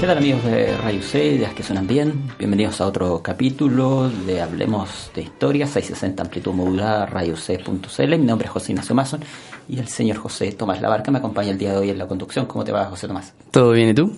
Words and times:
¿Qué 0.00 0.06
tal 0.06 0.16
amigos 0.16 0.42
de 0.44 0.74
Radio 0.78 1.02
C, 1.02 1.26
ideas 1.26 1.52
que 1.52 1.62
suenan 1.62 1.86
bien? 1.86 2.22
Bienvenidos 2.38 2.80
a 2.80 2.86
otro 2.86 3.20
capítulo 3.22 4.08
de 4.08 4.40
Hablemos 4.40 5.10
de 5.14 5.20
Historia, 5.20 5.66
660 5.66 6.22
amplitud 6.22 6.54
modulada, 6.54 7.04
radioc.cl. 7.04 8.08
Mi 8.08 8.24
nombre 8.24 8.46
es 8.46 8.50
José 8.50 8.72
Ignacio 8.72 8.94
Mason 8.94 9.20
y 9.68 9.78
el 9.78 9.88
señor 9.88 10.16
José 10.16 10.52
Tomás 10.52 10.80
Labarca 10.80 11.10
me 11.10 11.18
acompaña 11.18 11.50
el 11.50 11.58
día 11.58 11.72
de 11.72 11.76
hoy 11.76 11.90
en 11.90 11.98
la 11.98 12.08
conducción. 12.08 12.46
¿Cómo 12.46 12.64
te 12.64 12.72
va, 12.72 12.86
José 12.86 13.08
Tomás? 13.08 13.34
¿Todo 13.50 13.72
bien 13.72 13.90
y 13.90 13.94
tú? 13.94 14.10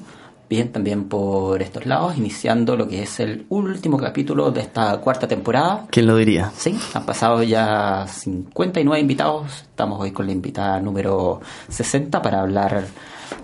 Bien, 0.49 0.71
también 0.71 1.09
por 1.09 1.61
estos 1.61 1.85
lados, 1.85 2.17
iniciando 2.17 2.77
lo 2.77 2.87
que 2.87 3.03
es 3.03 3.19
el 3.19 3.47
último 3.49 3.97
capítulo 3.97 4.53
de 4.53 4.61
esta 4.61 4.99
cuarta 4.99 5.27
temporada. 5.27 5.87
¿Quién 5.91 6.07
lo 6.07 6.15
diría? 6.15 6.53
Sí, 6.57 6.79
han 6.95 7.05
pasado 7.05 7.43
ya 7.43 8.07
59 8.07 9.01
invitados. 9.01 9.63
Estamos 9.63 10.01
hoy 10.01 10.13
con 10.13 10.27
la 10.27 10.33
invitada 10.33 10.79
número 10.79 11.41
60 11.71 12.23
para 12.23 12.41
hablar 12.41 12.85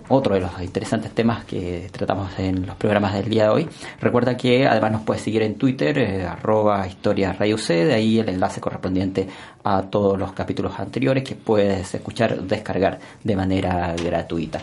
otro 0.09 0.35
de 0.35 0.41
los 0.41 0.61
interesantes 0.63 1.13
temas 1.13 1.45
que 1.45 1.89
tratamos 1.93 2.31
en 2.39 2.67
los 2.67 2.77
programas 2.77 3.15
del 3.15 3.29
día 3.29 3.45
de 3.45 3.49
hoy. 3.51 3.69
Recuerda 4.01 4.37
que 4.37 4.67
además 4.67 4.93
nos 4.93 5.03
puedes 5.03 5.23
seguir 5.23 5.43
en 5.43 5.57
Twitter, 5.57 5.99
eh, 5.99 6.25
arroba 6.25 6.87
historia 6.87 7.33
radio 7.33 7.59
C, 7.59 7.85
de 7.85 7.95
ahí 7.95 8.19
el 8.19 8.29
enlace 8.29 8.61
correspondiente 8.61 9.29
a 9.65 9.83
todos 9.83 10.19
los 10.19 10.33
capítulos 10.33 10.79
anteriores 10.79 11.25
que 11.25 11.35
puedes 11.35 11.95
escuchar, 11.95 12.41
descargar 12.43 12.99
de 13.23 13.37
manera 13.37 13.95
gratuita. 13.97 14.61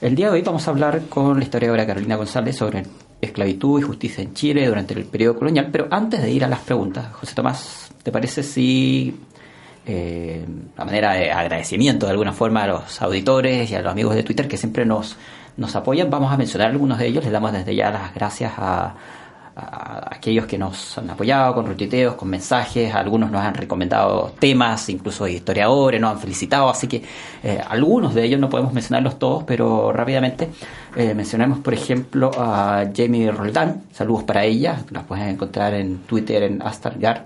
El 0.00 0.14
día 0.14 0.26
de 0.26 0.32
hoy 0.32 0.42
vamos 0.42 0.66
a 0.68 0.70
hablar 0.70 1.02
con 1.08 1.38
la 1.38 1.44
historiadora 1.44 1.86
Carolina 1.86 2.16
González 2.16 2.56
sobre 2.56 2.84
esclavitud 3.20 3.80
y 3.80 3.82
justicia 3.82 4.22
en 4.22 4.34
Chile 4.34 4.66
durante 4.66 4.94
el 4.94 5.04
periodo 5.04 5.38
colonial, 5.38 5.68
pero 5.72 5.88
antes 5.90 6.22
de 6.22 6.30
ir 6.30 6.44
a 6.44 6.48
las 6.48 6.60
preguntas, 6.60 7.12
José 7.14 7.34
Tomás, 7.34 7.90
¿te 8.02 8.12
parece 8.12 8.42
si 8.42 9.14
eh, 9.86 10.44
a 10.76 10.84
manera 10.84 11.12
de 11.14 11.30
agradecimiento 11.30 12.06
de 12.06 12.12
alguna 12.12 12.32
forma 12.32 12.64
a 12.64 12.66
los 12.66 13.00
auditores 13.02 13.70
y 13.70 13.74
a 13.74 13.82
los 13.82 13.92
amigos 13.92 14.14
de 14.14 14.22
Twitter 14.22 14.48
que 14.48 14.56
siempre 14.56 14.84
nos, 14.84 15.16
nos 15.56 15.76
apoyan. 15.76 16.10
Vamos 16.10 16.32
a 16.32 16.36
mencionar 16.36 16.70
algunos 16.70 16.98
de 16.98 17.06
ellos. 17.06 17.24
Les 17.24 17.32
damos 17.32 17.52
desde 17.52 17.74
ya 17.74 17.90
las 17.90 18.14
gracias 18.14 18.52
a, 18.56 18.94
a 19.56 20.14
aquellos 20.14 20.44
que 20.46 20.58
nos 20.58 20.98
han 20.98 21.08
apoyado 21.08 21.54
con 21.54 21.66
retuiteos, 21.66 22.14
con 22.14 22.28
mensajes. 22.28 22.94
Algunos 22.94 23.30
nos 23.30 23.40
han 23.42 23.54
recomendado 23.54 24.32
temas, 24.38 24.88
incluso 24.90 25.26
historiadores, 25.26 25.98
nos 26.00 26.12
han 26.12 26.20
felicitado. 26.20 26.68
Así 26.68 26.86
que 26.86 27.02
eh, 27.42 27.60
algunos 27.66 28.14
de 28.14 28.24
ellos 28.24 28.38
no 28.38 28.50
podemos 28.50 28.72
mencionarlos 28.74 29.18
todos, 29.18 29.44
pero 29.44 29.92
rápidamente 29.92 30.50
eh, 30.94 31.14
mencionamos, 31.14 31.60
por 31.60 31.72
ejemplo, 31.72 32.30
a 32.36 32.84
Jamie 32.94 33.30
Roldán. 33.30 33.84
Saludos 33.92 34.24
para 34.24 34.44
ella. 34.44 34.84
Las 34.90 35.04
pueden 35.04 35.28
encontrar 35.28 35.72
en 35.72 35.98
Twitter 35.98 36.42
en 36.42 36.60
Astargard. 36.60 37.22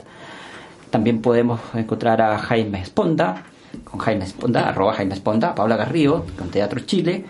También 0.91 1.23
podemos 1.23 1.61
encontrar 1.75 2.21
a 2.21 2.39
Jaime 2.39 2.81
Esponda, 2.81 3.45
con 3.85 4.01
Jaime 4.01 4.25
Esponda, 4.25 4.69
arroba 4.69 4.95
Jaime 4.95 5.15
Esponda, 5.15 5.55
Paula 5.55 5.77
Garrido, 5.77 6.27
con 6.37 6.51
Teatro 6.51 6.81
Chile, 6.81 7.25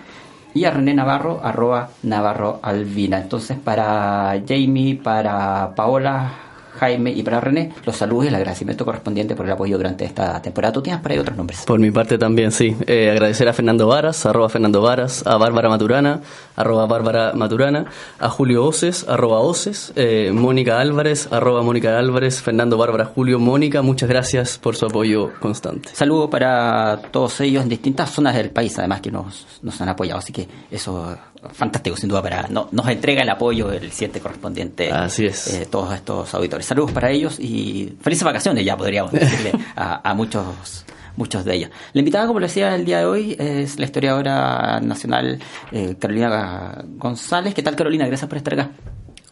y 0.55 0.65
a 0.65 0.71
René 0.71 0.95
Navarro, 0.95 1.41
arroba 1.43 1.91
Navarro 2.03 2.59
Albina. 2.63 3.21
Entonces, 3.21 3.59
para 3.59 4.43
Jamie, 4.47 4.97
para 4.97 5.75
Paola, 5.77 6.33
Jaime 6.81 7.11
y 7.11 7.23
para 7.23 7.41
René, 7.41 7.73
los 7.85 7.95
saludos 7.95 8.25
y 8.25 8.29
el 8.29 8.35
agradecimiento 8.35 8.87
correspondiente 8.87 9.37
por 9.37 9.45
el 9.45 9.53
apoyo 9.53 9.77
durante 9.77 10.07
esta 10.07 10.41
temporada. 10.41 10.73
¿Tú 10.73 10.81
tienes 10.81 11.03
por 11.03 11.13
ahí 11.13 11.19
otros 11.19 11.37
nombres? 11.37 11.65
Por 11.67 11.79
mi 11.79 11.91
parte 11.91 12.17
también, 12.17 12.53
sí. 12.53 12.75
Eh, 12.87 13.11
agradecer 13.11 13.47
a 13.49 13.53
Fernando 13.53 13.87
Varas, 13.87 14.25
arroba 14.25 14.49
Fernando 14.49 14.81
Varas, 14.81 15.27
a 15.27 15.37
Bárbara 15.37 15.69
Maturana, 15.69 16.21
arroba 16.57 16.87
Bárbara 16.87 17.33
Maturana, 17.35 17.85
a 18.19 18.31
Julio 18.31 18.65
Oces, 18.65 19.07
arroba 19.07 19.41
Oces, 19.41 19.93
eh, 19.95 20.31
Mónica 20.33 20.81
Álvarez, 20.81 21.29
arroba 21.31 21.63
Mónica 21.63 21.99
Álvarez, 21.99 22.41
Fernando 22.41 22.79
Bárbara 22.79 23.05
Julio 23.05 23.39
Mónica, 23.39 23.83
muchas 23.83 24.09
gracias 24.09 24.57
por 24.57 24.75
su 24.75 24.87
apoyo 24.87 25.33
constante. 25.39 25.91
Saludos 25.93 26.31
para 26.31 26.99
todos 27.11 27.43
ellos 27.43 27.63
en 27.63 27.69
distintas 27.69 28.11
zonas 28.11 28.35
del 28.35 28.51
país, 28.51 28.79
además 28.79 29.03
que 29.03 29.11
nos, 29.11 29.47
nos 29.63 29.79
han 29.83 29.91
apoyado, 29.91 30.21
así 30.21 30.33
que 30.33 30.49
eso 30.71 31.15
fantástico 31.53 31.97
sin 31.97 32.09
duda 32.09 32.23
para 32.23 32.49
no, 32.49 32.69
nos 32.73 32.89
entrega 32.89 33.23
el 33.23 33.29
apoyo 33.29 33.73
el 33.73 33.91
siete 33.93 34.21
correspondiente 34.21 34.91
Así 34.91 35.27
es. 35.27 35.55
Eh, 35.55 35.67
todos 35.71 35.95
estos 35.95 36.33
auditores 36.35 36.67
saludos 36.67 36.93
para 36.93 37.11
ellos 37.11 37.39
y 37.39 37.97
felices 38.01 38.25
vacaciones 38.25 38.65
ya 38.65 38.77
podríamos 38.77 39.13
decirle 39.13 39.53
a, 39.77 40.09
a, 40.09 40.15
muchos 40.15 40.85
muchos 41.17 41.45
de 41.45 41.55
ellos 41.55 41.71
la 41.93 41.99
invitada 41.99 42.27
como 42.27 42.41
le 42.41 42.47
decía 42.47 42.75
el 42.75 42.85
día 42.85 42.99
de 42.99 43.05
hoy 43.07 43.37
es 43.39 43.79
la 43.79 43.85
historiadora 43.87 44.81
nacional 44.81 45.39
eh, 45.73 45.97
Carolina 45.99 46.85
González 46.97 47.55
¿qué 47.55 47.63
tal 47.63 47.77
Carolina? 47.77 48.07
gracias 48.07 48.29
por 48.29 48.39
estar 48.39 48.55
acá 48.55 48.71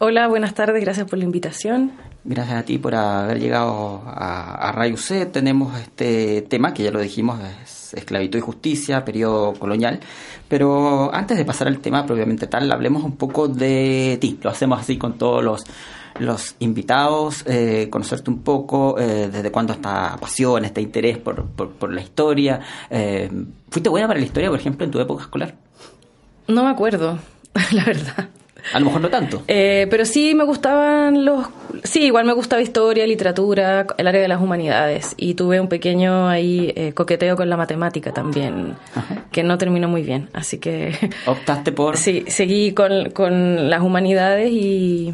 Hola, 0.01 0.29
buenas 0.29 0.53
tardes, 0.53 0.81
gracias 0.81 1.09
por 1.09 1.19
la 1.19 1.25
invitación. 1.25 1.91
Gracias 2.23 2.57
a 2.57 2.63
ti 2.63 2.77
por 2.77 2.95
haber 2.95 3.37
llegado 3.37 4.01
a, 4.05 4.69
a 4.69 4.71
Radio 4.71 4.95
C. 4.95 5.25
Tenemos 5.25 5.77
este 5.77 6.41
tema 6.43 6.73
que 6.73 6.83
ya 6.83 6.91
lo 6.91 7.01
dijimos, 7.01 7.41
es 7.61 7.78
esclavitud 7.93 8.39
y 8.39 8.41
justicia, 8.41 9.03
periodo 9.03 9.53
colonial. 9.53 9.99
Pero 10.47 11.13
antes 11.13 11.37
de 11.37 11.45
pasar 11.45 11.67
al 11.67 11.79
tema 11.79 12.05
propiamente 12.05 12.47
tal, 12.47 12.71
hablemos 12.71 13.03
un 13.03 13.15
poco 13.15 13.47
de 13.47 14.17
ti. 14.19 14.39
Lo 14.41 14.49
hacemos 14.49 14.79
así 14.79 14.97
con 14.97 15.17
todos 15.17 15.43
los, 15.43 15.63
los 16.19 16.55
invitados, 16.59 17.43
eh, 17.47 17.87
conocerte 17.89 18.29
un 18.29 18.41
poco, 18.41 18.99
eh, 18.99 19.29
desde 19.31 19.51
cuándo 19.51 19.73
esta 19.73 20.17
pasión, 20.17 20.65
este 20.65 20.81
interés 20.81 21.17
por, 21.17 21.45
por, 21.45 21.71
por 21.71 21.93
la 21.93 22.01
historia. 22.01 22.59
Eh, 22.89 23.29
¿Fuiste 23.69 23.89
buena 23.89 24.07
para 24.07 24.19
la 24.19 24.25
historia, 24.25 24.49
por 24.49 24.59
ejemplo, 24.59 24.85
en 24.85 24.91
tu 24.91 24.99
época 24.99 25.23
escolar? 25.23 25.55
No 26.47 26.63
me 26.63 26.69
acuerdo, 26.69 27.19
la 27.71 27.85
verdad. 27.85 28.29
A 28.73 28.79
lo 28.79 28.85
mejor 28.85 29.01
no 29.01 29.09
tanto. 29.09 29.43
Eh, 29.47 29.87
pero 29.89 30.05
sí 30.05 30.35
me 30.35 30.43
gustaban 30.43 31.25
los... 31.25 31.47
Sí, 31.83 32.03
igual 32.05 32.25
me 32.25 32.33
gustaba 32.33 32.61
historia, 32.61 33.05
literatura, 33.07 33.85
el 33.97 34.07
área 34.07 34.21
de 34.21 34.27
las 34.27 34.41
humanidades. 34.41 35.13
Y 35.17 35.33
tuve 35.35 35.59
un 35.59 35.67
pequeño 35.67 36.27
ahí 36.27 36.73
eh, 36.75 36.93
coqueteo 36.93 37.35
con 37.35 37.49
la 37.49 37.57
matemática 37.57 38.11
también, 38.11 38.75
Ajá. 38.95 39.25
que 39.31 39.43
no 39.43 39.57
terminó 39.57 39.87
muy 39.87 40.01
bien. 40.03 40.29
Así 40.33 40.57
que... 40.57 40.93
¿Optaste 41.25 41.71
por...? 41.71 41.97
Sí, 41.97 42.25
seguí 42.27 42.73
con, 42.73 43.11
con 43.11 43.69
las 43.69 43.81
humanidades 43.81 44.51
y, 44.51 45.13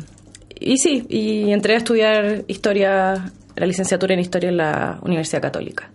y 0.60 0.78
sí, 0.78 1.06
y 1.10 1.52
entré 1.52 1.76
a 1.76 1.78
estudiar 1.78 2.44
historia, 2.48 3.32
la 3.56 3.66
licenciatura 3.66 4.14
en 4.14 4.20
historia 4.20 4.50
en 4.50 4.58
la 4.58 5.00
Universidad 5.02 5.42
Católica. 5.42 5.90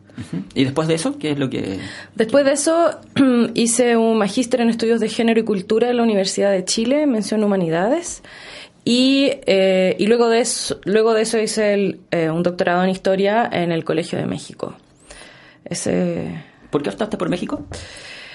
¿Y 0.54 0.64
después 0.64 0.88
de 0.88 0.94
eso, 0.94 1.18
qué 1.18 1.32
es 1.32 1.38
lo 1.38 1.50
que...? 1.50 1.78
Después 2.14 2.44
de 2.44 2.52
eso 2.52 2.98
hice 3.54 3.96
un 3.96 4.18
magíster 4.18 4.60
en 4.60 4.70
estudios 4.70 5.00
de 5.00 5.08
género 5.08 5.40
y 5.40 5.44
cultura 5.44 5.90
en 5.90 5.96
la 5.96 6.02
Universidad 6.02 6.50
de 6.50 6.64
Chile, 6.64 7.06
mención 7.06 7.42
humanidades, 7.44 8.22
y, 8.84 9.30
eh, 9.46 9.96
y 9.98 10.06
luego, 10.06 10.28
de 10.28 10.40
eso, 10.40 10.80
luego 10.84 11.14
de 11.14 11.22
eso 11.22 11.38
hice 11.38 11.74
el, 11.74 12.00
eh, 12.10 12.30
un 12.30 12.42
doctorado 12.42 12.82
en 12.82 12.90
historia 12.90 13.48
en 13.52 13.72
el 13.72 13.84
Colegio 13.84 14.18
de 14.18 14.26
México. 14.26 14.74
Ese... 15.64 16.42
¿Por 16.70 16.82
qué 16.82 16.90
optaste 16.90 17.16
por 17.16 17.28
México 17.28 17.66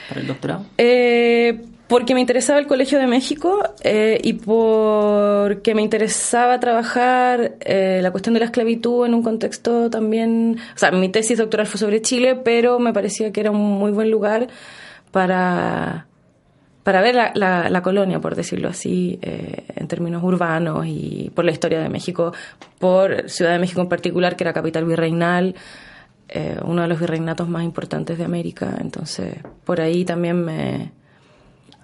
para 0.08 0.22
el 0.22 0.28
doctorado? 0.28 0.66
Eh, 0.78 1.62
porque 1.88 2.16
me 2.16 2.22
interesaba 2.22 2.60
el 2.60 2.66
Colegio 2.66 2.98
de 2.98 3.06
México 3.06 3.62
eh, 3.84 4.20
y 4.24 4.34
porque 4.34 5.76
me 5.76 5.84
interesaba 5.84 6.60
trabajar 6.60 7.56
eh, 7.60 8.00
la 8.02 8.10
cuestión 8.12 8.34
de 8.34 8.40
la 8.40 8.48
esclavitud 8.48 9.06
en 9.06 9.14
un 9.14 9.22
contexto 9.22 9.90
también... 9.90 10.58
O 10.76 10.80
sea, 10.80 10.92
mi 10.92 11.10
tesis 11.10 11.38
doctoral 11.38 11.68
fue 11.68 11.80
sobre 11.80 12.02
Chile, 12.02 12.36
pero 12.36 12.80
me 12.80 12.92
parecía 12.92 13.32
que 13.32 13.40
era 13.40 13.52
un 13.52 13.78
muy 13.78 13.92
buen 13.92 14.10
lugar 14.10 14.48
para, 15.12 16.08
para 16.82 17.02
ver 17.02 17.16
la, 17.16 17.82
colonia, 17.84 18.20
por 18.20 18.36
decirlo 18.36 18.70
así, 18.70 19.20
eh, 19.22 19.66
en 19.76 19.88
términos 19.88 20.24
urbanos 20.24 20.88
y 20.88 21.32
por 21.36 21.46
la 21.46 21.52
historia 21.52 21.80
de 21.80 21.90
México, 21.90 22.34
por 22.80 23.30
Ciudad 23.30 23.52
de 23.52 23.60
México 23.60 23.82
en 23.82 23.90
particular, 23.90 24.36
que 24.36 24.44
era 24.44 24.54
capital 24.54 24.86
virreinal, 24.86 25.56
eh, 26.30 26.58
uno 26.64 26.82
de 26.82 26.88
los 26.88 27.00
virreinatos 27.00 27.48
más 27.50 27.64
importantes 27.64 28.18
de 28.18 28.26
América. 28.26 28.78
Entonces, 28.80 29.38
por 29.64 29.82
ahí 29.82 30.06
también 30.06 30.44
me 30.44 30.92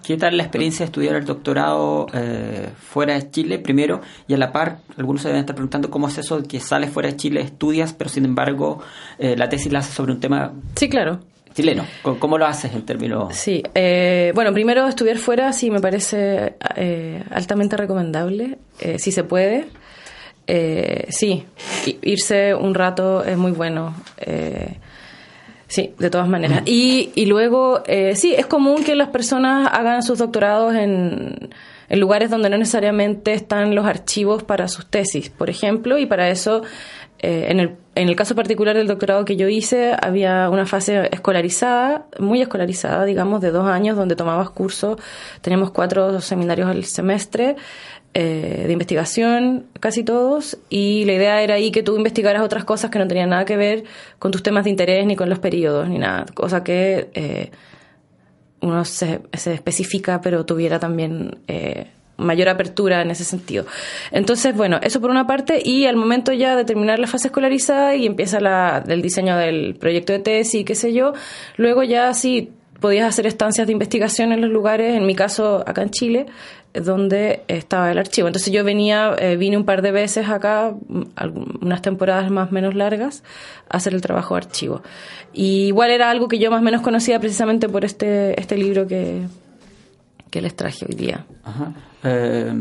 ¿Qué 0.03 0.17
tal 0.17 0.35
la 0.35 0.43
experiencia 0.43 0.79
de 0.79 0.85
estudiar 0.85 1.15
el 1.15 1.25
doctorado 1.25 2.07
eh, 2.13 2.69
fuera 2.75 3.13
de 3.13 3.29
Chile 3.29 3.59
primero? 3.59 4.01
Y 4.27 4.33
a 4.33 4.37
la 4.37 4.51
par, 4.51 4.79
algunos 4.97 5.21
se 5.21 5.27
deben 5.27 5.41
estar 5.41 5.55
preguntando 5.55 5.91
cómo 5.91 6.07
es 6.07 6.17
eso 6.17 6.41
de 6.41 6.47
que 6.47 6.59
sales 6.59 6.89
fuera 6.89 7.09
de 7.09 7.17
Chile, 7.17 7.41
estudias, 7.41 7.93
pero 7.93 8.09
sin 8.09 8.25
embargo 8.25 8.81
eh, 9.19 9.35
la 9.37 9.47
tesis 9.47 9.71
la 9.71 9.79
haces 9.79 9.93
sobre 9.93 10.13
un 10.13 10.19
tema... 10.19 10.53
Sí, 10.75 10.89
claro. 10.89 11.19
Chileno. 11.53 11.85
¿Cómo 12.01 12.37
lo 12.37 12.45
haces 12.45 12.73
en 12.73 12.83
términos...? 12.83 13.35
Sí, 13.35 13.61
eh, 13.75 14.31
bueno, 14.33 14.53
primero 14.53 14.87
estudiar 14.87 15.17
fuera 15.17 15.51
sí 15.53 15.69
me 15.69 15.81
parece 15.81 16.55
eh, 16.75 17.23
altamente 17.29 17.77
recomendable, 17.77 18.57
eh, 18.79 18.97
si 18.97 19.11
se 19.11 19.23
puede. 19.23 19.67
Sí, 20.47 21.45
irse 22.01 22.53
un 22.53 22.73
rato 22.73 23.23
es 23.23 23.37
muy 23.37 23.51
bueno. 23.51 23.95
Sí, 25.71 25.93
de 25.97 26.09
todas 26.09 26.27
maneras. 26.27 26.63
Y, 26.65 27.11
y 27.15 27.27
luego, 27.27 27.81
eh, 27.87 28.13
sí, 28.17 28.35
es 28.37 28.45
común 28.45 28.83
que 28.83 28.93
las 28.93 29.07
personas 29.07 29.69
hagan 29.71 30.03
sus 30.03 30.19
doctorados 30.19 30.75
en, 30.75 31.49
en 31.87 31.99
lugares 32.01 32.29
donde 32.29 32.49
no 32.49 32.57
necesariamente 32.57 33.31
están 33.33 33.73
los 33.73 33.85
archivos 33.85 34.43
para 34.43 34.67
sus 34.67 34.87
tesis, 34.87 35.29
por 35.29 35.49
ejemplo, 35.49 35.97
y 35.97 36.05
para 36.05 36.29
eso, 36.29 36.61
eh, 37.19 37.47
en, 37.47 37.61
el, 37.61 37.77
en 37.93 38.07
el 38.07 38.15
caso 38.15 38.35
particular 38.35 38.77
del 38.77 38.87
doctorado 38.87 39.25
que 39.25 39.35
yo 39.35 39.49
hice, 39.49 39.93
había 40.01 40.49
una 40.49 40.65
fase 40.65 41.09
escolarizada, 41.11 42.05
muy 42.19 42.41
escolarizada, 42.41 43.03
digamos, 43.03 43.41
de 43.41 43.51
dos 43.51 43.67
años, 43.67 43.97
donde 43.97 44.15
tomabas 44.15 44.49
cursos, 44.49 44.97
teníamos 45.41 45.71
cuatro 45.71 46.21
seminarios 46.21 46.69
al 46.69 46.85
semestre, 46.85 47.57
eh, 48.13 48.63
de 48.65 48.73
investigación, 48.73 49.67
casi 49.79 50.03
todos, 50.03 50.57
y 50.69 51.03
la 51.05 51.13
idea 51.13 51.41
era 51.41 51.55
ahí 51.55 51.71
que 51.71 51.83
tú 51.83 51.95
investigaras 51.97 52.41
otras 52.43 52.63
cosas 52.63 52.91
que 52.91 52.99
no 52.99 53.07
tenían 53.07 53.29
nada 53.29 53.45
que 53.45 53.57
ver 53.57 53.83
con 54.19 54.31
tus 54.31 54.43
temas 54.43 54.63
de 54.63 54.69
interés, 54.69 55.05
ni 55.05 55.15
con 55.15 55.29
los 55.29 55.39
periodos, 55.39 55.89
ni 55.89 55.97
nada, 55.97 56.25
cosa 56.33 56.63
que 56.63 57.09
eh, 57.13 57.51
uno 58.61 58.85
se, 58.85 59.21
se, 59.33 59.53
especifica, 59.53 60.21
pero 60.21 60.45
tuviera 60.45 60.79
también 60.79 61.39
eh, 61.47 61.87
mayor 62.21 62.49
apertura 62.49 63.01
en 63.01 63.11
ese 63.11 63.23
sentido. 63.23 63.65
Entonces, 64.11 64.55
bueno, 64.55 64.79
eso 64.81 65.01
por 65.01 65.09
una 65.09 65.27
parte, 65.27 65.61
y 65.63 65.85
al 65.85 65.95
momento 65.95 66.33
ya 66.33 66.55
de 66.55 66.65
terminar 66.65 66.99
la 66.99 67.07
fase 67.07 67.27
escolarizada 67.27 67.95
y 67.95 68.05
empieza 68.05 68.39
la, 68.39 68.83
el 68.87 69.01
diseño 69.01 69.37
del 69.37 69.75
proyecto 69.75 70.13
de 70.13 70.19
tesis 70.19 70.61
y 70.61 70.63
qué 70.63 70.75
sé 70.75 70.93
yo, 70.93 71.13
luego 71.57 71.83
ya 71.83 72.13
sí 72.13 72.51
podías 72.79 73.07
hacer 73.07 73.27
estancias 73.27 73.67
de 73.67 73.73
investigación 73.73 74.33
en 74.33 74.41
los 74.41 74.49
lugares, 74.49 74.95
en 74.95 75.05
mi 75.05 75.15
caso 75.15 75.63
acá 75.67 75.83
en 75.83 75.91
Chile, 75.91 76.25
donde 76.73 77.43
estaba 77.47 77.91
el 77.91 77.97
archivo. 77.97 78.27
Entonces 78.27 78.51
yo 78.51 78.63
venía, 78.63 79.15
eh, 79.19 79.37
vine 79.37 79.57
un 79.57 79.65
par 79.65 79.81
de 79.81 79.91
veces 79.91 80.27
acá, 80.27 80.73
unas 81.61 81.81
temporadas 81.81 82.31
más 82.31 82.51
menos 82.51 82.75
largas, 82.75 83.23
a 83.69 83.77
hacer 83.77 83.93
el 83.93 84.01
trabajo 84.01 84.33
de 84.33 84.39
archivo. 84.39 84.81
Y 85.31 85.67
igual 85.67 85.91
era 85.91 86.09
algo 86.09 86.27
que 86.27 86.39
yo 86.39 86.49
más 86.49 86.61
o 86.61 86.63
menos 86.63 86.81
conocía 86.81 87.19
precisamente 87.19 87.69
por 87.69 87.85
este, 87.85 88.39
este 88.39 88.57
libro 88.57 88.87
que, 88.87 89.21
que 90.31 90.41
les 90.41 90.55
traje 90.55 90.85
hoy 90.89 90.95
día. 90.95 91.25
Ajá. 91.43 91.73
Eh, 92.03 92.51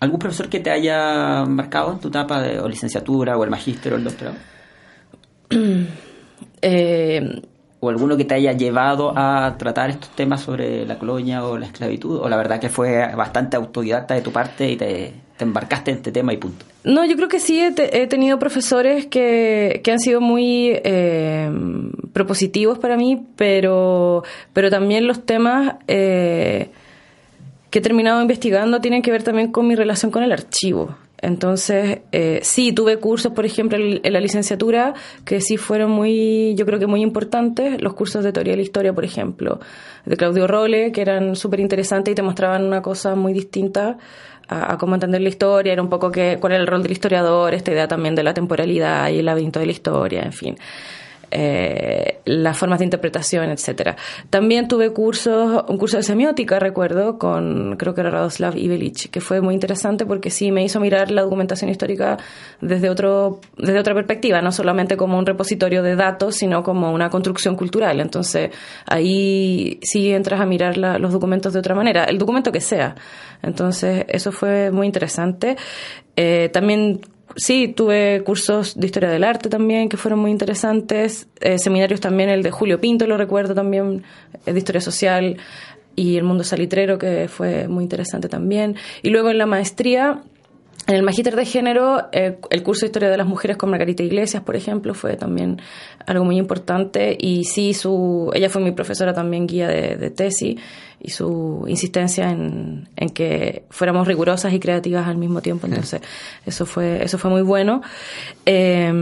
¿Algún 0.00 0.18
profesor 0.18 0.48
que 0.48 0.60
te 0.60 0.70
haya 0.70 1.44
marcado 1.46 1.92
en 1.92 2.00
tu 2.00 2.08
etapa 2.08 2.42
de 2.42 2.60
o 2.60 2.68
licenciatura 2.68 3.38
o 3.38 3.44
el 3.44 3.50
magíster 3.50 3.94
o 3.94 3.96
el 3.96 4.04
doctorado? 4.04 4.36
eh, 6.62 7.42
o 7.80 7.88
alguno 7.88 8.16
que 8.16 8.26
te 8.26 8.34
haya 8.34 8.52
llevado 8.52 9.12
a 9.16 9.56
tratar 9.58 9.88
estos 9.88 10.10
temas 10.10 10.42
sobre 10.42 10.84
la 10.84 10.98
colonia 10.98 11.44
o 11.44 11.56
la 11.56 11.66
esclavitud? 11.66 12.18
¿O 12.20 12.28
la 12.28 12.36
verdad 12.36 12.60
que 12.60 12.68
fue 12.68 13.14
bastante 13.16 13.56
autodidacta 13.56 14.14
de 14.14 14.20
tu 14.20 14.32
parte 14.32 14.70
y 14.70 14.76
te, 14.76 15.14
te 15.36 15.44
embarcaste 15.44 15.90
en 15.90 15.96
este 15.96 16.12
tema 16.12 16.34
y 16.34 16.36
punto? 16.36 16.66
No, 16.84 17.04
yo 17.06 17.16
creo 17.16 17.28
que 17.28 17.40
sí 17.40 17.60
he, 17.60 17.72
te, 17.72 18.02
he 18.02 18.06
tenido 18.06 18.38
profesores 18.38 19.06
que, 19.06 19.80
que, 19.82 19.92
han 19.92 19.98
sido 19.98 20.20
muy 20.20 20.72
eh, 20.84 21.50
propositivos 22.12 22.78
para 22.78 22.96
mí, 22.96 23.26
pero, 23.36 24.24
pero 24.52 24.68
también 24.68 25.06
los 25.06 25.24
temas 25.24 25.76
eh, 25.88 26.70
que 27.70 27.78
he 27.78 27.82
terminado 27.82 28.20
investigando 28.20 28.80
tienen 28.80 29.02
que 29.02 29.10
ver 29.10 29.22
también 29.22 29.52
con 29.52 29.66
mi 29.66 29.74
relación 29.74 30.10
con 30.10 30.22
el 30.22 30.32
archivo. 30.32 30.96
Entonces, 31.22 32.00
eh, 32.12 32.40
sí, 32.42 32.72
tuve 32.72 32.96
cursos, 32.96 33.32
por 33.32 33.44
ejemplo, 33.44 33.76
en 33.78 34.12
la 34.12 34.20
licenciatura, 34.20 34.94
que 35.24 35.40
sí 35.42 35.58
fueron 35.58 35.90
muy, 35.90 36.54
yo 36.54 36.64
creo 36.64 36.78
que 36.78 36.86
muy 36.86 37.02
importantes, 37.02 37.80
los 37.82 37.92
cursos 37.92 38.24
de 38.24 38.32
teoría 38.32 38.54
de 38.54 38.56
la 38.56 38.62
historia, 38.62 38.94
por 38.94 39.04
ejemplo, 39.04 39.60
de 40.06 40.16
Claudio 40.16 40.46
Role, 40.46 40.92
que 40.92 41.02
eran 41.02 41.36
súper 41.36 41.60
interesantes 41.60 42.12
y 42.12 42.14
te 42.14 42.22
mostraban 42.22 42.64
una 42.64 42.80
cosa 42.80 43.16
muy 43.16 43.34
distinta 43.34 43.98
a, 44.48 44.78
cómo 44.78 44.94
entender 44.94 45.20
la 45.20 45.28
historia, 45.28 45.74
era 45.74 45.82
un 45.82 45.90
poco 45.90 46.10
que, 46.10 46.38
cuál 46.40 46.54
era 46.54 46.62
el 46.62 46.66
rol 46.66 46.82
del 46.82 46.92
historiador, 46.92 47.52
esta 47.52 47.70
idea 47.70 47.86
también 47.86 48.14
de 48.14 48.22
la 48.22 48.32
temporalidad 48.32 49.10
y 49.10 49.18
el 49.18 49.26
laberinto 49.26 49.60
de 49.60 49.66
la 49.66 49.72
historia, 49.72 50.22
en 50.22 50.32
fin 50.32 50.56
eh, 51.30 52.18
las 52.24 52.58
formas 52.58 52.78
de 52.78 52.84
interpretación, 52.84 53.50
etcétera. 53.50 53.96
También 54.30 54.68
tuve 54.68 54.92
cursos, 54.92 55.64
un 55.68 55.78
curso 55.78 55.96
de 55.96 56.02
semiótica, 56.02 56.58
recuerdo, 56.58 57.18
con 57.18 57.76
creo 57.76 57.94
que 57.94 58.00
era 58.00 58.10
Radoslav 58.10 58.56
Ivelich, 58.56 59.10
que 59.10 59.20
fue 59.20 59.40
muy 59.40 59.54
interesante 59.54 60.06
porque 60.06 60.30
sí 60.30 60.50
me 60.50 60.64
hizo 60.64 60.80
mirar 60.80 61.10
la 61.10 61.22
documentación 61.22 61.70
histórica 61.70 62.18
desde 62.60 62.90
otro, 62.90 63.40
desde 63.56 63.78
otra 63.78 63.94
perspectiva, 63.94 64.40
no 64.42 64.52
solamente 64.52 64.96
como 64.96 65.18
un 65.18 65.26
repositorio 65.26 65.82
de 65.82 65.96
datos, 65.96 66.36
sino 66.36 66.62
como 66.62 66.92
una 66.92 67.10
construcción 67.10 67.56
cultural. 67.56 68.00
Entonces, 68.00 68.50
ahí 68.86 69.78
sí 69.82 70.10
entras 70.10 70.40
a 70.40 70.46
mirar 70.46 70.76
los 70.76 71.12
documentos 71.12 71.52
de 71.52 71.58
otra 71.58 71.74
manera, 71.74 72.04
el 72.04 72.18
documento 72.18 72.52
que 72.52 72.60
sea. 72.60 72.94
Entonces, 73.42 74.04
eso 74.08 74.32
fue 74.32 74.70
muy 74.70 74.86
interesante. 74.86 75.56
Eh, 76.16 76.50
también 76.52 77.00
sí, 77.36 77.68
tuve 77.68 78.22
cursos 78.24 78.78
de 78.78 78.86
historia 78.86 79.08
del 79.08 79.24
arte 79.24 79.48
también 79.48 79.88
que 79.88 79.96
fueron 79.96 80.20
muy 80.20 80.30
interesantes, 80.30 81.28
eh, 81.40 81.58
seminarios 81.58 82.00
también, 82.00 82.28
el 82.28 82.42
de 82.42 82.50
Julio 82.50 82.80
Pinto 82.80 83.06
lo 83.06 83.16
recuerdo 83.16 83.54
también, 83.54 84.02
eh, 84.46 84.52
de 84.52 84.58
historia 84.58 84.80
social 84.80 85.36
y 85.96 86.16
el 86.16 86.24
mundo 86.24 86.44
salitrero 86.44 86.98
que 86.98 87.28
fue 87.28 87.68
muy 87.68 87.84
interesante 87.84 88.28
también. 88.28 88.76
Y 89.02 89.10
luego 89.10 89.30
en 89.30 89.38
la 89.38 89.46
maestría 89.46 90.22
en 90.90 90.96
el 90.96 91.02
Magíster 91.04 91.36
de 91.36 91.44
Género, 91.44 92.08
eh, 92.10 92.38
el 92.50 92.62
curso 92.64 92.80
de 92.80 92.86
Historia 92.86 93.08
de 93.08 93.16
las 93.16 93.26
Mujeres 93.26 93.56
con 93.56 93.70
Margarita 93.70 94.02
Iglesias, 94.02 94.42
por 94.42 94.56
ejemplo, 94.56 94.92
fue 94.92 95.16
también 95.16 95.60
algo 96.04 96.24
muy 96.24 96.36
importante. 96.36 97.16
Y 97.18 97.44
sí, 97.44 97.74
su, 97.74 98.30
ella 98.34 98.50
fue 98.50 98.60
mi 98.60 98.72
profesora 98.72 99.14
también 99.14 99.46
guía 99.46 99.68
de, 99.68 99.96
de 99.96 100.10
tesis 100.10 100.60
y 101.00 101.10
su 101.10 101.64
insistencia 101.68 102.30
en, 102.30 102.88
en, 102.96 103.10
que 103.10 103.62
fuéramos 103.70 104.06
rigurosas 104.06 104.52
y 104.52 104.58
creativas 104.58 105.06
al 105.06 105.16
mismo 105.16 105.40
tiempo. 105.40 105.68
Entonces, 105.68 106.00
eso 106.44 106.66
fue, 106.66 107.04
eso 107.04 107.18
fue 107.18 107.30
muy 107.30 107.42
bueno. 107.42 107.82
Eh, 108.44 108.92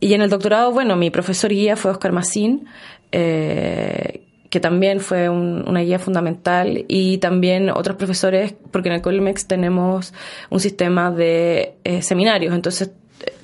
y 0.00 0.14
en 0.14 0.20
el 0.20 0.28
doctorado, 0.28 0.72
bueno, 0.72 0.94
mi 0.94 1.08
profesor 1.10 1.50
guía 1.50 1.74
fue 1.76 1.90
Oscar 1.90 2.12
Massín. 2.12 2.66
Eh, 3.12 4.23
que 4.54 4.60
también 4.60 5.00
fue 5.00 5.28
un, 5.28 5.64
una 5.66 5.80
guía 5.80 5.98
fundamental, 5.98 6.84
y 6.86 7.18
también 7.18 7.70
otros 7.70 7.96
profesores, 7.96 8.54
porque 8.70 8.88
en 8.88 8.94
el 8.94 9.02
Colmex 9.02 9.48
tenemos 9.48 10.14
un 10.48 10.60
sistema 10.60 11.10
de 11.10 11.74
eh, 11.82 12.02
seminarios, 12.02 12.54
entonces 12.54 12.92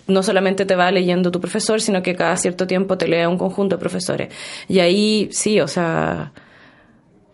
no 0.07 0.23
solamente 0.23 0.67
te 0.67 0.77
va 0.77 0.89
leyendo 0.93 1.33
tu 1.33 1.41
profesor, 1.41 1.81
sino 1.81 2.01
que 2.01 2.15
cada 2.15 2.37
cierto 2.37 2.69
tiempo 2.69 2.97
te 2.97 3.09
lee 3.09 3.27
un 3.27 3.39
conjunto 3.39 3.75
de 3.75 3.81
profesores. 3.81 4.33
Y 4.69 4.79
ahí 4.79 5.29
sí, 5.33 5.61
o 5.61 5.67
sea, 5.67 6.31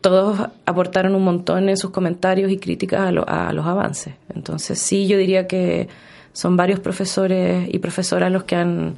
todos 0.00 0.48
aportaron 0.64 1.14
un 1.14 1.24
montón 1.24 1.68
en 1.68 1.76
sus 1.76 1.90
comentarios 1.90 2.50
y 2.50 2.56
críticas 2.56 3.00
a, 3.00 3.48
a 3.48 3.52
los 3.52 3.66
avances. 3.66 4.14
Entonces 4.34 4.78
sí, 4.78 5.06
yo 5.06 5.18
diría 5.18 5.46
que 5.46 5.88
son 6.32 6.56
varios 6.56 6.80
profesores 6.80 7.68
y 7.70 7.78
profesoras 7.78 8.32
los 8.32 8.44
que 8.44 8.56
han 8.56 8.96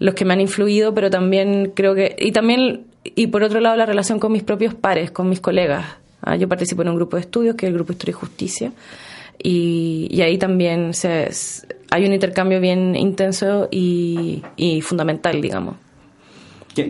los 0.00 0.14
que 0.14 0.24
me 0.24 0.34
han 0.34 0.40
influido, 0.40 0.92
pero 0.92 1.08
también 1.08 1.72
creo 1.72 1.94
que 1.94 2.16
y 2.18 2.32
también 2.32 2.86
y 3.14 3.26
por 3.28 3.42
otro 3.42 3.60
lado 3.60 3.76
la 3.76 3.86
relación 3.86 4.18
con 4.18 4.32
mis 4.32 4.42
propios 4.42 4.74
pares, 4.74 5.10
con 5.10 5.28
mis 5.28 5.40
colegas. 5.40 5.84
¿ah? 6.22 6.36
Yo 6.36 6.48
participo 6.48 6.82
en 6.82 6.88
un 6.88 6.96
grupo 6.96 7.16
de 7.16 7.22
estudios 7.22 7.56
que 7.56 7.66
es 7.66 7.70
el 7.70 7.74
Grupo 7.74 7.92
Historia 7.92 8.10
y 8.12 8.14
Justicia 8.14 8.72
y, 9.42 10.08
y 10.10 10.22
ahí 10.22 10.38
también 10.38 10.94
se, 10.94 11.30
hay 11.90 12.06
un 12.06 12.12
intercambio 12.12 12.60
bien 12.60 12.96
intenso 12.96 13.68
y, 13.70 14.42
y 14.56 14.80
fundamental, 14.80 15.40
digamos. 15.40 15.76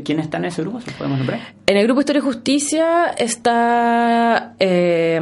¿Quién 0.05 0.19
está 0.19 0.39
en 0.39 0.47
ese 0.47 0.63
grupo? 0.63 0.81
¿Se 0.81 0.91
podemos 0.91 1.19
nombrar? 1.19 1.41
En 1.67 1.77
el 1.77 1.85
grupo 1.85 2.01
Historia 2.01 2.19
y 2.19 2.23
Justicia 2.23 3.15
está, 3.17 4.55
eh, 4.59 5.21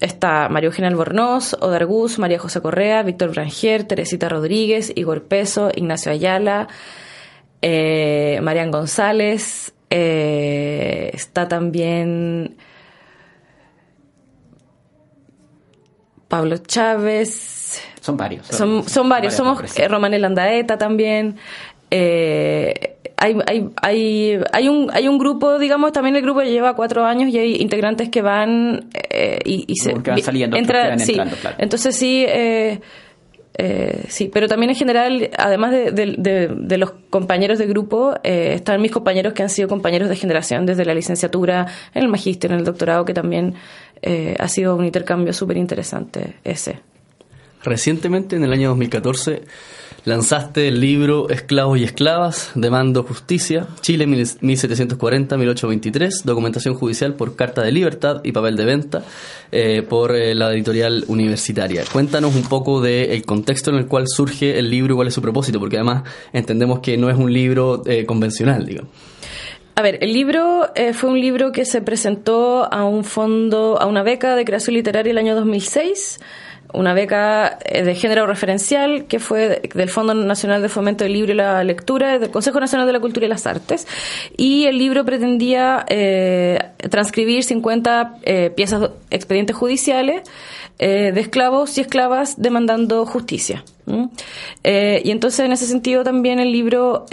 está 0.00 0.48
María 0.48 0.68
Eugenia 0.68 0.88
Albornoz, 0.88 1.54
Odar 1.54 1.86
Gus, 1.86 2.18
María 2.20 2.38
José 2.38 2.60
Correa, 2.60 3.02
Víctor 3.02 3.30
Branger, 3.32 3.82
Teresita 3.82 4.28
Rodríguez, 4.28 4.92
Igor 4.94 5.24
Peso, 5.24 5.70
Ignacio 5.74 6.12
Ayala, 6.12 6.68
eh, 7.62 8.38
Marian 8.42 8.70
González, 8.70 9.74
eh, 9.90 11.10
está 11.14 11.48
también 11.48 12.56
Pablo 16.28 16.58
Chávez. 16.58 17.82
Son 18.00 18.16
varios. 18.16 18.46
Son, 18.46 18.82
son, 18.82 18.88
son 18.88 19.08
varios. 19.08 19.34
Somos 19.34 19.78
eh, 19.78 19.88
Romanel 19.88 20.24
Andaeta 20.24 20.78
también. 20.78 21.36
Eh, 21.90 22.96
hay, 23.16 23.36
hay, 23.46 23.68
hay, 23.80 24.40
hay, 24.52 24.68
un, 24.68 24.90
hay 24.92 25.08
un 25.08 25.18
grupo, 25.18 25.58
digamos, 25.58 25.92
también 25.92 26.16
el 26.16 26.22
grupo 26.22 26.42
lleva 26.42 26.74
cuatro 26.74 27.04
años 27.04 27.32
y 27.32 27.38
hay 27.38 27.56
integrantes 27.56 28.08
que 28.10 28.22
van 28.22 28.90
eh, 29.10 29.38
y, 29.44 29.64
y, 29.66 29.76
se. 29.76 29.94
Van 29.94 30.20
saliendo, 30.20 30.56
entra, 30.56 30.98
sí. 30.98 31.12
entrando, 31.12 31.36
claro. 31.36 31.56
Entonces 31.58 31.96
sí. 31.96 32.24
Eh, 32.28 32.80
eh, 33.58 34.04
sí, 34.08 34.30
pero 34.32 34.48
también 34.48 34.70
en 34.70 34.76
general, 34.76 35.30
además 35.38 35.72
de, 35.72 36.76
los 36.78 36.92
compañeros 37.08 37.58
de 37.58 37.66
grupo, 37.66 38.14
eh, 38.22 38.52
están 38.54 38.82
mis 38.82 38.90
compañeros 38.90 39.32
que 39.32 39.42
han 39.42 39.48
sido 39.48 39.66
compañeros 39.66 40.10
de 40.10 40.16
generación 40.16 40.66
desde 40.66 40.84
la 40.84 40.94
licenciatura, 40.94 41.66
en 41.94 42.02
el 42.02 42.08
magíster, 42.08 42.52
en 42.52 42.58
el 42.58 42.64
doctorado, 42.64 43.06
que 43.06 43.14
también 43.14 43.54
eh, 44.02 44.36
ha 44.38 44.48
sido 44.48 44.76
un 44.76 44.84
intercambio 44.84 45.32
súper 45.32 45.56
interesante 45.56 46.34
ese. 46.44 46.80
Recientemente, 47.64 48.36
en 48.36 48.44
el 48.44 48.52
año 48.52 48.68
2014, 48.68 49.42
lanzaste 50.06 50.68
el 50.68 50.80
libro 50.80 51.28
Esclavos 51.28 51.78
y 51.78 51.84
Esclavas, 51.84 52.52
Demando 52.54 53.02
Justicia, 53.02 53.66
Chile 53.80 54.06
1740-1823, 54.06 56.22
documentación 56.22 56.74
judicial 56.74 57.14
por 57.14 57.34
carta 57.34 57.62
de 57.62 57.72
libertad 57.72 58.20
y 58.22 58.30
papel 58.30 58.54
de 58.56 58.64
venta 58.64 59.02
eh, 59.50 59.82
por 59.82 60.14
eh, 60.14 60.36
la 60.36 60.52
editorial 60.52 61.04
universitaria. 61.08 61.82
Cuéntanos 61.92 62.36
un 62.36 62.44
poco 62.44 62.80
del 62.80 63.08
de 63.08 63.20
contexto 63.22 63.72
en 63.72 63.78
el 63.78 63.86
cual 63.86 64.04
surge 64.06 64.60
el 64.60 64.70
libro 64.70 64.94
y 64.94 64.96
cuál 64.96 65.08
es 65.08 65.14
su 65.14 65.20
propósito, 65.20 65.58
porque 65.58 65.74
además 65.76 66.04
entendemos 66.32 66.78
que 66.78 66.96
no 66.96 67.10
es 67.10 67.18
un 67.18 67.32
libro 67.32 67.82
eh, 67.84 68.06
convencional, 68.06 68.64
digamos. 68.64 68.92
A 69.74 69.82
ver, 69.82 69.98
el 70.00 70.12
libro 70.12 70.70
fue 70.94 71.10
un 71.10 71.20
libro 71.20 71.52
que 71.52 71.66
se 71.66 71.82
presentó 71.82 72.72
a 72.72 72.86
un 72.86 73.04
fondo, 73.04 73.78
a 73.78 73.84
una 73.84 74.02
beca 74.02 74.34
de 74.34 74.46
creación 74.46 74.74
literaria 74.74 75.10
el 75.10 75.18
año 75.18 75.34
2006 75.34 76.18
una 76.72 76.94
beca 76.94 77.58
eh, 77.64 77.82
de 77.82 77.94
género 77.94 78.26
referencial 78.26 79.06
que 79.06 79.18
fue 79.18 79.62
del 79.74 79.88
Fondo 79.88 80.14
Nacional 80.14 80.62
de 80.62 80.68
Fomento 80.68 81.04
del 81.04 81.12
Libro 81.12 81.32
y 81.32 81.36
la 81.36 81.62
Lectura, 81.64 82.18
del 82.18 82.30
Consejo 82.30 82.60
Nacional 82.60 82.86
de 82.86 82.92
la 82.92 83.00
Cultura 83.00 83.26
y 83.26 83.28
las 83.28 83.46
Artes. 83.46 83.86
Y 84.36 84.64
el 84.66 84.78
libro 84.78 85.04
pretendía 85.04 85.84
eh, 85.88 86.58
transcribir 86.90 87.44
50 87.44 88.18
eh, 88.22 88.50
piezas, 88.54 88.90
expedientes 89.10 89.56
judiciales 89.56 90.22
de 90.78 91.18
esclavos 91.18 91.78
y 91.78 91.80
esclavas 91.80 92.34
demandando 92.36 93.06
justicia. 93.06 93.64
y 93.86 95.10
entonces, 95.10 95.40
en 95.40 95.52
ese 95.52 95.66
sentido, 95.66 96.04
también 96.04 96.38
el 96.38 96.52
libro 96.52 97.06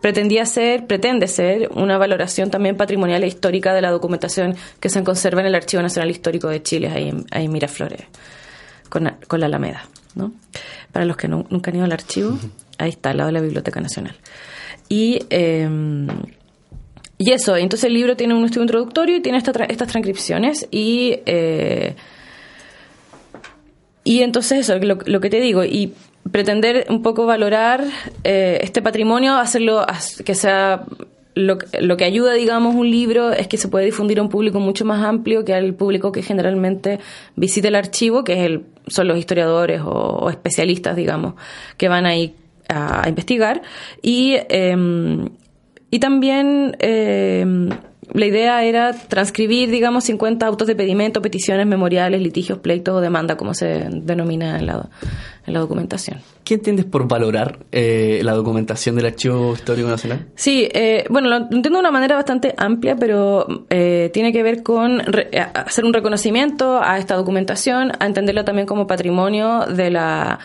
pretendía 0.00 0.46
ser, 0.46 0.86
pretende 0.86 1.28
ser, 1.28 1.70
una 1.74 1.98
valoración 1.98 2.50
también 2.50 2.76
patrimonial 2.76 3.22
e 3.22 3.26
histórica 3.26 3.74
de 3.74 3.82
la 3.82 3.90
documentación 3.90 4.56
que 4.80 4.88
se 4.88 5.02
conserva 5.04 5.40
en 5.40 5.48
el 5.48 5.54
Archivo 5.54 5.82
Nacional 5.82 6.10
Histórico 6.10 6.48
de 6.48 6.62
Chile, 6.62 6.88
ahí 6.88 7.08
en, 7.08 7.26
ahí 7.30 7.48
Miraflores, 7.48 8.02
con, 8.88 9.04
la 9.04 9.46
Alameda. 9.46 9.84
¿no? 10.14 10.32
Para 10.92 11.04
los 11.04 11.16
que 11.16 11.28
nunca 11.28 11.70
han 11.70 11.76
ido 11.76 11.84
al 11.84 11.92
archivo, 11.92 12.38
ahí 12.78 12.90
está, 12.90 13.10
al 13.10 13.18
lado 13.18 13.28
de 13.28 13.32
la 13.34 13.40
Biblioteca 13.40 13.80
Nacional. 13.80 14.16
Y, 14.88 15.20
em, 15.30 16.08
y 17.16 17.32
eso, 17.32 17.56
entonces 17.56 17.84
el 17.84 17.94
libro 17.94 18.16
tiene 18.16 18.34
un 18.34 18.44
estudio 18.44 18.62
introductorio 18.62 19.16
y 19.16 19.20
tiene 19.20 19.38
estas 19.38 19.88
transcripciones 19.88 20.66
y... 20.70 21.20
Eh, 21.26 21.94
y 24.02 24.22
entonces 24.22 24.60
eso, 24.60 24.78
lo, 24.78 24.98
lo 25.04 25.20
que 25.20 25.28
te 25.28 25.40
digo, 25.40 25.62
y 25.62 25.92
pretender 26.30 26.86
un 26.88 27.02
poco 27.02 27.26
valorar 27.26 27.84
eh, 28.24 28.58
este 28.62 28.82
patrimonio, 28.82 29.36
hacerlo 29.36 29.84
que 30.24 30.34
sea 30.34 30.84
lo, 31.34 31.58
lo, 31.80 31.96
que 31.96 32.04
ayuda, 32.04 32.34
digamos, 32.34 32.74
un 32.74 32.90
libro 32.90 33.32
es 33.32 33.46
que 33.46 33.56
se 33.56 33.68
puede 33.68 33.86
difundir 33.86 34.18
a 34.18 34.22
un 34.22 34.28
público 34.28 34.60
mucho 34.60 34.84
más 34.84 35.02
amplio 35.04 35.44
que 35.44 35.54
al 35.54 35.74
público 35.74 36.12
que 36.12 36.22
generalmente 36.22 36.98
visita 37.36 37.68
el 37.68 37.76
archivo, 37.76 38.24
que 38.24 38.32
es 38.34 38.38
el, 38.40 38.64
son 38.86 39.08
los 39.08 39.18
historiadores 39.18 39.80
o, 39.84 40.28
especialistas, 40.30 40.96
digamos, 40.96 41.34
que 41.76 41.88
van 41.88 42.06
ahí 42.06 42.34
a, 42.68 43.08
investigar. 43.08 43.62
Y, 44.02 44.36
em, 44.48 45.28
y 45.90 45.98
también 46.00 46.76
em, 46.80 47.68
la 48.12 48.26
idea 48.26 48.64
era 48.64 48.92
transcribir, 48.92 49.70
digamos, 49.70 50.04
50 50.04 50.46
autos 50.46 50.66
de 50.66 50.74
pedimento, 50.74 51.22
peticiones, 51.22 51.66
memoriales, 51.66 52.20
litigios, 52.20 52.58
pleitos 52.58 52.94
o 52.94 53.00
demanda, 53.00 53.36
como 53.36 53.54
se 53.54 53.86
denomina 53.88 54.58
en 54.58 54.66
la, 54.66 54.88
en 55.50 55.54
la 55.54 55.60
documentación. 55.60 56.20
¿Qué 56.44 56.54
entiendes 56.54 56.86
por 56.86 57.06
valorar 57.06 57.58
eh, 57.70 58.20
la 58.24 58.32
documentación 58.32 58.96
del 58.96 59.06
Archivo 59.06 59.52
Histórico 59.52 59.88
Nacional? 59.88 60.28
Sí, 60.34 60.68
eh, 60.72 61.04
bueno, 61.10 61.28
lo 61.28 61.36
entiendo 61.36 61.72
de 61.72 61.80
una 61.80 61.90
manera 61.90 62.16
bastante 62.16 62.54
amplia, 62.56 62.96
pero 62.96 63.46
eh, 63.68 64.10
tiene 64.12 64.32
que 64.32 64.42
ver 64.42 64.62
con 64.62 65.02
hacer 65.54 65.84
un 65.84 65.92
reconocimiento 65.92 66.80
a 66.82 66.98
esta 66.98 67.16
documentación, 67.16 67.92
a 67.98 68.06
entenderla 68.06 68.44
también 68.44 68.66
como 68.66 68.86
patrimonio 68.86 69.66
de 69.66 69.90
la 69.90 70.38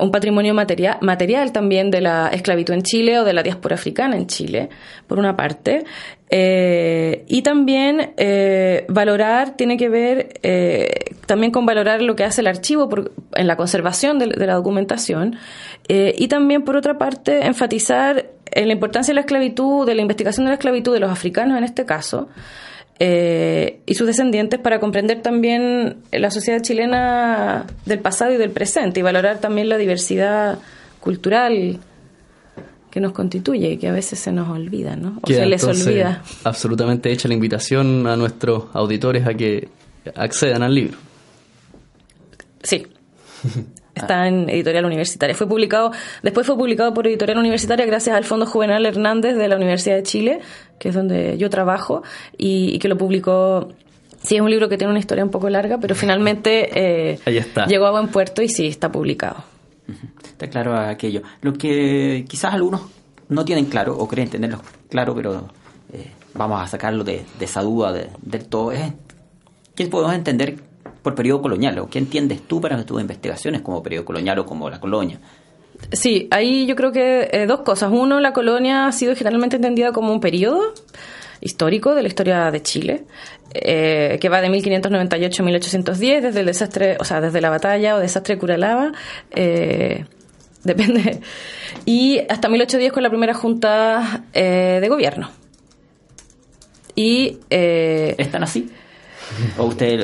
un 0.00 0.12
patrimonio 0.12 0.54
material, 0.54 0.98
material 1.00 1.52
también 1.52 1.90
de 1.90 2.00
la 2.00 2.28
esclavitud 2.28 2.72
en 2.72 2.82
Chile 2.82 3.18
o 3.18 3.24
de 3.24 3.32
la 3.32 3.42
diáspora 3.42 3.74
africana 3.74 4.16
en 4.16 4.28
Chile, 4.28 4.68
por 5.06 5.18
una 5.18 5.36
parte. 5.36 5.84
Eh, 6.30 7.24
y 7.26 7.42
también 7.42 8.12
eh, 8.16 8.84
valorar, 8.88 9.56
tiene 9.56 9.76
que 9.76 9.88
ver 9.88 10.38
eh, 10.42 11.14
también 11.26 11.52
con 11.52 11.64
valorar 11.64 12.02
lo 12.02 12.16
que 12.16 12.24
hace 12.24 12.42
el 12.42 12.46
archivo 12.46 12.88
en 13.34 13.46
la 13.46 13.56
conservación 13.56 14.18
de, 14.18 14.26
la 14.26 14.54
documentación. 14.54 15.36
y 15.88 16.28
también, 16.28 16.62
por 16.64 16.76
otra 16.76 16.98
parte, 16.98 17.46
enfatizar 17.46 18.26
en 18.50 18.66
la 18.66 18.72
importancia 18.74 19.12
de 19.12 19.16
la 19.16 19.20
esclavitud, 19.22 19.86
de 19.86 19.94
la 19.94 20.02
investigación 20.02 20.44
de 20.44 20.50
la 20.50 20.54
esclavitud 20.54 20.92
de 20.92 21.00
los 21.00 21.10
africanos 21.10 21.56
en 21.56 21.64
este 21.64 21.84
caso, 21.84 22.28
eh, 23.00 23.80
y 23.86 23.94
sus 23.94 24.08
descendientes 24.08 24.58
para 24.58 24.80
comprender 24.80 25.22
también 25.22 25.98
la 26.10 26.32
sociedad 26.32 26.60
chilena 26.60 27.64
del 27.86 28.00
pasado 28.00 28.32
y 28.32 28.38
del 28.38 28.50
presente 28.50 28.98
y 28.98 29.02
valorar 29.04 29.38
también 29.38 29.68
la 29.68 29.76
diversidad 29.76 30.58
cultural 30.98 31.78
que 32.90 33.00
nos 33.00 33.12
constituye 33.12 33.72
y 33.72 33.76
que 33.78 33.88
a 33.88 33.92
veces 33.92 34.18
se 34.18 34.32
nos 34.32 34.48
olvida, 34.48 34.96
¿no? 34.96 35.18
O 35.22 35.26
se 35.26 35.46
les 35.46 35.64
olvida. 35.64 36.22
Absolutamente 36.44 37.10
hecha 37.10 37.28
la 37.28 37.34
invitación 37.34 38.06
a 38.06 38.16
nuestros 38.16 38.64
auditores 38.72 39.26
a 39.26 39.34
que 39.34 39.68
accedan 40.14 40.62
al 40.62 40.74
libro. 40.74 40.96
Sí. 42.62 42.86
Está 43.94 44.28
en 44.28 44.48
editorial 44.48 44.84
universitaria. 44.84 45.34
Fue 45.34 45.48
publicado, 45.48 45.90
después 46.22 46.46
fue 46.46 46.56
publicado 46.56 46.94
por 46.94 47.06
editorial 47.06 47.38
universitaria 47.38 47.84
gracias 47.84 48.16
al 48.16 48.24
Fondo 48.24 48.46
Juvenal 48.46 48.86
Hernández 48.86 49.36
de 49.36 49.48
la 49.48 49.56
Universidad 49.56 49.96
de 49.96 50.02
Chile, 50.04 50.40
que 50.78 50.90
es 50.90 50.94
donde 50.94 51.36
yo 51.36 51.50
trabajo, 51.50 52.02
y, 52.36 52.78
que 52.78 52.88
lo 52.88 52.96
publicó 52.96 53.68
Sí, 54.22 54.34
es 54.34 54.40
un 54.40 54.50
libro 54.50 54.68
que 54.68 54.76
tiene 54.76 54.90
una 54.90 54.98
historia 54.98 55.24
un 55.24 55.30
poco 55.30 55.48
larga, 55.48 55.78
pero 55.78 55.94
finalmente 55.94 56.70
eh, 56.74 57.18
llegó 57.68 57.86
a 57.86 57.92
buen 57.92 58.08
puerto 58.08 58.42
y 58.42 58.48
sí, 58.48 58.66
está 58.66 58.90
publicado. 58.90 59.44
Está 60.38 60.48
claro 60.48 60.78
aquello. 60.78 61.22
Lo 61.42 61.52
que 61.54 62.24
quizás 62.28 62.54
algunos 62.54 62.82
no 63.28 63.44
tienen 63.44 63.64
claro 63.64 63.98
o 63.98 64.06
creen 64.06 64.30
tenerlo 64.30 64.60
claro, 64.88 65.12
pero 65.12 65.48
eh, 65.92 66.12
vamos 66.32 66.62
a 66.62 66.68
sacarlo 66.68 67.02
de, 67.02 67.24
esa 67.40 67.60
duda 67.62 67.92
del 67.92 68.46
todo, 68.46 68.70
es 68.70 68.92
que 69.74 69.86
podemos 69.88 70.14
entender 70.14 70.60
por 71.02 71.16
periodo 71.16 71.42
colonial, 71.42 71.80
o 71.80 71.90
qué 71.90 71.98
entiendes 71.98 72.42
tú 72.46 72.60
para 72.60 72.84
tus 72.86 73.00
investigaciones 73.00 73.62
como 73.62 73.82
periodo 73.82 74.04
colonial 74.04 74.38
o 74.38 74.46
como 74.46 74.70
la 74.70 74.78
colonia. 74.78 75.18
Sí, 75.90 76.28
ahí 76.30 76.66
yo 76.66 76.76
creo 76.76 76.92
que 76.92 77.28
eh, 77.32 77.46
dos 77.46 77.62
cosas. 77.62 77.90
Uno, 77.92 78.20
la 78.20 78.32
colonia 78.32 78.86
ha 78.86 78.92
sido 78.92 79.16
generalmente 79.16 79.56
entendida 79.56 79.90
como 79.90 80.12
un 80.12 80.20
periodo 80.20 80.72
histórico 81.40 81.96
de 81.96 82.02
la 82.02 82.08
historia 82.08 82.50
de 82.52 82.62
Chile, 82.62 83.04
eh, 83.54 84.18
que 84.20 84.28
va 84.28 84.40
de 84.40 84.50
1598 84.50 85.42
a 85.42 85.46
1810, 85.46 86.22
desde 86.22 86.40
el 86.40 86.46
desastre, 86.46 86.96
o 87.00 87.04
sea, 87.04 87.20
desde 87.20 87.40
la 87.40 87.50
batalla 87.50 87.96
o 87.96 87.98
desastre 87.98 88.36
de 88.36 88.38
Curalaba, 88.38 88.92
eh, 89.30 90.04
depende, 90.68 91.20
y 91.84 92.20
hasta 92.28 92.48
1810 92.48 92.92
con 92.92 93.02
la 93.02 93.10
primera 93.10 93.34
junta 93.34 94.24
de 94.32 94.86
gobierno. 94.88 95.30
Y, 96.94 97.38
¿Están 97.50 98.42
así? 98.42 98.70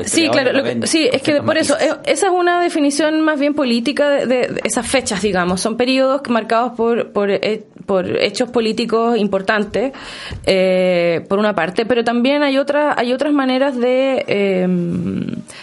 sí, 0.05 0.29
claro, 0.29 0.87
sí, 0.87 1.09
es 1.11 1.23
que 1.23 1.43
por 1.43 1.57
eso, 1.57 1.77
eh, 1.79 1.91
esa 2.05 2.27
es 2.27 2.33
una 2.33 2.61
definición 2.61 3.21
más 3.23 3.39
bien 3.41 3.55
política 3.55 4.27
de, 4.27 4.61
esas 4.65 4.87
fechas, 4.87 5.23
digamos, 5.23 5.61
son 5.61 5.77
periodos 5.77 6.23
marcados 6.29 6.73
por, 6.73 7.13
por, 7.13 7.31
eh, 7.31 7.65
por 7.87 8.07
hechos 8.23 8.51
políticos 8.51 9.17
importantes, 9.17 9.93
eh, 10.47 11.25
por 11.29 11.39
una 11.39 11.55
parte, 11.55 11.87
pero 11.87 12.05
también 12.05 12.43
hay, 12.43 12.59
otra, 12.59 12.95
hay 12.97 13.13
otras 13.13 13.33
maneras 13.33 13.77
de, 13.79 14.25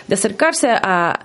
de 0.08 0.13
acercarse 0.13 0.70
a 0.72 1.20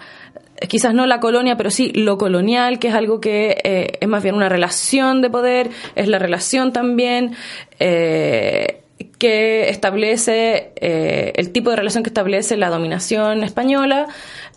quizás 0.69 0.95
no 0.95 1.07
la 1.07 1.21
colonia, 1.21 1.57
pero 1.57 1.71
sí 1.71 1.93
lo 1.95 2.19
colonial, 2.19 2.79
que 2.79 2.89
es 2.89 2.95
algo 2.95 3.21
que 3.21 3.99
es 4.01 4.09
más 4.09 4.23
bien 4.23 4.35
una 4.35 4.49
relación 4.49 5.23
de 5.23 5.31
poder, 5.31 5.71
es 5.95 6.09
la 6.09 6.19
relación 6.19 6.73
también. 6.73 7.35
Eh, 7.79 8.83
que 9.19 9.69
establece 9.69 10.73
eh, 10.77 11.33
el 11.37 11.51
tipo 11.53 11.71
de 11.71 11.77
relación 11.77 12.03
que 12.03 12.11
establece 12.11 12.57
la 12.57 12.71
dominación 12.71 13.43
española 13.45 14.07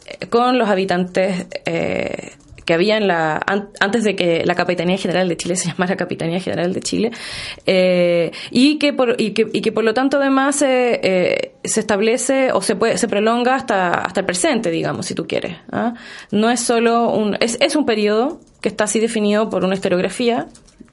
eh, 0.06 0.28
con 0.28 0.58
los 0.58 0.70
habitantes 0.70 1.48
eh, 1.66 2.34
que 2.70 2.76
había 2.76 2.98
en 2.98 3.08
la 3.08 3.44
antes 3.80 4.04
de 4.04 4.16
que 4.16 4.46
la 4.46 4.54
Capitanía 4.54 4.96
General 4.96 5.28
de 5.28 5.36
Chile 5.38 5.56
se 5.56 5.70
llamara 5.70 5.98
Capitanía 5.98 6.40
General 6.40 6.72
de 6.72 6.82
Chile 6.82 7.12
y 7.66 8.78
que 8.78 8.94
por 8.94 9.20
y 9.20 9.32
que, 9.32 9.48
y 9.52 9.62
que 9.62 9.72
por 9.72 9.84
lo 9.84 9.96
tanto 9.96 10.18
además 10.18 10.58
se 10.58 11.52
establece 11.64 12.52
o 12.52 12.62
se 12.62 12.76
puede 12.76 13.00
se 13.00 13.08
prolonga 13.08 13.56
hasta 13.56 13.90
hasta 13.90 14.20
el 14.20 14.28
presente 14.28 14.70
digamos 14.70 15.08
si 15.08 15.16
tú 15.16 15.26
quieres 15.26 15.58
¿ah? 15.72 15.96
no 16.30 16.52
es 16.52 16.60
solo 16.60 17.10
un 17.10 17.36
es, 17.40 17.58
es 17.60 17.76
un 17.76 17.88
periodo 17.88 18.40
que 18.62 18.70
está 18.70 18.84
así 18.84 19.00
definido 19.00 19.50
por 19.50 19.66
una 19.66 19.74
historiografía 19.74 20.46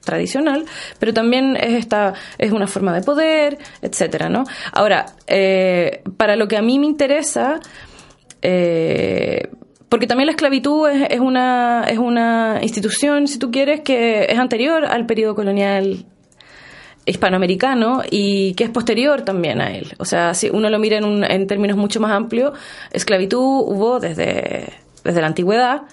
tradicional, 0.03 0.65
pero 0.99 1.13
también 1.13 1.57
es 1.57 1.73
esta 1.73 2.13
es 2.37 2.53
una 2.53 2.65
forma 2.65 2.93
de 2.93 3.01
poder, 3.01 3.57
etcétera, 3.81 4.29
¿no? 4.29 4.45
Ahora, 4.71 5.05
eh, 5.27 6.01
para 6.15 6.37
lo 6.37 6.47
que 6.47 6.55
a 6.55 6.61
mí 6.61 6.79
me 6.79 6.85
interesa, 6.85 7.59
eh, 8.41 9.49
porque 9.89 10.07
también 10.07 10.27
la 10.27 10.31
esclavitud 10.31 10.89
es, 10.89 11.07
es, 11.09 11.19
una 11.19 11.85
es 11.87 11.97
una 11.97 12.59
institución, 12.61 13.27
si 13.27 13.39
tú 13.39 13.51
quieres, 13.51 13.81
que 13.81 14.25
es 14.29 14.37
anterior 14.37 14.85
al 14.85 15.05
periodo 15.05 15.35
colonial 15.35 16.05
hispanoamericano 17.05 18.01
y 18.09 18.53
que 18.55 18.65
es 18.65 18.69
posterior 18.69 19.21
también 19.21 19.61
a 19.61 19.73
él. 19.73 19.93
O 19.97 20.05
sea, 20.05 20.33
si 20.33 20.49
uno 20.49 20.69
lo 20.69 20.77
mira 20.77 20.97
en, 20.97 21.05
un, 21.05 21.23
en 21.23 21.47
términos 21.47 21.77
mucho 21.77 21.99
más 21.99 22.11
amplios, 22.11 22.57
esclavitud 22.91 23.39
hubo 23.39 23.99
desde, 23.99 24.73
desde 25.03 25.21
la 25.21 25.27
antigüedad 25.27 25.83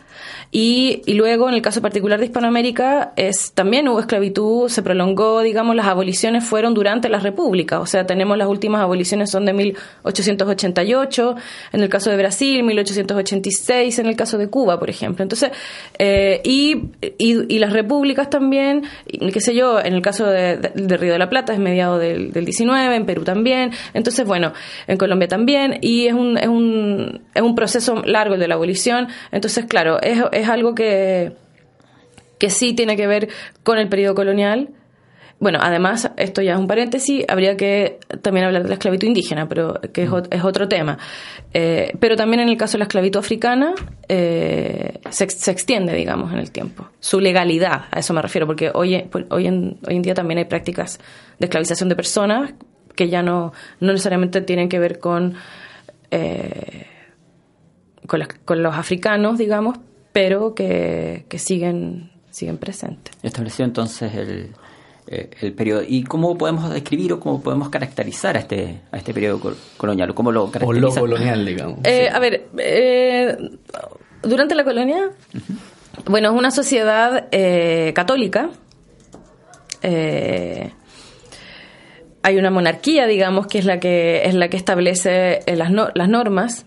Y, 0.56 1.02
y 1.04 1.14
luego, 1.14 1.48
en 1.48 1.56
el 1.56 1.62
caso 1.62 1.82
particular 1.82 2.20
de 2.20 2.26
Hispanoamérica, 2.26 3.12
es, 3.16 3.50
también 3.54 3.88
hubo 3.88 3.98
esclavitud, 3.98 4.68
se 4.68 4.84
prolongó, 4.84 5.40
digamos, 5.40 5.74
las 5.74 5.88
aboliciones 5.88 6.44
fueron 6.44 6.74
durante 6.74 7.08
la 7.08 7.18
República. 7.18 7.80
O 7.80 7.86
sea, 7.86 8.06
tenemos 8.06 8.38
las 8.38 8.46
últimas 8.46 8.80
aboliciones 8.80 9.32
son 9.32 9.46
de 9.46 9.52
1888, 9.52 11.34
en 11.72 11.82
el 11.82 11.88
caso 11.88 12.08
de 12.10 12.16
Brasil, 12.18 12.62
1886, 12.62 13.98
en 13.98 14.06
el 14.06 14.14
caso 14.14 14.38
de 14.38 14.48
Cuba, 14.48 14.78
por 14.78 14.90
ejemplo. 14.90 15.24
Entonces, 15.24 15.50
eh, 15.98 16.40
y, 16.44 16.90
y, 17.18 17.58
las 17.58 17.72
repúblicas 17.72 18.30
también, 18.30 18.84
qué 19.32 19.40
sé 19.40 19.56
yo, 19.56 19.80
en 19.80 19.94
el 19.94 20.02
caso 20.02 20.24
de, 20.24 20.58
de, 20.58 20.96
Río 20.96 21.14
de 21.14 21.18
la 21.18 21.28
Plata 21.28 21.52
es 21.52 21.58
mediado 21.58 21.98
del, 21.98 22.30
del 22.30 22.44
19, 22.44 22.94
en 22.94 23.06
Perú 23.06 23.24
también. 23.24 23.72
Entonces, 23.92 24.24
bueno, 24.24 24.52
en 24.86 24.98
Colombia 24.98 25.26
también, 25.26 25.78
y 25.80 26.06
es 26.06 26.14
un, 26.14 26.38
es 26.38 26.46
un, 26.46 27.22
es 27.34 27.42
un 27.42 27.56
proceso 27.56 28.02
largo 28.04 28.34
el 28.34 28.40
de 28.40 28.46
la 28.46 28.54
abolición. 28.54 29.08
Entonces, 29.32 29.64
claro, 29.64 30.00
es 30.00 30.43
algo 30.48 30.74
que, 30.74 31.32
que 32.38 32.50
sí 32.50 32.74
tiene 32.74 32.96
que 32.96 33.06
ver 33.06 33.28
con 33.62 33.78
el 33.78 33.88
periodo 33.88 34.14
colonial. 34.14 34.70
Bueno, 35.40 35.58
además, 35.60 36.10
esto 36.16 36.40
ya 36.42 36.52
es 36.52 36.58
un 36.58 36.66
paréntesis, 36.66 37.24
habría 37.28 37.56
que 37.56 37.98
también 38.22 38.46
hablar 38.46 38.62
de 38.62 38.68
la 38.68 38.74
esclavitud 38.74 39.06
indígena, 39.06 39.48
pero 39.48 39.80
que 39.92 40.04
es, 40.04 40.10
es 40.30 40.44
otro 40.44 40.68
tema. 40.68 40.96
Eh, 41.52 41.92
pero 42.00 42.16
también 42.16 42.40
en 42.40 42.48
el 42.48 42.56
caso 42.56 42.72
de 42.72 42.78
la 42.78 42.84
esclavitud 42.84 43.18
africana 43.18 43.74
eh, 44.08 45.00
se, 45.10 45.28
se, 45.28 45.50
extiende, 45.50 45.94
digamos, 45.94 46.32
en 46.32 46.38
el 46.38 46.50
tiempo. 46.50 46.88
Su 47.00 47.20
legalidad, 47.20 47.86
a 47.90 47.98
eso 47.98 48.14
me 48.14 48.22
refiero, 48.22 48.46
porque 48.46 48.70
hoy, 48.72 49.04
hoy, 49.30 49.46
en, 49.46 49.78
hoy 49.86 49.96
en 49.96 50.02
día 50.02 50.14
también 50.14 50.38
hay 50.38 50.44
prácticas 50.46 50.98
de 51.38 51.46
esclavización 51.46 51.88
de 51.88 51.96
personas 51.96 52.54
que 52.94 53.08
ya 53.08 53.22
no, 53.22 53.52
no 53.80 53.92
necesariamente 53.92 54.40
tienen 54.40 54.68
que 54.68 54.78
ver 54.78 54.98
con, 54.98 55.34
eh, 56.10 56.86
con, 58.06 58.22
con, 58.44 58.62
los 58.62 58.74
africanos, 58.74 59.38
digamos, 59.38 59.78
pero 60.14 60.54
que, 60.54 61.26
que 61.28 61.40
siguen, 61.40 62.12
siguen 62.30 62.56
presentes. 62.56 63.12
Estableció 63.24 63.64
entonces 63.64 64.14
el, 64.14 64.50
eh, 65.08 65.28
el 65.40 65.52
periodo. 65.54 65.82
¿Y 65.84 66.04
cómo 66.04 66.38
podemos 66.38 66.70
describir 66.70 67.12
o 67.14 67.18
cómo 67.18 67.42
podemos 67.42 67.68
caracterizar 67.68 68.36
a 68.36 68.38
este, 68.38 68.80
a 68.92 68.96
este 68.96 69.12
periodo 69.12 69.56
colonial? 69.76 70.14
¿Cómo 70.14 70.30
lo 70.30 70.52
caracteriza? 70.52 71.00
O 71.02 71.06
lo 71.06 71.16
colonial, 71.16 71.44
digamos. 71.44 71.80
Eh, 71.82 72.08
a 72.08 72.20
ver, 72.20 72.46
eh, 72.58 73.36
durante 74.22 74.54
la 74.54 74.62
colonia, 74.62 75.10
bueno, 76.06 76.30
es 76.30 76.38
una 76.38 76.52
sociedad 76.52 77.26
eh, 77.32 77.92
católica. 77.92 78.50
Eh, 79.82 80.70
hay 82.22 82.38
una 82.38 82.52
monarquía, 82.52 83.08
digamos, 83.08 83.48
que 83.48 83.58
es 83.58 83.64
la 83.64 83.80
que 83.80 84.26
es 84.26 84.34
la 84.34 84.48
que 84.48 84.56
establece 84.56 85.40
las, 85.56 85.72
no, 85.72 85.88
las 85.92 86.08
normas. 86.08 86.66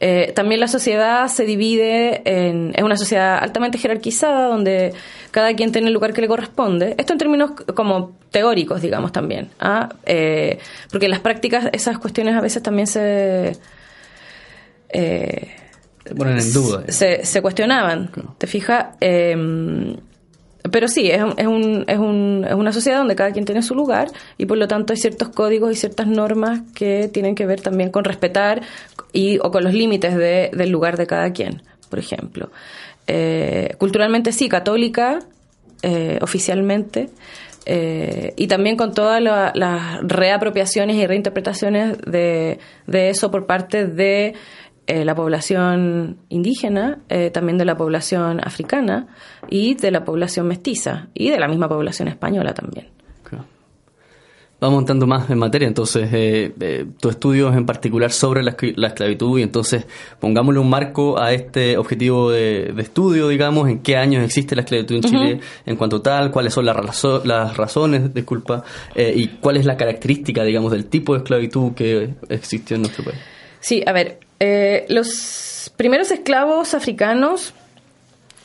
Eh, 0.00 0.32
también 0.34 0.60
la 0.60 0.68
sociedad 0.68 1.28
se 1.28 1.44
divide 1.44 2.22
en 2.24 2.72
es 2.74 2.82
una 2.82 2.96
sociedad 2.96 3.38
altamente 3.38 3.78
jerarquizada 3.78 4.48
donde 4.48 4.92
cada 5.30 5.54
quien 5.54 5.72
tiene 5.72 5.88
el 5.88 5.94
lugar 5.94 6.12
que 6.12 6.20
le 6.20 6.28
corresponde. 6.28 6.94
Esto 6.98 7.12
en 7.12 7.18
términos 7.18 7.52
como 7.74 8.16
teóricos, 8.30 8.82
digamos 8.82 9.12
también, 9.12 9.50
¿ah? 9.60 9.88
eh, 10.04 10.58
porque 10.90 11.06
en 11.06 11.12
las 11.12 11.20
prácticas 11.20 11.68
esas 11.72 11.98
cuestiones 11.98 12.34
a 12.34 12.40
veces 12.40 12.62
también 12.62 12.86
se 12.86 13.56
eh, 14.90 15.48
ponen 16.16 16.38
en 16.38 16.52
duda. 16.52 16.84
Se, 16.88 17.24
se 17.24 17.42
cuestionaban. 17.42 18.10
¿Te 18.38 18.46
fijas? 18.46 18.96
Eh, 19.00 19.96
pero 20.70 20.88
sí, 20.88 21.10
es, 21.10 21.22
un, 21.22 21.84
es, 21.86 21.98
un, 21.98 22.46
es 22.48 22.54
una 22.54 22.72
sociedad 22.72 22.98
donde 22.98 23.16
cada 23.16 23.32
quien 23.32 23.44
tiene 23.44 23.62
su 23.62 23.74
lugar 23.74 24.08
y 24.38 24.46
por 24.46 24.58
lo 24.58 24.68
tanto 24.68 24.92
hay 24.92 24.98
ciertos 24.98 25.28
códigos 25.28 25.72
y 25.72 25.74
ciertas 25.74 26.06
normas 26.06 26.60
que 26.74 27.08
tienen 27.08 27.34
que 27.34 27.46
ver 27.46 27.60
también 27.60 27.90
con 27.90 28.04
respetar 28.04 28.62
y, 29.12 29.38
o 29.38 29.50
con 29.50 29.64
los 29.64 29.74
límites 29.74 30.16
de, 30.16 30.50
del 30.52 30.70
lugar 30.70 30.96
de 30.96 31.06
cada 31.06 31.32
quien, 31.32 31.62
por 31.88 31.98
ejemplo. 31.98 32.50
Eh, 33.06 33.74
culturalmente 33.78 34.32
sí, 34.32 34.48
católica, 34.48 35.20
eh, 35.82 36.18
oficialmente, 36.22 37.10
eh, 37.68 38.32
y 38.36 38.46
también 38.46 38.76
con 38.76 38.94
todas 38.94 39.20
las 39.20 39.56
la 39.56 40.00
reapropiaciones 40.02 40.96
y 40.96 41.06
reinterpretaciones 41.06 41.98
de, 41.98 42.60
de 42.86 43.10
eso 43.10 43.32
por 43.32 43.46
parte 43.46 43.86
de 43.86 44.34
eh, 44.88 45.04
la 45.04 45.16
población 45.16 46.18
indígena, 46.28 47.00
eh, 47.08 47.30
también 47.30 47.58
de 47.58 47.64
la 47.64 47.76
población 47.76 48.38
africana 48.44 49.08
y 49.50 49.74
de 49.74 49.90
la 49.90 50.04
población 50.04 50.46
mestiza 50.46 51.08
y 51.12 51.30
de 51.30 51.40
la 51.40 51.48
misma 51.48 51.68
población 51.68 52.06
española 52.06 52.54
también. 52.54 52.86
Vamos 54.58 54.76
montando 54.76 55.06
más 55.06 55.28
en 55.28 55.38
materia, 55.38 55.68
entonces, 55.68 56.08
eh, 56.12 56.86
tu 56.98 57.10
estudio 57.10 57.50
es 57.50 57.56
en 57.56 57.66
particular 57.66 58.10
sobre 58.10 58.42
la, 58.42 58.56
la, 58.76 58.86
esclavitud 58.86 59.38
y 59.38 59.42
entonces 59.42 59.86
pongámosle 60.18 60.60
un 60.60 60.70
marco 60.70 61.20
a 61.20 61.34
este 61.34 61.76
objetivo 61.76 62.30
de, 62.30 62.72
de 62.74 62.82
estudio, 62.82 63.28
digamos, 63.28 63.68
en 63.68 63.80
qué 63.80 63.96
años 63.96 64.24
existe 64.24 64.56
la 64.56 64.62
esclavitud 64.62 64.96
en 64.96 65.02
Chile 65.02 65.34
uh 65.34 65.38
-huh. 65.38 65.42
en 65.66 65.76
cuanto 65.76 66.00
tal, 66.00 66.30
cuáles 66.30 66.54
son 66.54 66.64
las, 66.64 66.74
razo 66.74 67.20
las 67.26 67.54
razones, 67.54 68.14
disculpa, 68.14 68.64
y 68.96 69.28
cuál 69.40 69.58
es 69.58 69.66
la 69.66 69.76
característica, 69.76 70.42
digamos, 70.42 70.72
del 70.72 70.86
tipo 70.86 71.12
de 71.12 71.18
esclavitud 71.18 71.74
que 71.74 72.14
existió 72.30 72.76
en 72.76 72.82
nuestro 72.82 73.04
país. 73.04 73.18
Sí, 73.60 73.82
a 73.84 73.92
ver, 73.92 74.20
eh, 74.40 74.86
los 74.88 75.72
primeros 75.76 76.10
esclavos 76.10 76.74
africanos 76.74 77.54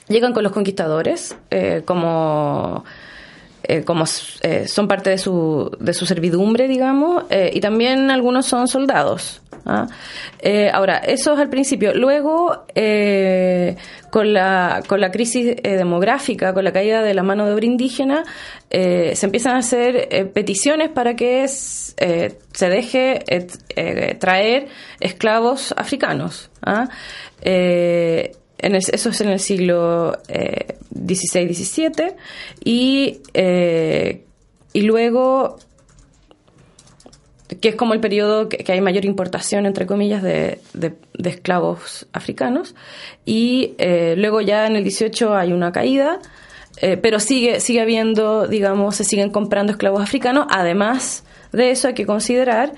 llegan 0.08 0.34
con 0.34 0.43
los 0.43 0.51
conquistadores 0.51 1.36
eh, 1.49 1.84
como 1.86 2.84
eh, 3.71 3.86
como 3.86 4.03
eh, 4.41 4.67
son 4.67 4.89
parte 4.89 5.12
de 5.12 5.17
su, 5.17 5.71
de 5.79 5.93
su 5.93 6.05
servidumbre, 6.05 6.67
digamos, 6.67 7.23
eh, 7.29 7.51
y 7.53 7.62
también 7.62 8.12
algunos 8.12 8.45
son 8.45 8.67
soldados. 8.67 9.41
¿ah? 9.65 9.88
ahora, 10.73 10.97
eso 10.97 11.34
es 11.36 11.39
al 11.39 11.47
principio. 11.47 11.93
Luego, 11.93 12.65
con, 14.10 14.34
la, 14.34 14.84
con 14.86 14.99
la 14.99 15.10
crisis 15.12 15.55
demográfica, 15.63 16.53
con 16.53 16.65
la 16.65 16.73
caída 16.73 17.01
de 17.01 17.13
la 17.13 17.23
mano 17.23 17.45
de 17.45 17.53
obra 17.53 17.65
indígena, 17.65 18.25
se 18.69 19.25
empiezan 19.25 19.55
a 19.55 19.60
hacer 19.60 20.31
peticiones 20.34 20.89
para 20.89 21.15
que 21.15 21.47
se 21.47 22.69
deje 22.69 23.23
traer 24.19 24.67
esclavos 24.99 25.73
africanos. 25.77 26.49
¿ah? 26.63 26.89
En 28.62 28.76
el, 28.76 28.82
eso 28.91 29.10
es 29.10 29.21
en 29.21 29.30
el 29.30 29.39
siglo 29.39 30.17
eh, 30.28 30.76
XVI, 30.93 31.54
XVII. 31.54 32.13
Y, 32.63 33.21
eh, 33.34 34.24
y 34.71 34.82
luego, 34.82 35.58
que 37.60 37.69
es 37.69 37.76
como 37.76 37.93
el 37.93 38.00
periodo 38.00 38.50
que, 38.50 38.58
que 38.58 38.71
hay 38.71 38.82
mayor 38.82 39.04
importación, 39.06 39.65
entre 39.65 39.88
comillas, 39.88 40.21
de, 40.21 40.60
de, 40.74 40.93
esclavos 41.30 42.08
africanos. 42.13 42.76
Y 43.26 43.74
eh, 43.80 44.13
luego 44.15 44.41
ya 44.41 44.67
en 44.67 44.76
el 44.76 44.89
XVIII 44.89 45.34
hay 45.34 45.54
una 45.54 45.71
caída. 45.71 46.19
Eh, 46.78 46.97
pero 46.97 47.19
sigue, 47.19 47.60
sigue 47.60 47.82
habiendo, 47.82 48.47
digamos, 48.47 48.95
se 48.95 49.04
siguen 49.04 49.32
comprando 49.32 49.71
esclavos 49.71 50.02
africanos. 50.02 50.45
Además 50.50 51.24
de 51.52 51.71
eso 51.71 51.88
hay 51.88 51.93
que 51.95 52.06
considerar 52.06 52.74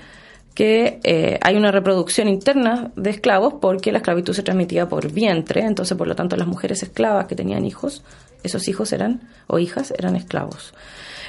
que 0.54 1.00
eh, 1.02 1.38
hay 1.42 1.56
una 1.56 1.72
reproducción 1.72 2.28
interna 2.28 2.92
de 2.96 3.10
esclavos 3.10 3.54
porque 3.60 3.90
la 3.92 3.98
esclavitud 3.98 4.32
se 4.32 4.42
transmitía 4.42 4.88
por 4.88 5.10
vientre, 5.12 5.62
entonces 5.62 5.96
por 5.98 6.06
lo 6.06 6.14
tanto 6.14 6.36
las 6.36 6.46
mujeres 6.46 6.82
esclavas 6.82 7.26
que 7.26 7.34
tenían 7.34 7.64
hijos, 7.64 8.02
esos 8.42 8.68
hijos 8.68 8.92
eran, 8.92 9.28
o 9.46 9.58
hijas, 9.58 9.92
eran 9.98 10.16
esclavos. 10.16 10.74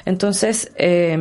Entonces, 0.06 0.72
eh, 0.78 1.18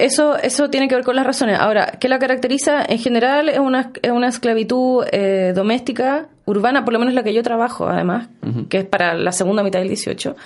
eso, 0.00 0.36
eso 0.36 0.70
tiene 0.70 0.88
que 0.88 0.94
ver 0.94 1.04
con 1.04 1.16
las 1.16 1.26
razones. 1.26 1.58
Ahora, 1.58 1.92
¿qué 2.00 2.08
la 2.08 2.18
caracteriza? 2.18 2.84
En 2.88 2.98
general 2.98 3.48
es 3.48 3.58
una, 3.58 3.92
es 4.02 4.10
una 4.10 4.28
esclavitud 4.28 5.04
eh, 5.12 5.52
doméstica, 5.54 6.28
urbana, 6.44 6.84
por 6.84 6.92
lo 6.92 6.98
menos 6.98 7.14
la 7.14 7.22
que 7.22 7.34
yo 7.34 7.42
trabajo, 7.42 7.88
además, 7.88 8.28
uh 8.42 8.48
-huh. 8.48 8.68
que 8.68 8.78
es 8.78 8.84
para 8.84 9.14
la 9.14 9.32
segunda 9.32 9.62
mitad 9.62 9.80
del 9.80 9.88
18 9.88 10.36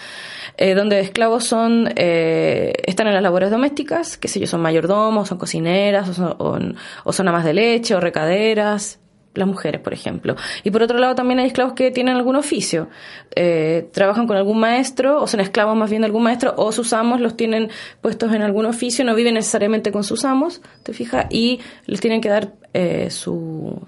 eh, 0.56 0.74
donde 0.74 1.00
esclavos 1.00 1.44
son 1.44 1.90
eh, 1.96 2.72
están 2.84 3.06
en 3.06 3.14
las 3.14 3.22
labores 3.22 3.50
domésticas, 3.50 4.18
que 4.18 4.28
sé 4.28 4.40
yo, 4.40 4.46
son 4.46 4.60
mayordomos, 4.60 5.28
son 5.28 5.38
cocineras, 5.38 6.08
o 6.08 6.12
son, 6.12 6.34
o, 6.38 6.58
o 7.04 7.12
son 7.12 7.28
amas 7.28 7.44
de 7.46 7.54
leche, 7.54 7.94
o 7.94 8.00
recaderas, 8.00 8.99
las 9.34 9.46
mujeres, 9.46 9.80
por 9.80 9.92
ejemplo. 9.92 10.36
Y 10.64 10.70
por 10.70 10.82
otro 10.82 10.98
lado 10.98 11.14
también 11.14 11.38
hay 11.38 11.46
esclavos 11.46 11.74
que 11.74 11.90
tienen 11.90 12.16
algún 12.16 12.36
oficio, 12.36 12.88
eh, 13.36 13.88
trabajan 13.92 14.26
con 14.26 14.36
algún 14.36 14.58
maestro, 14.58 15.22
o 15.22 15.26
son 15.26 15.40
esclavos 15.40 15.76
más 15.76 15.90
bien 15.90 16.02
de 16.02 16.06
algún 16.06 16.22
maestro, 16.22 16.54
o 16.56 16.72
sus 16.72 16.92
amos 16.92 17.20
los 17.20 17.36
tienen 17.36 17.70
puestos 18.00 18.32
en 18.32 18.42
algún 18.42 18.66
oficio, 18.66 19.04
no 19.04 19.14
viven 19.14 19.34
necesariamente 19.34 19.92
con 19.92 20.04
sus 20.04 20.24
amos, 20.24 20.60
te 20.82 20.92
fijas, 20.92 21.26
y 21.30 21.60
les 21.86 22.00
tienen 22.00 22.20
que 22.20 22.28
dar 22.28 22.52
eh, 22.72 23.10
su 23.10 23.80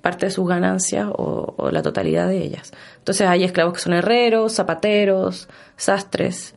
parte 0.00 0.26
de 0.26 0.32
sus 0.32 0.48
ganancias 0.48 1.06
o, 1.12 1.54
o, 1.56 1.70
la 1.70 1.82
totalidad 1.82 2.26
de 2.26 2.42
ellas. 2.42 2.72
Entonces 2.98 3.28
hay 3.28 3.44
esclavos 3.44 3.74
que 3.74 3.80
son 3.80 3.92
herreros, 3.92 4.54
zapateros, 4.54 5.48
sastres. 5.76 6.56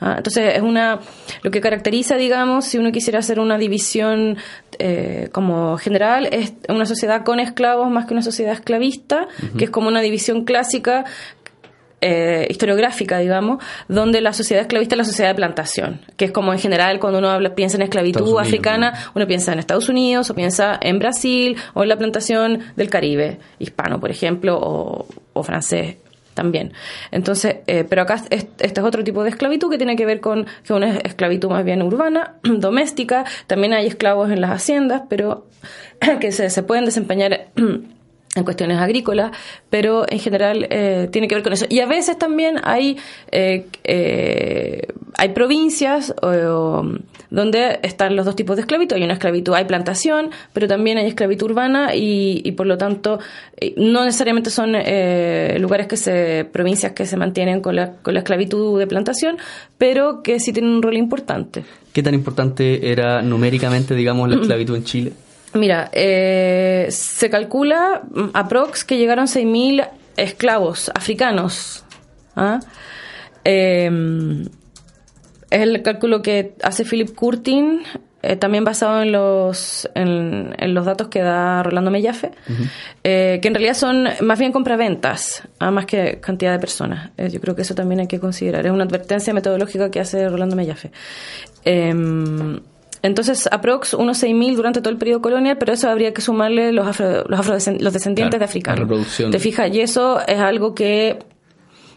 ¿Ah? 0.00 0.14
Entonces 0.18 0.54
es 0.54 0.62
una 0.62 1.00
lo 1.42 1.50
que 1.50 1.60
caracteriza, 1.60 2.16
digamos, 2.16 2.64
si 2.64 2.78
uno 2.78 2.92
quisiera 2.92 3.18
hacer 3.18 3.40
una 3.40 3.58
división 3.58 4.36
eh, 4.78 5.28
como 5.32 5.76
general, 5.78 6.28
es 6.32 6.54
una 6.68 6.86
sociedad 6.86 7.24
con 7.24 7.40
esclavos 7.40 7.90
más 7.90 8.06
que 8.06 8.14
una 8.14 8.22
sociedad 8.22 8.52
esclavista, 8.52 9.22
uh 9.22 9.42
-huh. 9.42 9.56
que 9.58 9.64
es 9.64 9.70
como 9.70 9.88
una 9.88 10.00
división 10.00 10.44
clásica 10.44 11.04
eh, 12.02 12.46
historiográfica, 12.50 13.18
digamos, 13.18 13.64
donde 13.88 14.20
la 14.20 14.34
sociedad 14.34 14.60
esclavista 14.60 14.94
es 14.94 14.98
la 14.98 15.04
sociedad 15.04 15.30
de 15.30 15.34
plantación, 15.34 16.00
que 16.16 16.26
es 16.26 16.30
como 16.30 16.52
en 16.52 16.58
general 16.58 17.00
cuando 17.00 17.18
uno 17.18 17.30
habla, 17.30 17.54
piensa 17.54 17.78
en 17.78 17.82
esclavitud 17.82 18.38
africana, 18.38 18.92
uno 19.14 19.26
piensa 19.26 19.52
en 19.54 19.58
Estados 19.58 19.88
Unidos 19.88 20.28
o 20.28 20.34
piensa 20.34 20.78
en 20.82 20.98
Brasil 20.98 21.56
o 21.72 21.82
en 21.82 21.88
la 21.88 21.96
plantación 21.96 22.60
del 22.76 22.90
Caribe, 22.90 23.38
hispano, 23.58 23.98
por 23.98 24.10
ejemplo, 24.10 24.58
o, 24.60 25.06
o 25.32 25.42
francés 25.42 25.96
también. 26.36 26.72
Entonces, 27.10 27.56
eh, 27.66 27.84
pero 27.88 28.02
acá 28.02 28.22
este 28.30 28.66
es 28.66 28.78
otro 28.78 29.02
tipo 29.02 29.24
de 29.24 29.30
esclavitud 29.30 29.68
que 29.68 29.78
tiene 29.78 29.96
que 29.96 30.06
ver 30.06 30.20
con 30.20 30.46
que 30.64 30.72
una 30.72 30.98
esclavitud 30.98 31.48
más 31.50 31.64
bien 31.64 31.82
urbana, 31.82 32.36
doméstica. 32.44 33.24
También 33.48 33.72
hay 33.72 33.88
esclavos 33.88 34.30
en 34.30 34.40
las 34.40 34.50
haciendas, 34.50 35.02
pero 35.08 35.46
que 36.20 36.30
se, 36.30 36.62
pueden 36.62 36.84
desempeñar 36.84 37.48
en 37.56 38.44
cuestiones 38.44 38.78
agrícolas, 38.78 39.32
pero 39.70 40.04
en 40.08 40.20
general 40.20 40.66
eh, 40.70 41.08
tiene 41.10 41.26
que 41.26 41.34
ver 41.34 41.42
con 41.42 41.54
eso. 41.54 41.66
Y 41.68 41.80
a 41.80 41.86
veces 41.86 42.18
también 42.18 42.60
hay, 42.62 42.98
eh, 43.32 43.66
eh, 43.82 44.86
hay 45.16 45.28
provincias 45.30 46.14
donde 47.30 47.80
están 47.82 48.16
los 48.16 48.24
dos 48.24 48.36
tipos 48.36 48.56
de 48.56 48.62
esclavitud. 48.62 48.96
Hay 48.96 49.04
una 49.04 49.14
esclavitud, 49.14 49.54
hay 49.54 49.64
plantación, 49.64 50.30
pero 50.52 50.68
también 50.68 50.98
hay 50.98 51.06
esclavitud 51.06 51.50
urbana 51.50 51.94
y, 51.94 52.42
y 52.44 52.52
por 52.52 52.66
lo 52.66 52.78
tanto 52.78 53.18
no 53.76 54.04
necesariamente 54.04 54.50
son 54.50 54.72
lugares 55.60 55.86
que 55.86 55.96
se, 55.96 56.46
provincias 56.50 56.92
que 56.92 57.06
se 57.06 57.16
mantienen 57.16 57.60
con 57.60 57.76
la, 57.76 57.92
con 57.94 58.14
la 58.14 58.20
esclavitud 58.20 58.78
de 58.78 58.86
plantación, 58.86 59.38
pero 59.78 60.22
que 60.22 60.40
sí 60.40 60.52
tienen 60.52 60.72
un 60.72 60.82
rol 60.82 60.96
importante. 60.96 61.64
¿Qué 61.92 62.02
tan 62.02 62.14
importante 62.14 62.90
era 62.90 63.22
numéricamente, 63.22 63.94
digamos, 63.94 64.28
la 64.28 64.36
esclavitud 64.36 64.76
en 64.76 64.84
Chile? 64.84 65.12
Mira, 65.54 65.90
eh, 65.92 66.86
se 66.90 67.30
calcula 67.30 68.02
mm, 68.10 68.24
aprox 68.34 68.84
que 68.84 68.98
llegaron 68.98 69.26
6.000 69.26 69.88
esclavos 70.16 70.90
africanos. 70.94 71.84
¿ah? 72.34 72.60
Em, 73.44 74.44
es 75.50 75.60
el 75.60 75.82
cálculo 75.82 76.22
que 76.22 76.54
hace 76.62 76.84
Philip 76.84 77.14
Curtin, 77.14 77.82
eh, 78.22 78.34
también 78.34 78.64
basado 78.64 79.02
en 79.02 79.12
los, 79.12 79.88
en, 79.94 80.74
los 80.74 80.84
datos 80.84 81.08
que 81.08 81.20
da 81.20 81.62
Rolando 81.62 81.90
Mellafe, 81.90 82.32
eh, 83.04 83.38
que 83.40 83.48
en 83.48 83.54
realidad 83.54 83.74
son 83.74 84.08
más 84.22 84.38
bien 84.38 84.50
compraventas, 84.50 85.46
más 85.60 85.86
que 85.86 86.18
cantidad 86.20 86.52
de 86.52 86.58
personas. 86.58 87.10
yo 87.16 87.40
creo 87.40 87.54
que 87.54 87.62
eso 87.62 87.74
también 87.74 88.00
hay 88.00 88.08
que 88.08 88.18
considerar. 88.18 88.66
Es 88.66 88.72
una 88.72 88.84
advertencia 88.84 89.32
metodológica 89.32 89.90
que 89.90 90.00
hace 90.00 90.28
Rolando 90.28 90.56
Mellafe. 90.56 90.90
Em, 91.64 92.58
entonces, 93.02 93.48
aprox 93.52 93.94
unos 93.94 94.20
6.000 94.20 94.56
durante 94.56 94.80
todo 94.80 94.90
el 94.90 94.98
periodo 94.98 95.20
colonial, 95.22 95.58
pero 95.58 95.72
eso 95.72 95.88
habría 95.88 96.12
que 96.12 96.20
sumarle 96.20 96.72
los, 96.72 96.86
afro, 96.88 97.24
los, 97.28 97.46
los 97.46 97.92
descendientes 97.92 98.40
de 98.40 98.44
africanos. 98.44 98.88
¿Te 99.30 99.38
fijas? 99.38 99.72
Y 99.72 99.80
eso 99.80 100.18
es 100.26 100.40
algo 100.40 100.74
que 100.74 101.18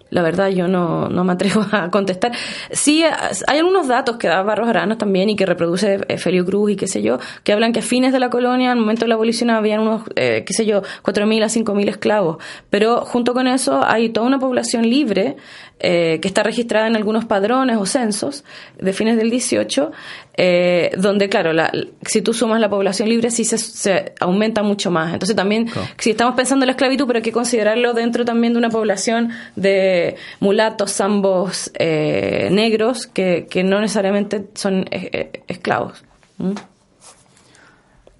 la 0.09 0.21
verdad 0.21 0.49
yo 0.49 0.67
no, 0.67 1.09
no 1.09 1.23
me 1.23 1.33
atrevo 1.33 1.65
a 1.71 1.89
contestar. 1.89 2.31
Sí, 2.71 3.03
hay 3.47 3.57
algunos 3.57 3.87
datos 3.87 4.17
que 4.17 4.27
da 4.27 4.41
Barros 4.43 4.67
Aranas 4.67 4.97
también 4.97 5.29
y 5.29 5.35
que 5.35 5.45
reproduce 5.45 5.99
eh, 6.07 6.17
Felio 6.17 6.45
Cruz 6.45 6.71
y 6.71 6.75
qué 6.75 6.87
sé 6.87 7.01
yo, 7.01 7.19
que 7.43 7.53
hablan 7.53 7.73
que 7.73 7.79
a 7.79 7.83
fines 7.83 8.13
de 8.13 8.19
la 8.19 8.29
colonia, 8.29 8.71
al 8.71 8.79
momento 8.79 9.05
de 9.05 9.09
la 9.09 9.15
abolición, 9.15 9.49
habían 9.49 9.81
unos, 9.81 10.03
eh, 10.15 10.43
qué 10.45 10.53
sé 10.53 10.65
yo, 10.65 10.81
4.000 11.03 11.43
a 11.43 11.47
5.000 11.47 11.89
esclavos. 11.89 12.37
Pero 12.69 13.01
junto 13.01 13.33
con 13.33 13.47
eso 13.47 13.83
hay 13.85 14.09
toda 14.09 14.27
una 14.27 14.39
población 14.39 14.89
libre 14.89 15.37
eh, 15.81 16.19
que 16.21 16.27
está 16.27 16.43
registrada 16.43 16.87
en 16.87 16.95
algunos 16.95 17.25
padrones 17.25 17.77
o 17.77 17.85
censos 17.85 18.43
de 18.77 18.91
fines 18.91 19.15
del 19.15 19.29
18, 19.29 19.91
eh, 20.35 20.91
donde, 20.97 21.29
claro, 21.29 21.53
la, 21.53 21.71
si 22.01 22.21
tú 22.21 22.33
sumas 22.33 22.59
la 22.59 22.69
población 22.69 23.07
libre, 23.07 23.31
sí 23.31 23.45
se, 23.45 24.13
aumenta 24.19 24.61
mucho 24.61 24.91
más. 24.91 25.13
Entonces 25.13 25.35
también, 25.35 25.67
si 25.97 26.11
estamos 26.11 26.35
pensando 26.35 26.65
en 26.65 26.67
la 26.67 26.71
esclavitud, 26.73 27.07
pero 27.07 27.17
hay 27.17 27.23
que 27.23 27.31
considerarlo 27.31 27.93
dentro 27.93 28.25
también 28.25 28.53
de 28.53 28.59
una 28.59 28.69
población 28.69 29.29
de 29.55 30.17
mulatos, 30.41 30.99
ambos 30.99 31.71
eh, 31.75 32.49
negros, 32.51 33.07
que, 33.07 33.47
que, 33.49 33.63
no 33.63 33.79
necesariamente 33.79 34.47
son 34.55 34.85
esclavos. 34.91 36.03
¿Mm? 36.39 36.51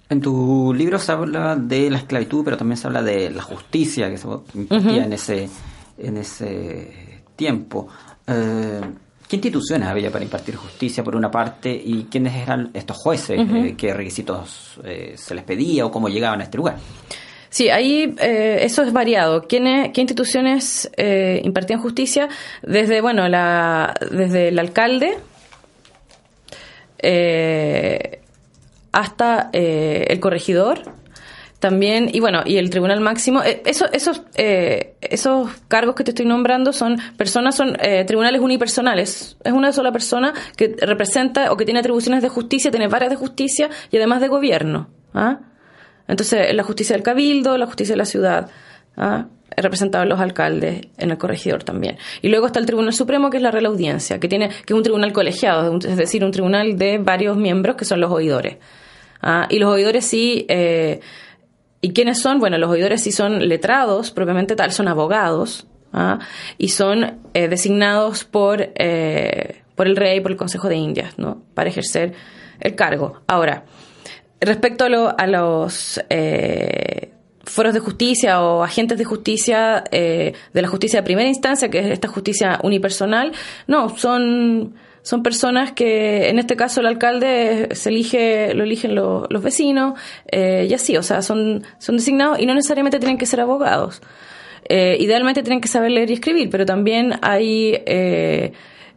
En 0.08 0.20
tu 0.20 0.74
libro 0.74 0.98
se 0.98 1.12
habla 1.12 1.56
de 1.56 1.90
la 1.90 1.98
esclavitud, 1.98 2.44
pero 2.44 2.56
también 2.56 2.76
se 2.76 2.86
habla 2.86 3.02
de 3.02 3.30
la 3.30 3.42
justicia 3.42 4.10
que 4.10 4.18
se 4.18 4.26
impartía 4.54 5.04
en 5.04 5.12
ese 5.12 5.48
en 5.98 6.16
ese 6.16 7.09
tiempo. 7.40 7.88
Eh, 8.26 8.82
¿Qué 9.26 9.36
instituciones 9.36 9.88
había 9.88 10.10
para 10.10 10.22
impartir 10.22 10.56
justicia 10.56 11.02
por 11.02 11.16
una 11.16 11.30
parte 11.30 11.70
y 11.72 12.04
quiénes 12.10 12.34
eran 12.34 12.70
estos 12.74 12.98
jueces? 12.98 13.40
Eh, 13.40 13.74
¿Qué 13.78 13.94
requisitos 13.94 14.78
eh, 14.84 15.14
se 15.16 15.34
les 15.34 15.44
pedía 15.44 15.86
o 15.86 15.90
cómo 15.90 16.10
llegaban 16.10 16.40
a 16.42 16.44
este 16.44 16.58
lugar? 16.58 16.76
Sí, 17.48 17.70
ahí 17.70 18.14
eso 18.18 18.82
es 18.82 18.92
variado. 18.92 19.48
¿Quiénes, 19.48 19.90
¿Qué 19.92 20.02
instituciones 20.02 20.90
impartían 21.42 21.80
justicia? 21.80 22.28
Desde, 22.62 23.00
bueno, 23.00 23.26
la, 23.28 23.94
desde 24.10 24.48
el 24.48 24.58
alcalde 24.58 25.16
hasta 28.92 29.50
el 29.52 30.20
corregidor, 30.20 30.82
también, 31.60 32.08
y 32.10 32.20
bueno, 32.20 32.42
y 32.46 32.56
el 32.56 32.70
Tribunal 32.70 33.00
Máximo, 33.00 33.42
eh, 33.42 33.62
eso, 33.66 33.84
esos, 33.92 34.22
eh, 34.34 34.94
esos 35.02 35.50
cargos 35.68 35.94
que 35.94 36.04
te 36.04 36.12
estoy 36.12 36.24
nombrando 36.24 36.72
son 36.72 36.96
personas, 37.18 37.54
son 37.54 37.76
eh, 37.82 38.04
tribunales 38.06 38.40
unipersonales. 38.40 39.36
Es 39.44 39.52
una 39.52 39.70
sola 39.70 39.92
persona 39.92 40.32
que 40.56 40.74
representa 40.80 41.52
o 41.52 41.58
que 41.58 41.66
tiene 41.66 41.80
atribuciones 41.80 42.22
de 42.22 42.30
justicia, 42.30 42.70
tiene 42.70 42.88
varias 42.88 43.10
de 43.10 43.16
justicia 43.16 43.68
y 43.90 43.98
además 43.98 44.22
de 44.22 44.28
gobierno. 44.28 44.88
¿ah? 45.12 45.40
Entonces, 46.08 46.52
la 46.54 46.62
justicia 46.62 46.96
del 46.96 47.02
cabildo, 47.02 47.58
la 47.58 47.66
justicia 47.66 47.92
de 47.92 47.98
la 47.98 48.06
ciudad. 48.06 48.50
¿ah? 48.96 49.26
representados 49.56 50.08
los 50.08 50.20
alcaldes 50.20 50.86
en 50.96 51.10
el 51.10 51.18
corregidor 51.18 51.64
también. 51.64 51.98
Y 52.22 52.28
luego 52.28 52.46
está 52.46 52.60
el 52.60 52.66
Tribunal 52.66 52.94
Supremo, 52.94 53.28
que 53.28 53.36
es 53.36 53.42
la 53.42 53.50
Real 53.50 53.66
Audiencia, 53.66 54.18
que 54.18 54.28
tiene 54.28 54.48
que 54.48 54.72
es 54.72 54.76
un 54.76 54.82
tribunal 54.84 55.12
colegiado, 55.12 55.76
es 55.76 55.96
decir, 55.96 56.24
un 56.24 56.30
tribunal 56.30 56.78
de 56.78 56.98
varios 56.98 57.36
miembros 57.36 57.76
que 57.76 57.84
son 57.84 58.00
los 58.00 58.10
oidores. 58.10 58.56
¿ah? 59.20 59.46
Y 59.50 59.58
los 59.58 59.68
oidores 59.68 60.06
sí 60.06 60.46
eh, 60.48 61.00
¿Y 61.80 61.92
quiénes 61.92 62.20
son? 62.20 62.38
Bueno, 62.38 62.58
los 62.58 62.70
oidores 62.70 63.02
sí 63.02 63.12
son 63.12 63.48
letrados, 63.48 64.10
propiamente 64.10 64.54
tal, 64.54 64.72
son 64.72 64.88
abogados, 64.88 65.66
¿ah? 65.92 66.18
y 66.58 66.68
son 66.68 67.18
eh, 67.32 67.48
designados 67.48 68.24
por, 68.24 68.72
eh, 68.74 69.62
por 69.74 69.86
el 69.86 69.96
rey, 69.96 70.20
por 70.20 70.30
el 70.30 70.36
Consejo 70.36 70.68
de 70.68 70.76
Indias, 70.76 71.18
¿no? 71.18 71.42
Para 71.54 71.70
ejercer 71.70 72.12
el 72.60 72.74
cargo. 72.74 73.20
Ahora, 73.26 73.64
respecto 74.40 74.84
a, 74.84 75.26
los 75.26 76.00
eh, 76.10 77.12
foros 77.44 77.72
de 77.72 77.80
justicia 77.80 78.42
o 78.42 78.62
agentes 78.62 78.98
de 78.98 79.04
justicia, 79.04 79.82
de 79.90 80.34
la 80.52 80.68
justicia 80.68 81.00
de 81.00 81.04
primera 81.04 81.28
instancia, 81.28 81.70
que 81.70 81.78
es 81.78 81.86
esta 81.86 82.08
justicia 82.08 82.60
unipersonal, 82.62 83.32
no, 83.66 83.96
son 83.96 84.74
son 85.02 85.22
personas 85.22 85.72
que, 85.72 86.28
en 86.28 86.38
este 86.38 86.56
caso, 86.56 86.80
el 86.80 86.86
alcalde 86.86 87.68
se 87.72 87.88
elige, 87.88 88.54
lo 88.54 88.64
eligen 88.64 88.94
los 88.94 89.42
vecinos, 89.42 89.98
eh, 90.30 90.66
y 90.68 90.74
así, 90.74 90.96
o 90.96 91.02
sea, 91.02 91.22
son, 91.22 91.64
son 91.78 91.96
designados 91.96 92.38
y 92.38 92.46
no 92.46 92.54
necesariamente 92.54 92.98
tienen 92.98 93.18
que 93.18 93.26
ser 93.26 93.40
abogados. 93.40 94.02
Eh, 94.68 94.96
idealmente 95.00 95.42
tienen 95.42 95.60
que 95.60 95.68
saber 95.68 95.90
leer 95.90 96.10
y 96.10 96.14
escribir, 96.14 96.50
pero 96.50 96.66
también 96.66 97.14
hay, 97.22 97.82
eh, 97.86 98.52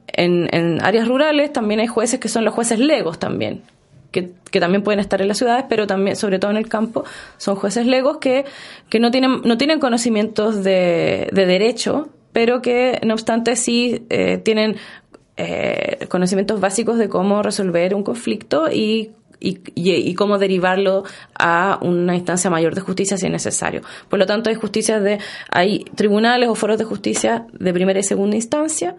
en, 0.08 0.50
en 0.52 0.84
áreas 0.84 1.08
rurales, 1.08 1.54
también 1.54 1.80
hay 1.80 1.88
jueces 1.88 2.20
que 2.20 2.30
son 2.30 2.46
los 2.46 2.54
jueces 2.54 2.80
legos 2.80 3.18
también, 3.18 3.64
que, 4.12 4.32
que, 4.52 4.60
también 4.60 4.84
pueden 4.84 5.00
estar 5.00 5.22
en 5.22 5.30
las 5.30 5.38
ciudades, 5.38 5.66
pero 5.70 5.88
también, 5.88 6.16
sobre 6.16 6.38
todo 6.38 6.52
en 6.52 6.58
el 6.58 6.68
campo, 6.68 7.06
son 7.38 7.56
jueces 7.56 7.88
legos 7.88 8.18
que, 8.18 8.46
que 8.90 9.00
no 9.00 9.10
tienen, 9.10 9.42
no 9.44 9.58
tienen 9.58 9.80
conocimientos 9.80 10.64
de, 10.64 11.30
de 11.32 11.46
derecho, 11.46 12.10
pero 12.34 12.62
que 12.62 13.00
no 13.06 13.14
obstante 13.14 13.56
sí 13.56 14.06
eh, 14.10 14.38
tienen 14.38 14.76
eh, 15.38 16.06
conocimientos 16.10 16.60
básicos 16.60 16.98
de 16.98 17.10
cómo 17.10 17.42
resolver 17.42 17.96
un 17.96 18.04
conflicto 18.04 18.72
y 18.72 19.12
y, 19.44 20.14
cómo 20.16 20.38
derivarlo 20.38 21.04
a 21.38 21.78
una 21.82 22.16
instancia 22.16 22.50
mayor 22.50 22.76
de 22.76 22.82
justicia 22.82 23.18
si 23.18 23.26
es 23.26 23.32
necesario. 23.32 23.82
Por 24.08 24.20
lo 24.20 24.26
tanto, 24.26 24.50
hay 24.50 24.56
justicia 24.56 25.00
de, 25.00 25.20
hay 25.50 25.84
tribunales 25.96 26.48
o 26.50 26.56
foros 26.56 26.78
de 26.78 26.86
justicia 26.86 27.46
de 27.52 27.74
primera 27.74 28.00
y 28.00 28.04
segunda 28.04 28.38
instancia. 28.38 28.96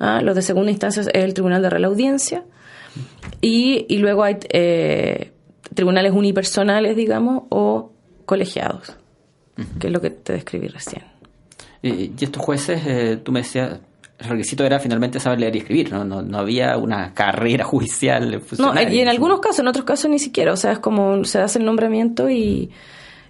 ¿ah? 0.00 0.20
Los 0.22 0.34
de 0.34 0.42
segunda 0.42 0.72
instancia 0.72 1.02
es 1.02 1.08
el 1.12 1.34
Tribunal 1.34 1.62
de 1.62 1.70
Real 1.70 1.84
Audiencia. 1.84 2.42
Y, 3.40 3.86
y 3.88 3.98
luego 3.98 4.24
hay 4.24 4.38
eh, 4.48 5.30
tribunales 5.74 6.12
unipersonales, 6.12 6.96
digamos, 6.96 7.44
o 7.50 7.92
colegiados, 8.24 8.96
que 9.78 9.86
es 9.86 9.92
lo 9.92 10.00
que 10.00 10.10
te 10.10 10.32
describí 10.32 10.68
recién. 10.68 11.04
Y, 11.82 12.12
estos 12.20 12.42
jueces, 12.42 12.82
eh, 12.86 13.20
tú 13.22 13.30
me 13.30 13.40
decías, 13.40 13.78
el 14.18 14.28
requisito 14.28 14.64
era 14.64 14.78
finalmente 14.78 15.20
saber 15.20 15.40
leer 15.40 15.56
y 15.56 15.58
escribir, 15.58 15.92
no, 15.92 16.04
no, 16.04 16.38
había 16.38 16.76
una 16.76 17.12
carrera 17.12 17.64
judicial. 17.64 18.42
No, 18.58 18.72
y 18.80 19.00
en 19.00 19.08
algunos 19.08 19.40
casos, 19.40 19.60
en 19.60 19.68
otros 19.68 19.84
casos 19.84 20.10
ni 20.10 20.18
siquiera, 20.18 20.52
o 20.52 20.56
sea, 20.56 20.72
es 20.72 20.78
como 20.78 21.24
se 21.24 21.40
hace 21.40 21.58
el 21.58 21.64
nombramiento 21.64 22.30
y, 22.30 22.70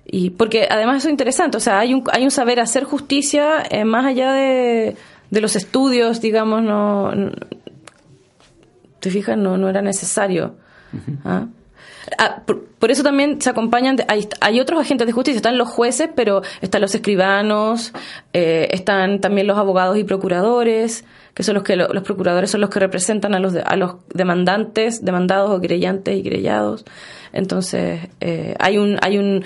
y 0.04 0.30
porque 0.30 0.68
además 0.70 0.98
eso 0.98 1.08
es 1.08 1.12
interesante, 1.12 1.56
o 1.56 1.60
sea, 1.60 1.80
hay 1.80 1.94
un, 1.94 2.04
hay 2.12 2.24
un 2.24 2.30
saber 2.30 2.60
hacer 2.60 2.84
justicia 2.84 3.64
eh, 3.70 3.84
más 3.84 4.06
allá 4.06 4.32
de, 4.32 4.96
de, 5.30 5.40
los 5.40 5.56
estudios, 5.56 6.20
digamos, 6.20 6.62
no, 6.62 7.10
te 9.00 9.10
fijas, 9.10 9.36
no, 9.36 9.58
no 9.58 9.68
era 9.68 9.82
necesario. 9.82 10.54
ah, 11.24 11.46
por, 12.78 12.90
eso 12.90 13.02
también 13.02 13.40
se 13.40 13.50
acompañan, 13.50 13.96
hay, 14.08 14.28
hay, 14.40 14.60
otros 14.60 14.80
agentes 14.80 15.06
de 15.06 15.12
justicia, 15.12 15.36
están 15.36 15.58
los 15.58 15.68
jueces, 15.68 16.08
pero 16.14 16.42
están 16.60 16.80
los 16.80 16.94
escribanos, 16.94 17.92
eh, 18.32 18.68
están 18.70 19.20
también 19.20 19.46
los 19.46 19.58
abogados 19.58 19.98
y 19.98 20.04
procuradores, 20.04 21.04
que 21.34 21.42
son 21.42 21.54
los 21.54 21.64
que 21.64 21.76
los 21.76 22.02
procuradores 22.02 22.50
son 22.50 22.60
los 22.60 22.70
que 22.70 22.80
representan 22.80 23.34
a 23.34 23.40
los, 23.40 23.54
a 23.56 23.76
los 23.76 23.96
demandantes, 24.14 25.04
demandados 25.04 25.50
o 25.50 25.60
querellantes 25.60 26.16
y 26.16 26.22
querellados. 26.22 26.84
Entonces, 27.32 28.08
eh, 28.20 28.54
hay 28.58 28.78
un, 28.78 28.98
hay 29.02 29.18
un, 29.18 29.44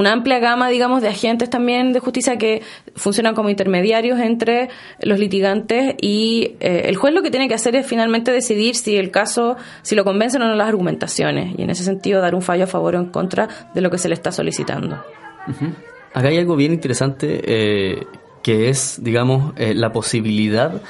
una 0.00 0.12
amplia 0.12 0.38
gama, 0.38 0.68
digamos, 0.68 1.02
de 1.02 1.08
agentes 1.08 1.50
también 1.50 1.92
de 1.92 2.00
justicia 2.00 2.36
que 2.38 2.62
funcionan 2.96 3.34
como 3.34 3.50
intermediarios 3.50 4.18
entre 4.18 4.68
los 5.00 5.18
litigantes 5.18 5.94
y 6.00 6.56
eh, 6.60 6.82
el 6.86 6.96
juez 6.96 7.14
lo 7.14 7.22
que 7.22 7.30
tiene 7.30 7.48
que 7.48 7.54
hacer 7.54 7.76
es 7.76 7.86
finalmente 7.86 8.32
decidir 8.32 8.74
si 8.74 8.96
el 8.96 9.10
caso, 9.10 9.56
si 9.82 9.94
lo 9.94 10.04
convencen 10.04 10.42
o 10.42 10.48
no 10.48 10.54
las 10.54 10.68
argumentaciones 10.68 11.54
y 11.58 11.62
en 11.62 11.70
ese 11.70 11.84
sentido 11.84 12.20
dar 12.20 12.34
un 12.34 12.42
fallo 12.42 12.64
a 12.64 12.66
favor 12.66 12.96
o 12.96 12.98
en 12.98 13.06
contra 13.06 13.48
de 13.74 13.80
lo 13.80 13.90
que 13.90 13.98
se 13.98 14.08
le 14.08 14.14
está 14.14 14.32
solicitando. 14.32 15.04
Acá 16.12 16.28
hay 16.28 16.38
algo 16.38 16.56
bien 16.56 16.72
interesante 16.72 17.40
eh, 17.44 18.06
que 18.42 18.68
es, 18.68 19.00
digamos, 19.02 19.52
eh, 19.56 19.74
la 19.74 19.92
posibilidad 19.92 20.80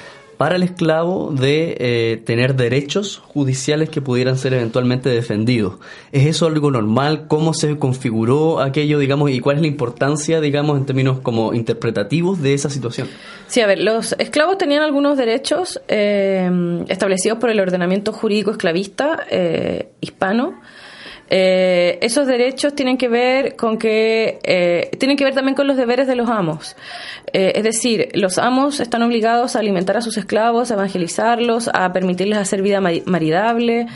para 0.40 0.56
el 0.56 0.62
esclavo 0.62 1.34
de 1.38 1.76
eh, 1.78 2.16
tener 2.24 2.54
derechos 2.54 3.18
judiciales 3.18 3.90
que 3.90 4.00
pudieran 4.00 4.38
ser 4.38 4.54
eventualmente 4.54 5.10
defendidos. 5.10 5.74
¿Es 6.12 6.26
eso 6.26 6.46
algo 6.46 6.70
normal? 6.70 7.26
¿Cómo 7.28 7.52
se 7.52 7.78
configuró 7.78 8.60
aquello, 8.60 8.98
digamos, 8.98 9.30
y 9.30 9.40
cuál 9.40 9.56
es 9.56 9.60
la 9.60 9.68
importancia, 9.68 10.40
digamos, 10.40 10.78
en 10.78 10.86
términos 10.86 11.20
como 11.20 11.52
interpretativos 11.52 12.40
de 12.40 12.54
esa 12.54 12.70
situación? 12.70 13.06
Sí, 13.48 13.60
a 13.60 13.66
ver, 13.66 13.80
los 13.80 14.16
esclavos 14.18 14.56
tenían 14.56 14.82
algunos 14.82 15.18
derechos 15.18 15.78
eh, 15.88 16.50
establecidos 16.88 17.36
por 17.36 17.50
el 17.50 17.60
ordenamiento 17.60 18.14
jurídico 18.14 18.50
esclavista 18.50 19.26
eh, 19.30 19.90
hispano. 20.00 20.58
Eh, 21.32 21.98
esos 22.02 22.26
derechos 22.26 22.74
tienen 22.74 22.98
que 22.98 23.08
ver 23.08 23.54
con 23.54 23.78
que 23.78 24.40
eh, 24.42 24.90
tienen 24.98 25.16
que 25.16 25.22
ver 25.22 25.32
también 25.32 25.54
con 25.54 25.68
los 25.68 25.76
deberes 25.76 26.08
de 26.08 26.16
los 26.16 26.28
amos. 26.28 26.76
Eh, 27.32 27.52
es 27.54 27.62
decir, 27.62 28.08
los 28.14 28.36
amos 28.38 28.80
están 28.80 29.02
obligados 29.02 29.54
a 29.54 29.60
alimentar 29.60 29.96
a 29.96 30.00
sus 30.00 30.16
esclavos, 30.16 30.70
a 30.70 30.74
evangelizarlos, 30.74 31.70
a 31.72 31.92
permitirles 31.92 32.38
hacer 32.38 32.62
vida 32.62 32.80
maridable. 32.80 33.86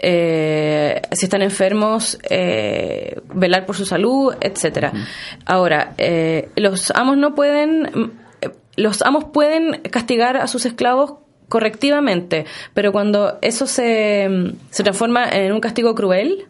si 0.00 1.24
están 1.24 1.42
enfermos, 1.42 2.18
velar 3.32 3.64
por 3.66 3.76
su 3.76 3.86
salud, 3.86 4.34
etcétera. 4.40 4.92
Ahora, 5.46 5.94
los 6.56 6.90
amos 6.90 7.16
no 7.16 7.36
pueden, 7.36 8.12
los 8.76 9.00
amos 9.02 9.26
pueden 9.32 9.80
castigar 9.90 10.36
a 10.36 10.48
sus 10.48 10.66
esclavos 10.66 11.14
correctivamente, 11.48 12.46
pero 12.74 12.90
cuando 12.90 13.38
eso 13.42 13.66
se, 13.66 14.28
se 14.70 14.82
transforma 14.82 15.28
en 15.28 15.52
un 15.52 15.60
castigo 15.60 15.94
cruel, 15.94 16.48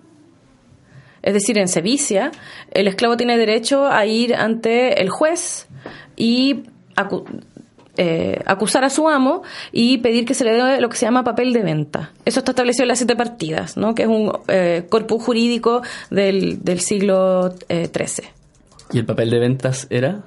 es 1.24 1.32
decir, 1.32 1.58
en 1.58 1.68
sevicia, 1.68 2.30
el 2.70 2.86
esclavo 2.86 3.16
tiene 3.16 3.38
derecho 3.38 3.86
a 3.86 4.04
ir 4.04 4.34
ante 4.34 5.00
el 5.00 5.08
juez 5.08 5.66
y 6.16 6.64
eh, 7.96 8.40
acusar 8.44 8.84
a 8.84 8.90
su 8.90 9.08
amo 9.08 9.42
y 9.72 9.98
pedir 9.98 10.26
que 10.26 10.34
se 10.34 10.44
le 10.44 10.52
dé 10.52 10.80
lo 10.80 10.88
que 10.90 10.96
se 10.96 11.06
llama 11.06 11.24
papel 11.24 11.54
de 11.54 11.62
venta. 11.62 12.12
Eso 12.26 12.40
está 12.40 12.52
establecido 12.52 12.84
en 12.84 12.88
las 12.88 12.98
siete 12.98 13.16
partidas, 13.16 13.78
¿no? 13.78 13.94
que 13.94 14.02
es 14.02 14.08
un 14.08 14.32
eh, 14.48 14.84
corpus 14.90 15.22
jurídico 15.22 15.80
del, 16.10 16.60
siglo 16.80 17.54
XIII. 17.68 17.68
Eh, 17.68 18.32
¿Y 18.92 18.98
el 18.98 19.06
papel 19.06 19.30
de 19.30 19.38
ventas 19.38 19.86
era? 19.88 20.24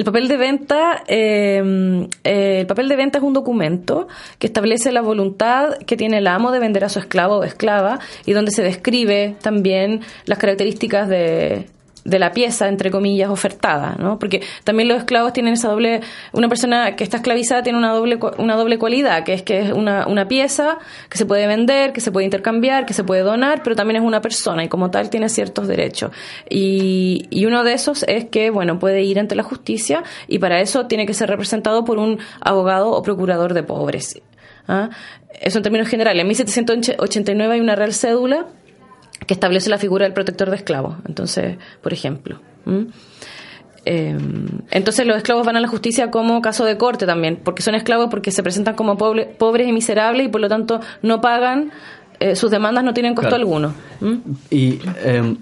El 0.00 0.04
papel 0.04 0.28
de 0.28 0.38
venta, 0.38 1.02
em, 1.08 2.04
eh, 2.24 2.60
el 2.60 2.66
papel 2.66 2.88
de 2.88 2.96
venta 2.96 3.18
es 3.18 3.22
un 3.22 3.34
documento 3.34 4.08
que 4.38 4.46
establece 4.46 4.92
la 4.92 5.02
voluntad 5.02 5.76
que 5.86 5.94
tiene 5.94 6.16
el 6.16 6.26
amo 6.26 6.52
de 6.52 6.58
vender 6.58 6.84
a 6.84 6.88
su 6.88 7.00
esclavo 7.00 7.36
o 7.36 7.44
esclava 7.44 8.00
y 8.24 8.32
donde 8.32 8.50
se 8.50 8.62
describe 8.62 9.36
también 9.42 10.00
las 10.24 10.38
características 10.38 11.06
de, 11.06 11.66
de 12.10 12.18
la 12.18 12.32
pieza, 12.32 12.68
entre 12.68 12.90
comillas, 12.90 13.30
ofertada, 13.30 13.96
¿no? 13.98 14.18
Porque 14.18 14.42
también 14.64 14.88
los 14.88 14.98
esclavos 14.98 15.32
tienen 15.32 15.54
esa 15.54 15.68
doble, 15.68 16.00
una 16.32 16.48
persona 16.48 16.96
que 16.96 17.04
está 17.04 17.18
esclavizada 17.18 17.62
tiene 17.62 17.78
una 17.78 17.92
doble, 17.92 18.18
una 18.38 18.56
doble 18.56 18.78
cualidad, 18.78 19.24
que 19.24 19.32
es 19.32 19.42
que 19.42 19.60
es 19.60 19.72
una, 19.72 20.06
una 20.06 20.28
pieza 20.28 20.78
que 21.08 21.16
se 21.16 21.24
puede 21.24 21.46
vender, 21.46 21.92
que 21.92 22.00
se 22.00 22.10
puede 22.10 22.24
intercambiar, 22.24 22.84
que 22.84 22.94
se 22.94 23.04
puede 23.04 23.22
donar, 23.22 23.62
pero 23.62 23.76
también 23.76 24.02
es 24.02 24.06
una 24.06 24.20
persona 24.20 24.64
y 24.64 24.68
como 24.68 24.90
tal 24.90 25.08
tiene 25.08 25.28
ciertos 25.28 25.68
derechos. 25.68 26.10
Y, 26.48 27.26
y 27.30 27.46
uno 27.46 27.64
de 27.64 27.72
esos 27.72 28.04
es 28.08 28.26
que, 28.26 28.50
bueno, 28.50 28.78
puede 28.78 29.02
ir 29.02 29.18
ante 29.18 29.34
la 29.34 29.42
justicia 29.42 30.02
y 30.26 30.38
para 30.38 30.60
eso 30.60 30.86
tiene 30.86 31.06
que 31.06 31.14
ser 31.14 31.30
representado 31.30 31.84
por 31.84 31.98
un 31.98 32.18
abogado 32.40 32.90
o 32.90 33.02
procurador 33.02 33.54
de 33.54 33.62
pobres. 33.62 34.20
¿ah? 34.66 34.90
Eso 35.40 35.58
en 35.58 35.62
términos 35.62 35.88
generales. 35.88 36.20
En 36.20 36.28
1789 36.28 37.54
hay 37.54 37.60
una 37.60 37.76
real 37.76 37.94
cédula 37.94 38.46
que 39.30 39.34
establece 39.34 39.70
la 39.70 39.78
figura 39.78 40.06
del 40.06 40.12
protector 40.12 40.50
de 40.50 40.56
esclavos. 40.56 40.96
Entonces, 41.06 41.56
por 41.82 41.92
ejemplo. 41.92 42.40
Em, 43.84 44.48
entonces 44.72 45.06
los 45.06 45.16
esclavos 45.16 45.46
van 45.46 45.54
a 45.56 45.60
la 45.60 45.68
justicia 45.68 46.10
como 46.10 46.42
caso 46.42 46.64
de 46.64 46.76
corte 46.76 47.06
también, 47.06 47.38
porque 47.44 47.62
son 47.62 47.76
esclavos 47.76 48.08
porque 48.10 48.32
se 48.32 48.42
presentan 48.42 48.74
como 48.74 48.98
pobres 48.98 49.68
y 49.68 49.72
miserables 49.72 50.26
y 50.26 50.30
por 50.30 50.40
lo 50.40 50.48
tanto 50.48 50.80
no 51.02 51.20
pagan, 51.20 51.70
eh, 52.18 52.34
sus 52.34 52.50
demandas 52.50 52.82
no 52.82 52.92
tienen 52.92 53.14
costo 53.14 53.36
alguno. 53.36 53.72
Y 54.50 54.80
em, 55.04 55.36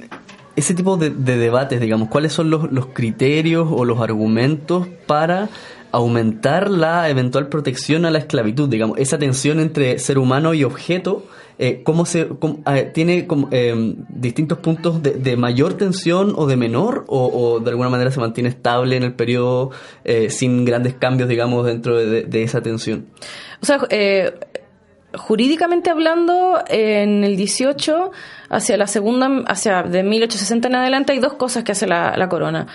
ese 0.54 0.74
tipo 0.74 0.98
de, 0.98 1.08
de, 1.08 1.38
debates, 1.38 1.80
digamos, 1.80 2.08
¿cuáles 2.10 2.34
son 2.34 2.50
los, 2.50 2.70
los 2.70 2.88
criterios 2.88 3.68
o 3.70 3.86
los 3.86 4.02
argumentos 4.02 4.86
para 5.06 5.48
aumentar 5.92 6.70
la 6.70 7.08
eventual 7.08 7.48
protección 7.48 8.04
a 8.04 8.10
la 8.10 8.18
esclavitud, 8.18 8.68
digamos, 8.68 8.98
esa 8.98 9.18
tensión 9.18 9.60
entre 9.60 9.98
ser 9.98 10.18
humano 10.18 10.54
y 10.54 10.64
objeto? 10.64 11.24
eh, 11.58 11.82
cómo 11.82 12.06
se 12.06 12.28
tiene 12.94 13.26
eh, 13.50 13.94
distintos 14.08 14.58
puntos 14.58 15.02
de, 15.02 15.36
mayor 15.36 15.74
tensión 15.74 16.34
o 16.36 16.46
de 16.46 16.56
menor 16.56 17.04
o, 17.08 17.58
de 17.58 17.70
alguna 17.70 17.88
manera 17.88 18.12
se 18.12 18.20
mantiene 18.20 18.48
estable 18.48 18.96
en 18.96 19.02
el 19.02 19.14
periodo 19.14 19.72
eh, 20.04 20.30
sin 20.30 20.64
grandes 20.64 20.94
cambios 20.94 21.28
digamos 21.28 21.66
dentro 21.66 21.96
de, 21.96 22.42
esa 22.42 22.62
tensión 22.62 23.06
o 23.60 23.66
sea 23.66 23.80
jurídicamente 25.14 25.90
hablando 25.90 26.62
en 26.68 27.24
el 27.24 27.36
18 27.36 28.12
hacia 28.50 28.76
la 28.76 28.86
segunda 28.86 29.42
hacia 29.48 29.82
de 29.82 30.04
1860 30.04 30.68
en 30.68 30.74
adelante 30.76 31.12
hay 31.12 31.18
dos 31.18 31.32
cosas 31.32 31.64
que 31.64 31.72
hace 31.72 31.88
la 31.88 32.28
corona 32.28 32.68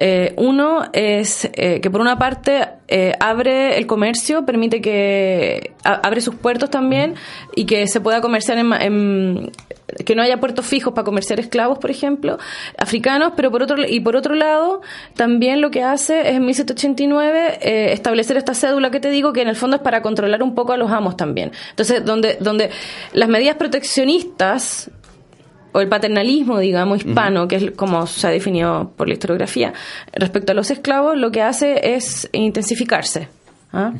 eh, 0.00 0.32
uno 0.36 0.84
es 0.92 1.50
eh, 1.54 1.80
que 1.80 1.90
por 1.90 2.00
una 2.00 2.18
parte 2.18 2.68
eh, 2.86 3.14
abre 3.18 3.76
el 3.76 3.86
comercio, 3.86 4.46
permite 4.46 4.80
que 4.80 5.72
abre 5.82 6.20
sus 6.20 6.36
puertos 6.36 6.70
también 6.70 7.14
y 7.56 7.66
que 7.66 7.86
se 7.88 8.00
pueda 8.00 8.20
comerciar 8.20 8.58
en, 8.58 9.50
que 10.04 10.14
no 10.14 10.22
haya 10.22 10.38
puertos 10.38 10.64
fijos 10.66 10.94
para 10.94 11.04
comerciar 11.04 11.40
esclavos, 11.40 11.78
por 11.78 11.90
ejemplo, 11.90 12.38
africanos, 12.76 13.32
pero 13.34 13.50
por 13.50 13.62
otro 13.62 13.76
y 13.86 13.98
por 14.00 14.14
otro 14.14 14.36
lado 14.36 14.82
también 15.14 15.60
lo 15.60 15.70
que 15.70 15.82
hace 15.82 16.20
es 16.28 16.36
en 16.36 16.44
1789 16.44 17.92
establecer 17.92 18.36
esta 18.36 18.54
cédula 18.54 18.90
que 18.90 19.00
te 19.00 19.10
digo 19.10 19.32
que 19.32 19.42
en 19.42 19.48
el 19.48 19.56
fondo 19.56 19.76
es 19.76 19.82
para 19.82 20.00
controlar 20.00 20.42
un 20.44 20.54
poco 20.54 20.72
a 20.72 20.76
los 20.76 20.92
amos 20.92 21.16
también. 21.16 21.50
Entonces 21.70 22.04
donde 22.04 22.36
donde 22.40 22.70
las 23.12 23.28
medidas 23.28 23.56
proteccionistas 23.56 24.90
o 25.78 25.80
el 25.80 25.88
paternalismo, 25.88 26.58
digamos, 26.58 27.04
hispano, 27.04 27.46
que 27.46 27.56
es 27.56 27.70
como 27.72 28.06
se 28.06 28.26
ha 28.26 28.30
definido 28.30 28.92
por 28.96 29.06
la 29.06 29.14
historiografía, 29.14 29.72
respecto 30.12 30.52
a 30.52 30.54
los 30.54 30.70
esclavos, 30.70 31.16
lo 31.16 31.30
que 31.30 31.40
hace 31.40 31.94
es 31.94 32.28
intensificarse. 32.32 33.28
¿ah? 33.72 33.92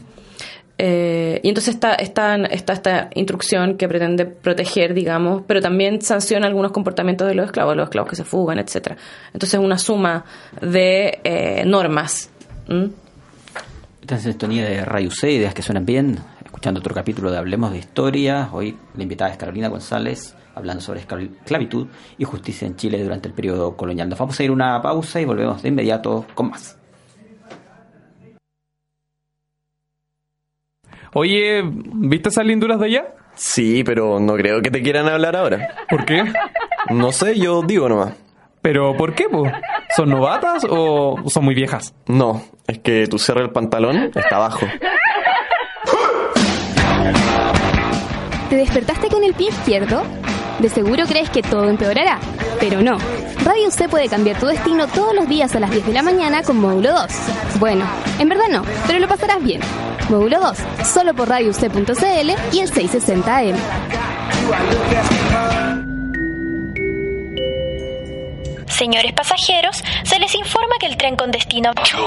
Eh, 0.76 1.40
y 1.42 1.48
entonces 1.48 1.74
está, 1.74 1.94
está, 1.94 2.36
está, 2.46 2.72
esta 2.72 3.10
instrucción 3.14 3.76
que 3.76 3.88
pretende 3.88 4.26
proteger, 4.26 4.92
digamos, 4.92 5.42
pero 5.46 5.60
también 5.60 6.00
sanciona 6.02 6.48
algunos 6.48 6.72
comportamientos 6.72 7.28
de 7.28 7.34
los 7.34 7.46
esclavos, 7.46 7.76
los 7.76 7.84
esclavos 7.84 8.10
que 8.10 8.16
se 8.16 8.24
fugan, 8.24 8.58
etcétera. 8.58 8.96
Entonces 9.32 9.54
es 9.54 9.64
una 9.64 9.78
suma 9.78 10.24
de 10.60 11.20
eh, 11.22 11.64
normas. 11.64 12.30
Esta 14.00 14.16
es 14.16 14.22
sintonía 14.22 14.64
de 14.64 14.84
Radio 14.84 15.10
C, 15.12 15.30
ideas 15.30 15.54
que 15.54 15.62
suenan 15.62 15.86
bien. 15.86 16.18
Escuchando 16.44 16.80
otro 16.80 16.94
capítulo 16.94 17.30
de 17.30 17.38
Hablemos 17.38 17.70
de 17.70 17.78
Historia. 17.78 18.48
Hoy 18.52 18.76
la 18.96 19.02
invitada 19.04 19.30
es 19.30 19.36
Carolina 19.36 19.68
González, 19.68 20.34
hablando 20.58 20.82
sobre 20.82 21.00
esclavitud 21.00 21.86
y 22.18 22.24
justicia 22.24 22.66
en 22.66 22.76
Chile 22.76 23.02
durante 23.02 23.28
el 23.28 23.34
periodo 23.34 23.76
colonial. 23.76 24.08
Nos 24.08 24.18
vamos 24.18 24.38
a 24.38 24.42
ir 24.42 24.50
una 24.50 24.80
pausa 24.82 25.20
y 25.20 25.24
volvemos 25.24 25.62
de 25.62 25.68
inmediato 25.70 26.26
con 26.34 26.50
más. 26.50 26.78
Oye, 31.14 31.62
¿viste 31.64 32.28
esas 32.28 32.44
linduras 32.44 32.78
de 32.78 32.86
allá? 32.86 33.14
Sí, 33.34 33.82
pero 33.84 34.20
no 34.20 34.34
creo 34.34 34.60
que 34.60 34.70
te 34.70 34.82
quieran 34.82 35.08
hablar 35.08 35.36
ahora. 35.36 35.74
¿Por 35.88 36.04
qué? 36.04 36.24
No 36.90 37.12
sé, 37.12 37.38
yo 37.38 37.62
digo 37.62 37.88
nomás. 37.88 38.14
¿Pero 38.60 38.96
por 38.96 39.14
qué, 39.14 39.28
po? 39.28 39.44
¿Son 39.96 40.10
novatas 40.10 40.66
o 40.68 41.16
son 41.28 41.44
muy 41.44 41.54
viejas? 41.54 41.94
No, 42.06 42.42
es 42.66 42.80
que 42.80 43.06
tu 43.06 43.18
cierre 43.18 43.42
el 43.42 43.50
pantalón 43.50 44.10
está 44.14 44.36
abajo. 44.36 44.66
¿Te 48.50 48.56
despertaste 48.56 49.08
con 49.08 49.22
el 49.24 49.34
pie 49.34 49.48
izquierdo? 49.48 50.02
De 50.58 50.68
seguro 50.68 51.04
crees 51.06 51.30
que 51.30 51.42
todo 51.42 51.68
empeorará, 51.68 52.18
pero 52.58 52.82
no. 52.82 52.98
Radio 53.44 53.70
C 53.70 53.88
puede 53.88 54.08
cambiar 54.08 54.38
tu 54.38 54.46
destino 54.46 54.88
todos 54.88 55.14
los 55.14 55.28
días 55.28 55.54
a 55.54 55.60
las 55.60 55.70
10 55.70 55.86
de 55.86 55.92
la 55.92 56.02
mañana 56.02 56.42
con 56.42 56.60
módulo 56.60 56.92
2. 56.92 57.06
Bueno, 57.60 57.84
en 58.18 58.28
verdad 58.28 58.48
no, 58.50 58.64
pero 58.86 58.98
lo 58.98 59.06
pasarás 59.06 59.42
bien. 59.42 59.60
Módulo 60.08 60.40
2, 60.40 60.58
solo 60.84 61.14
por 61.14 61.28
radioc.cl 61.28 62.30
y 62.52 62.60
el 62.60 62.72
660M. 62.72 63.54
Señores 68.66 69.12
pasajeros, 69.12 69.82
se 70.04 70.18
les 70.18 70.34
informa 70.34 70.76
que 70.80 70.86
el 70.86 70.96
tren 70.96 71.16
con 71.16 71.30
destino... 71.30 71.72
Yo 71.84 71.98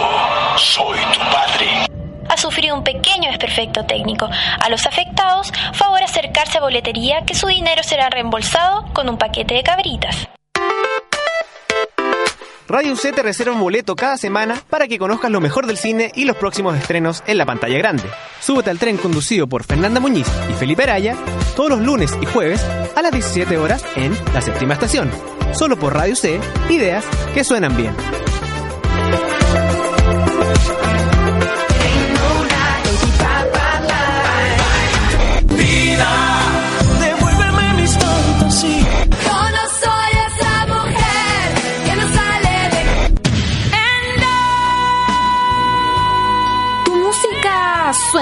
soy 0.57 0.97
tu 1.13 1.19
padre 1.19 1.90
ha 2.29 2.37
sufrido 2.37 2.75
un 2.75 2.83
pequeño 2.83 3.29
desperfecto 3.29 3.85
técnico. 3.85 4.29
A 4.59 4.69
los 4.69 4.85
afectados, 4.85 5.51
favor 5.73 6.01
acercarse 6.03 6.57
a 6.57 6.61
boletería 6.61 7.25
que 7.25 7.35
su 7.35 7.47
dinero 7.47 7.83
será 7.83 8.09
reembolsado 8.09 8.85
con 8.93 9.09
un 9.09 9.17
paquete 9.17 9.53
de 9.55 9.63
cabritas. 9.63 10.29
Radio 12.71 12.93
UC 12.93 13.13
te 13.13 13.21
reserva 13.21 13.53
un 13.53 13.59
boleto 13.59 13.97
cada 13.97 14.15
semana 14.15 14.61
para 14.69 14.87
que 14.87 14.97
conozcas 14.97 15.29
lo 15.29 15.41
mejor 15.41 15.67
del 15.67 15.77
cine 15.77 16.09
y 16.15 16.23
los 16.23 16.37
próximos 16.37 16.77
estrenos 16.77 17.21
en 17.27 17.37
la 17.37 17.45
pantalla 17.45 17.77
grande. 17.77 18.03
Súbete 18.39 18.69
al 18.69 18.79
tren 18.79 18.95
conducido 18.95 19.45
por 19.45 19.65
Fernanda 19.65 19.99
Muñiz 19.99 20.27
y 20.49 20.53
Felipe 20.53 20.83
Araya 20.83 21.17
todos 21.57 21.69
los 21.69 21.81
lunes 21.81 22.17
y 22.21 22.25
jueves 22.25 22.65
a 22.95 23.01
las 23.01 23.11
17 23.11 23.57
horas 23.57 23.83
en 23.97 24.17
La 24.33 24.41
Séptima 24.41 24.75
Estación. 24.75 25.11
Solo 25.53 25.77
por 25.77 25.93
Radio 25.93 26.15
C, 26.15 26.39
ideas 26.69 27.03
que 27.33 27.43
suenan 27.43 27.75
bien. 27.75 27.93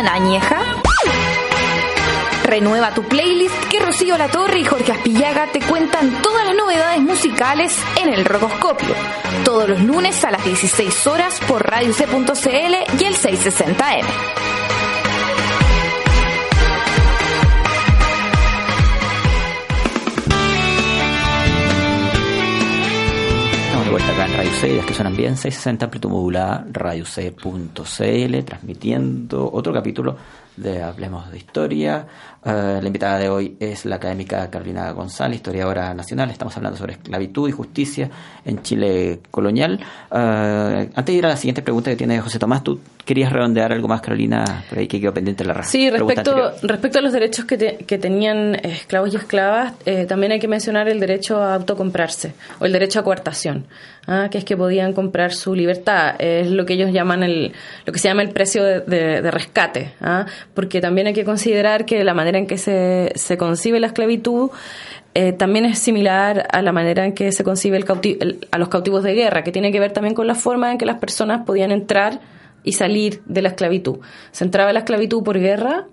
Añeja? 0.07 0.61
Renueva 2.43 2.93
tu 2.93 3.03
playlist 3.03 3.55
que 3.69 3.79
Rocío 3.79 4.17
La 4.17 4.29
Torre 4.29 4.59
y 4.59 4.65
Jorge 4.65 4.91
Aspillaga 4.91 5.47
te 5.51 5.59
cuentan 5.59 6.21
todas 6.21 6.45
las 6.45 6.55
novedades 6.55 7.01
musicales 7.01 7.77
en 8.01 8.09
el 8.09 8.25
Rocoscopio. 8.25 8.95
Todos 9.43 9.69
los 9.69 9.81
lunes 9.81 10.23
a 10.23 10.31
las 10.31 10.43
16 10.43 11.07
horas 11.07 11.39
por 11.47 11.69
Radio 11.69 11.93
C.cl 11.93 12.99
y 12.99 13.03
el 13.03 13.15
660M. 13.15 14.05
C, 24.59 24.81
que 24.85 24.93
suenan 24.93 25.15
bien, 25.15 25.37
660 25.37 25.85
amplitud 25.85 26.09
modulada, 26.09 26.65
radioc.cl, 26.69 28.43
transmitiendo 28.43 29.49
otro 29.53 29.71
capítulo 29.71 30.17
de 30.57 30.83
Hablemos 30.83 31.31
de 31.31 31.37
Historia. 31.37 32.05
Eh, 32.43 32.79
la 32.81 32.85
invitada 32.85 33.19
de 33.19 33.29
hoy 33.29 33.55
es 33.57 33.85
la 33.85 33.95
académica 33.95 34.49
Carolina 34.49 34.91
González, 34.91 35.37
historiadora 35.37 35.93
nacional. 35.93 36.29
Estamos 36.29 36.57
hablando 36.57 36.77
sobre 36.77 36.93
esclavitud 36.93 37.47
y 37.47 37.53
justicia 37.53 38.09
en 38.43 38.61
Chile 38.61 39.21
colonial. 39.31 39.79
Eh, 40.11 40.89
antes 40.93 41.05
de 41.05 41.13
ir 41.13 41.25
a 41.25 41.29
la 41.29 41.37
siguiente 41.37 41.61
pregunta 41.61 41.91
que 41.91 41.95
tiene 41.95 42.19
José 42.19 42.37
Tomás, 42.37 42.61
¿tú 42.61 42.81
querías 43.09 43.33
redondear 43.33 43.73
algo 43.73 43.87
más, 43.87 44.01
Carolina? 44.01 44.63
Por 44.69 44.77
ahí 44.77 44.87
que 44.87 45.01
quedó 45.01 45.11
pendiente 45.11 45.43
la 45.43 45.53
razón. 45.53 45.71
Sí, 45.71 45.89
respecto, 45.89 46.51
respecto 46.61 46.99
a 46.99 47.01
los 47.01 47.11
derechos 47.11 47.45
que, 47.45 47.57
te- 47.57 47.77
que 47.77 47.97
tenían 47.97 48.53
esclavos 48.63 49.11
y 49.11 49.17
esclavas, 49.17 49.73
eh, 49.87 50.05
también 50.05 50.31
hay 50.31 50.39
que 50.39 50.47
mencionar 50.47 50.87
el 50.87 50.99
derecho 50.99 51.41
a 51.41 51.55
autocomprarse 51.55 52.33
o 52.59 52.65
el 52.65 52.71
derecho 52.71 52.99
a 52.99 53.03
coartación, 53.03 53.65
¿ah? 54.05 54.27
que 54.29 54.37
es 54.37 54.45
que 54.45 54.55
podían 54.55 54.93
comprar 54.93 55.33
su 55.33 55.55
libertad. 55.55 56.13
Es 56.19 56.51
lo 56.51 56.67
que 56.67 56.73
ellos 56.73 56.91
llaman 56.93 57.23
el, 57.23 57.51
lo 57.87 57.91
que 57.93 57.97
se 57.97 58.07
llama 58.09 58.21
el 58.21 58.29
precio 58.29 58.63
de, 58.63 58.81
de- 58.81 59.21
de 59.23 59.31
rescate, 59.31 59.93
¿ah? 60.01 60.27
porque 60.53 60.79
también 60.79 61.07
hay 61.07 61.13
que 61.13 61.25
considerar 61.25 61.85
que 61.85 62.03
la 62.03 62.13
manera 62.13 62.37
en 62.37 62.45
que 62.45 62.59
se, 62.59 63.11
se 63.15 63.37
concibe 63.37 63.79
la 63.79 63.87
esclavitud 63.87 64.51
eh, 65.15 65.33
también 65.33 65.65
es 65.65 65.79
similar 65.79 66.45
a 66.51 66.61
la 66.61 66.71
manera 66.71 67.03
en 67.05 67.13
que 67.13 67.31
se 67.31 67.43
concibe 67.43 67.75
el 67.75 67.85
cauti- 67.85 68.17
el- 68.21 68.47
a 68.51 68.59
los 68.59 68.69
cautivos 68.69 69.01
de 69.03 69.15
guerra, 69.15 69.43
que 69.43 69.51
tiene 69.51 69.71
que 69.71 69.79
ver 69.79 69.91
también 69.93 70.13
con 70.13 70.27
la 70.27 70.35
forma 70.35 70.71
en 70.71 70.77
que 70.77 70.85
las 70.85 70.99
personas 70.99 71.43
podían 71.47 71.71
entrar 71.71 72.19
y 72.63 72.73
salir 72.73 73.21
de 73.25 73.41
la 73.41 73.49
esclavitud. 73.49 73.99
Se 74.31 74.43
entraba 74.43 74.69
en 74.69 74.75
la 74.75 74.79
esclavitud 74.81 75.23
por 75.23 75.39
guerra 75.39 75.85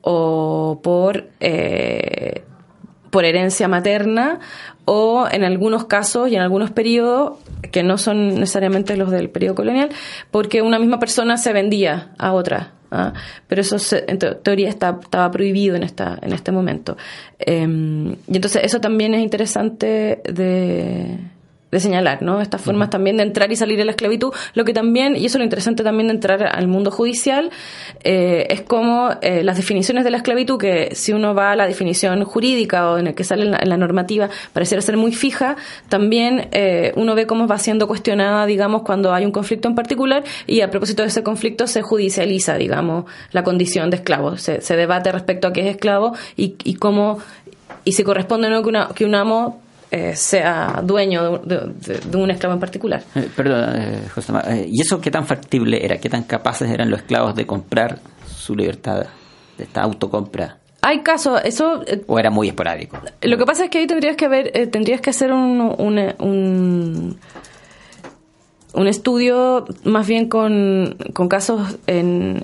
o 0.00 0.80
por, 0.82 1.28
eh, 1.40 2.42
por 3.10 3.24
herencia 3.24 3.68
materna 3.68 4.40
o 4.84 5.26
en 5.30 5.44
algunos 5.44 5.86
casos 5.86 6.28
y 6.30 6.36
en 6.36 6.42
algunos 6.42 6.70
periodos 6.70 7.38
que 7.72 7.82
no 7.82 7.96
son 7.96 8.34
necesariamente 8.34 8.96
los 8.96 9.10
del 9.10 9.30
periodo 9.30 9.54
colonial, 9.54 9.88
porque 10.30 10.60
una 10.62 10.78
misma 10.78 10.98
persona 10.98 11.36
se 11.38 11.52
vendía 11.52 12.12
a 12.18 12.32
otra. 12.32 12.72
¿ah? 12.90 13.14
Pero 13.48 13.62
eso 13.62 13.78
se- 13.78 14.04
en 14.08 14.18
te- 14.18 14.34
teoría 14.34 14.68
está- 14.68 14.98
estaba 15.02 15.30
prohibido 15.30 15.74
en, 15.74 15.82
esta, 15.84 16.18
en 16.20 16.32
este 16.34 16.52
momento. 16.52 16.96
Em, 17.38 18.12
y 18.12 18.36
entonces 18.36 18.62
eso 18.64 18.80
también 18.80 19.14
es 19.14 19.22
interesante 19.22 20.20
de, 20.24 21.18
de 21.74 21.80
señalar, 21.80 22.22
¿no? 22.22 22.40
Estas 22.40 22.60
formas 22.60 22.88
también 22.88 23.16
de 23.16 23.24
entrar 23.24 23.50
y 23.50 23.56
salir 23.56 23.76
de 23.76 23.84
la 23.84 23.90
esclavitud. 23.90 24.32
Lo 24.54 24.64
que 24.64 24.72
también, 24.72 25.16
y 25.16 25.26
eso 25.26 25.36
es 25.36 25.40
lo 25.40 25.44
interesante 25.44 25.82
también 25.82 26.06
de 26.06 26.14
entrar 26.14 26.44
al 26.44 26.68
mundo 26.68 26.92
judicial, 26.92 27.50
eh, 28.04 28.46
es 28.48 28.62
como 28.62 29.10
eh, 29.20 29.42
las 29.42 29.56
definiciones 29.56 30.04
de 30.04 30.10
la 30.10 30.18
esclavitud, 30.18 30.56
que 30.56 30.94
si 30.94 31.12
uno 31.12 31.34
va 31.34 31.50
a 31.50 31.56
la 31.56 31.66
definición 31.66 32.22
jurídica 32.24 32.90
o 32.90 32.98
en 32.98 33.08
el 33.08 33.14
que 33.14 33.24
sale 33.24 33.42
en 33.42 33.50
la, 33.50 33.58
en 33.58 33.68
la 33.68 33.76
normativa, 33.76 34.30
pareciera 34.52 34.80
ser 34.82 34.96
muy 34.96 35.12
fija, 35.12 35.56
también 35.88 36.46
eh, 36.52 36.92
uno 36.94 37.16
ve 37.16 37.26
cómo 37.26 37.48
va 37.48 37.58
siendo 37.58 37.88
cuestionada, 37.88 38.46
digamos, 38.46 38.82
cuando 38.82 39.12
hay 39.12 39.24
un 39.24 39.32
conflicto 39.32 39.66
en 39.66 39.74
particular 39.74 40.22
y 40.46 40.60
a 40.60 40.70
propósito 40.70 41.02
de 41.02 41.08
ese 41.08 41.24
conflicto 41.24 41.66
se 41.66 41.82
judicializa, 41.82 42.56
digamos, 42.56 43.06
la 43.32 43.42
condición 43.42 43.90
de 43.90 43.96
esclavo. 43.96 44.36
Se, 44.36 44.60
se 44.60 44.76
debate 44.76 45.10
respecto 45.10 45.48
a 45.48 45.52
qué 45.52 45.62
es 45.62 45.66
esclavo 45.74 46.14
y, 46.36 46.54
y 46.62 46.74
cómo, 46.74 47.18
y 47.84 47.92
si 47.92 48.04
corresponde 48.04 48.46
o 48.46 48.50
no 48.50 48.62
que, 48.62 48.68
una, 48.68 48.88
que 48.94 49.04
un 49.04 49.16
amo 49.16 49.63
eh, 49.96 50.16
sea 50.16 50.80
dueño 50.82 51.38
de, 51.38 51.56
de- 51.86 51.98
de 52.10 52.16
un 52.16 52.30
esclavo 52.30 52.54
en 52.54 52.60
particular. 52.60 53.02
Eh, 53.14 53.28
perdón, 53.36 53.64
eh, 53.76 54.08
José 54.14 54.32
eh, 54.48 54.66
¿y 54.70 54.80
eso 54.80 55.00
qué 55.00 55.10
tan 55.10 55.24
factible 55.26 55.84
era? 55.84 55.98
¿Qué 55.98 56.08
tan 56.08 56.24
capaces 56.24 56.68
eran 56.70 56.90
los 56.90 57.00
esclavos 57.00 57.34
de 57.36 57.46
comprar 57.46 57.98
su 58.26 58.54
libertad, 58.56 59.06
de 59.56 59.64
esta 59.64 59.82
autocompra? 59.82 60.58
Hay 60.82 61.02
casos, 61.02 61.40
eso 61.44 61.82
eh, 61.86 62.02
¿O 62.08 62.18
era 62.18 62.30
muy 62.30 62.48
esporádico? 62.48 62.98
Lo 63.22 63.38
que 63.38 63.44
pasa 63.46 63.64
es 63.64 63.70
que 63.70 63.78
ahí 63.78 63.86
tendrías 63.86 64.16
que 64.16 64.28
ver, 64.28 64.50
eh, 64.54 64.66
tendrías 64.66 65.00
que 65.00 65.10
hacer 65.10 65.32
un, 65.32 65.60
un, 65.78 65.98
un, 66.18 67.18
un 68.74 68.86
estudio 68.86 69.64
más 69.84 70.06
bien 70.06 70.28
con, 70.28 70.96
con 71.14 71.28
casos 71.28 71.76
en, 71.86 72.42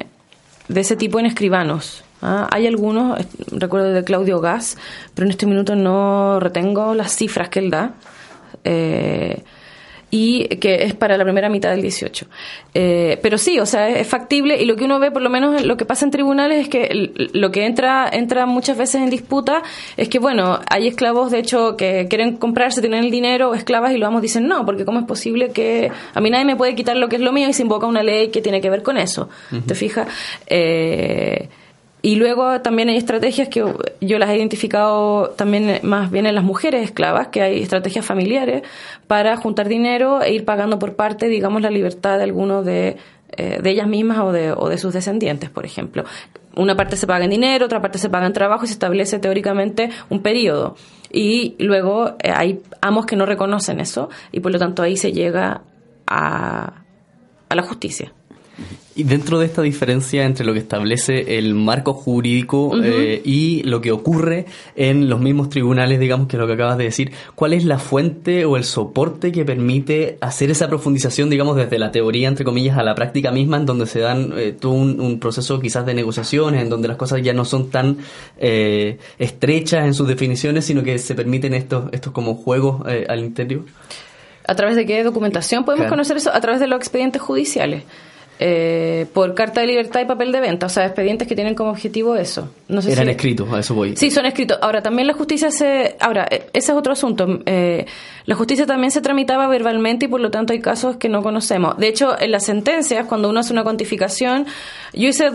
de 0.69 0.81
ese 0.81 0.97
tipo 0.97 1.19
en 1.19 1.27
escribanos. 1.27 2.05
¿Ah? 2.23 2.49
Hay 2.51 2.67
algunos, 2.67 3.21
eh, 3.21 3.27
recuerdo 3.53 3.93
de 3.93 4.05
Claudio 4.05 4.41
Gas, 4.41 4.77
pero 5.15 5.27
en 5.27 5.31
este 5.31 5.47
minuto 5.47 5.77
no 5.77 6.41
retengo 6.41 6.95
las 6.95 7.17
cifras 7.17 7.49
que 7.49 7.59
él 7.61 7.71
da. 7.71 7.95
Eh, 8.65 9.43
y 10.11 10.49
que 10.57 10.83
es 10.85 10.95
para 10.95 11.17
la 11.17 11.25
primera 11.25 11.49
mitad 11.49 11.71
del 11.71 11.83
18. 11.83 12.27
Eh, 12.75 13.19
pero 13.23 13.39
sí, 13.39 13.61
o 13.61 13.67
sea, 13.67 13.89
es 13.89 14.07
factible 14.07 14.61
y 14.61 14.65
lo 14.65 14.77
que 14.77 14.85
uno 14.85 14.99
ve, 14.99 15.11
por 15.11 15.23
lo 15.23 15.31
menos 15.31 15.65
lo 15.65 15.77
que 15.77 15.85
pasa 15.85 16.05
en 16.05 16.11
tribunales, 16.11 16.63
es 16.63 16.69
que 16.69 17.13
lo 17.33 17.51
que 17.51 17.65
entra, 17.65 18.09
entra 18.13 18.47
muchas 18.47 18.77
veces 18.77 18.97
en 18.97 19.11
disputa 19.11 19.63
es 19.97 20.09
que, 20.09 20.19
bueno, 20.19 20.59
hay 20.69 20.89
esclavos, 20.89 21.31
de 21.31 21.39
hecho, 21.39 21.77
que 21.77 22.07
quieren 22.09 22.37
comprarse, 22.37 22.81
tienen 22.81 23.05
el 23.05 23.11
dinero, 23.11 23.51
o 23.51 23.55
esclavas, 23.55 23.93
y 23.93 23.99
los 23.99 24.09
amos 24.09 24.23
dicen 24.23 24.49
no, 24.49 24.67
porque 24.67 24.85
¿cómo 24.85 24.99
es 24.99 25.07
posible 25.07 25.51
que 25.51 25.91
a 26.15 26.21
mí 26.21 26.31
nadie 26.31 26.45
me 26.45 26.57
puede 26.57 26.75
quitar 26.75 26.97
lo 26.97 27.09
que 27.09 27.17
es 27.17 27.23
lo 27.23 27.33
mío 27.33 27.49
y 27.49 27.53
se 27.53 27.63
invoca 27.63 27.87
una 27.87 28.03
ley 28.03 28.29
que 28.29 28.43
tiene 28.43 28.61
que 28.61 28.71
ver 28.71 28.83
con 28.83 28.99
eso? 28.99 29.29
¿Te 29.67 29.75
fijas? 29.75 30.09
Eh, 30.47 31.49
y 32.03 32.17
luego 32.17 32.61
también 32.63 32.89
hay 32.89 32.97
estrategias 32.97 33.49
que 33.49 33.65
yo 34.01 34.19
las 34.19 34.31
he 34.31 34.37
identificado 34.37 35.31
también 35.37 35.81
más 35.83 36.11
bien 36.11 36.27
en 36.27 36.35
las 36.35 36.45
mujeres 36.45 36.83
esclavas, 36.83 37.29
que 37.29 37.43
hay 37.43 37.63
estrategias 37.63 38.07
familiares 38.07 38.63
para 39.07 39.37
juntar 39.37 39.69
dinero 39.69 40.23
e 40.23 40.33
ir 40.33 40.45
pagando 40.47 40.79
por 40.79 40.97
parte, 40.97 41.29
digamos, 41.29 41.61
la 41.61 41.71
libertad 41.71 42.17
de 42.17 42.25
algunos 42.25 42.65
de, 42.65 42.97
eh, 43.37 43.61
de 43.63 43.71
ellas 43.71 43.87
mismas 43.87 44.19
o 44.21 44.33
de, 44.33 44.53
o 44.53 44.69
de 44.71 44.79
sus 44.79 44.95
descendientes, 44.95 45.51
por 45.51 45.67
ejemplo. 45.67 46.05
Una 46.57 46.75
parte 46.75 46.97
se 46.97 47.07
paga 47.07 47.25
en 47.25 47.31
dinero, 47.31 47.67
otra 47.67 47.83
parte 47.83 47.99
se 47.99 48.09
paga 48.09 48.27
en 48.27 48.33
trabajo 48.33 48.65
y 48.65 48.69
se 48.69 48.75
establece 48.75 49.19
teóricamente 49.19 49.91
un 50.09 50.23
periodo. 50.23 50.77
Y 51.13 51.55
luego 51.59 52.17
eh, 52.23 52.33
hay 52.35 52.61
amos 52.81 53.05
que 53.05 53.17
no 53.17 53.27
reconocen 53.27 53.79
eso 53.79 54.09
y 54.33 54.41
por 54.41 54.53
lo 54.53 54.59
tanto 54.59 54.83
ahí 54.83 54.97
se 54.97 55.13
llega 55.13 55.63
a, 56.07 56.73
a 57.49 57.55
la 57.55 57.63
justicia. 57.63 58.13
Y 59.01 59.05
dentro 59.05 59.39
de 59.39 59.47
esta 59.47 59.63
diferencia 59.63 60.25
entre 60.25 60.45
lo 60.45 60.53
que 60.53 60.59
establece 60.59 61.39
el 61.39 61.55
marco 61.55 61.95
jurídico 61.95 62.73
eh, 62.85 63.23
y 63.25 63.63
lo 63.63 63.81
que 63.81 63.93
ocurre 63.93 64.45
en 64.77 65.09
los 65.09 65.21
mismos 65.21 65.49
tribunales, 65.49 65.99
digamos 65.99 66.29
que 66.29 66.37
es 66.37 66.41
lo 66.41 66.47
que 66.47 66.53
acabas 66.53 66.77
de 66.77 66.85
decir, 66.85 67.13
¿cuál 67.35 67.55
es 67.55 67.65
la 67.65 67.79
fuente 67.79 68.45
o 68.45 68.59
el 68.59 68.65
soporte 68.65 69.33
que 69.33 69.43
permite 69.47 70.19
hacer 70.21 70.51
esa 70.51 70.69
profundización, 70.69 71.31
digamos, 71.31 71.57
desde 71.57 71.79
la 71.79 71.91
teoría, 71.91 72.29
entre 72.29 72.45
comillas, 72.45 72.77
a 72.77 72.83
la 72.83 72.95
práctica 72.95 73.31
misma, 73.31 73.57
en 73.57 73.65
donde 73.65 73.87
se 73.87 74.01
dan 74.01 74.35
eh, 74.37 74.53
todo 74.53 74.73
un, 74.73 75.01
un 75.01 75.19
proceso 75.19 75.59
quizás 75.61 75.87
de 75.87 75.95
negociaciones, 75.95 76.61
en 76.61 76.69
donde 76.69 76.89
las 76.89 76.99
cosas 76.99 77.23
ya 77.23 77.33
no 77.33 77.47
son 77.47 77.71
tan 77.71 77.97
eh, 78.39 78.99
estrechas 79.19 79.87
en 79.87 79.95
sus 79.95 80.07
definiciones, 80.09 80.67
sino 80.67 80.83
que 80.83 80.99
se 80.99 81.15
permiten 81.15 81.55
estos, 81.55 81.85
estos 81.93 82.13
como 82.13 82.35
juegos 82.35 82.83
eh, 82.87 83.07
al 83.09 83.21
interior? 83.21 83.63
¿A 84.47 84.55
través 84.55 84.77
de 84.77 84.85
qué 84.85 85.03
documentación 85.05 85.65
podemos 85.65 85.85
Claro. 85.85 85.93
conocer 85.93 86.19
eso? 86.19 86.31
A 86.35 86.41
través 86.43 86.61
de 86.61 86.67
los 86.67 86.77
expedientes 86.77 87.23
judiciales. 87.23 87.85
Eh, 88.43 89.05
por 89.13 89.35
carta 89.35 89.61
de 89.61 89.67
libertad 89.67 90.01
y 90.01 90.07
papel 90.07 90.33
de 90.33 90.41
venta, 90.41 90.65
o 90.65 90.69
sea, 90.71 90.87
expedientes 90.87 91.29
que 91.29 91.35
tienen 91.35 91.55
como 91.55 91.71
objetivo 91.71 92.17
eso. 92.17 92.49
No 92.71 92.81
sé 92.83 92.93
Eran 92.93 93.07
si- 93.07 93.11
escritos, 93.11 93.53
a 93.53 93.59
eso 93.61 93.75
voy. 93.75 93.97
Sí, 93.97 94.11
son 94.11 94.27
escritos. 94.27 94.59
Ahora, 94.63 94.83
también 94.83 95.07
la 95.07 95.15
justicia 95.15 95.51
se... 95.51 95.97
Ahora, 96.01 96.27
eh, 96.31 96.47
ese 96.53 96.73
es 96.73 96.79
otro 96.79 96.93
asunto. 96.93 97.41
Eh, 97.47 97.87
la 98.27 98.35
justicia 98.35 98.65
también 98.67 98.91
se 98.91 99.01
tramitaba 99.01 99.49
verbalmente 99.49 100.07
y 100.07 100.09
por 100.09 100.21
lo 100.21 100.31
tanto 100.31 100.53
hay 100.53 100.61
casos 100.61 100.97
que 100.97 101.09
no 101.09 101.23
conocemos. 101.23 101.77
De 101.79 101.89
hecho, 101.89 102.19
en 102.21 102.31
las 102.31 102.45
sentencias, 102.45 103.07
cuando 103.07 103.29
uno 103.29 103.41
hace 103.41 103.53
una 103.53 103.63
cuantificación, 103.65 104.47
yo 104.93 105.09
hice 105.09 105.31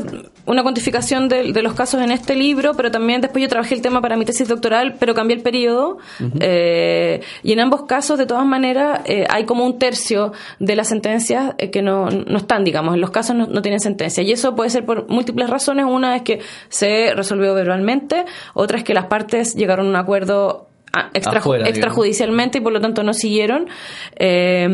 una 0.45 0.63
cuantificación 0.63 1.27
de, 1.27 1.51
de 1.51 1.61
los 1.61 1.73
casos 1.73 2.01
en 2.01 2.11
este 2.11 2.35
libro, 2.35 2.73
pero 2.75 2.91
también 2.91 3.21
después 3.21 3.41
yo 3.41 3.49
trabajé 3.49 3.75
el 3.75 3.81
tema 3.81 4.01
para 4.01 4.15
mi 4.15 4.23
tesis 4.25 4.47
doctoral, 4.47 4.95
pero 4.99 5.13
cambié 5.13 5.35
el 5.35 5.43
periodo. 5.43 5.97
Eh, 6.39 7.21
y 7.43 7.51
en 7.53 7.59
ambos 7.59 7.83
casos, 7.83 8.17
de 8.17 8.25
todas 8.25 8.45
maneras, 8.45 9.01
eh, 9.05 9.25
hay 9.29 9.45
como 9.45 9.65
un 9.65 9.79
tercio 9.79 10.31
de 10.59 10.75
las 10.75 10.87
sentencias 10.87 11.53
eh, 11.57 11.71
que 11.71 11.81
no, 11.81 12.09
no 12.09 12.37
están, 12.37 12.63
digamos, 12.63 12.95
en 12.95 13.01
los 13.01 13.11
casos 13.11 13.35
no, 13.35 13.47
no 13.47 13.61
tienen 13.61 13.79
sentencia. 13.79 14.23
Y 14.23 14.31
eso 14.31 14.55
puede 14.55 14.69
ser 14.69 14.85
por 14.85 15.07
múltiples 15.09 15.49
razones. 15.49 15.85
Una 15.85 16.15
es 16.15 16.21
que 16.21 16.39
se 16.69 17.13
resolvió 17.25 17.53
verbalmente, 17.53 18.25
otra 18.53 18.77
es 18.77 18.83
que 18.83 18.93
las 18.93 19.05
partes 19.07 19.55
llegaron 19.55 19.87
a 19.87 19.89
un 19.89 19.95
acuerdo 19.95 20.67
ah, 20.93 21.09
extra- 21.13 21.39
Afuera, 21.39 21.63
digamos. 21.63 21.77
extrajudicialmente 21.77 22.59
y 22.59 22.61
por 22.61 22.71
lo 22.71 22.79
tanto 22.79 23.03
no 23.03 23.13
siguieron. 23.13 23.67
Eh, 24.15 24.67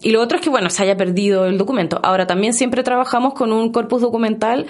y 0.00 0.10
lo 0.12 0.20
otro 0.20 0.38
es 0.38 0.44
que, 0.44 0.50
bueno, 0.50 0.70
se 0.70 0.82
haya 0.84 0.96
perdido 0.96 1.46
el 1.46 1.58
documento. 1.58 1.98
Ahora, 2.02 2.26
también 2.26 2.52
siempre 2.54 2.82
trabajamos 2.82 3.34
con 3.34 3.52
un 3.52 3.72
corpus 3.72 4.00
documental 4.02 4.66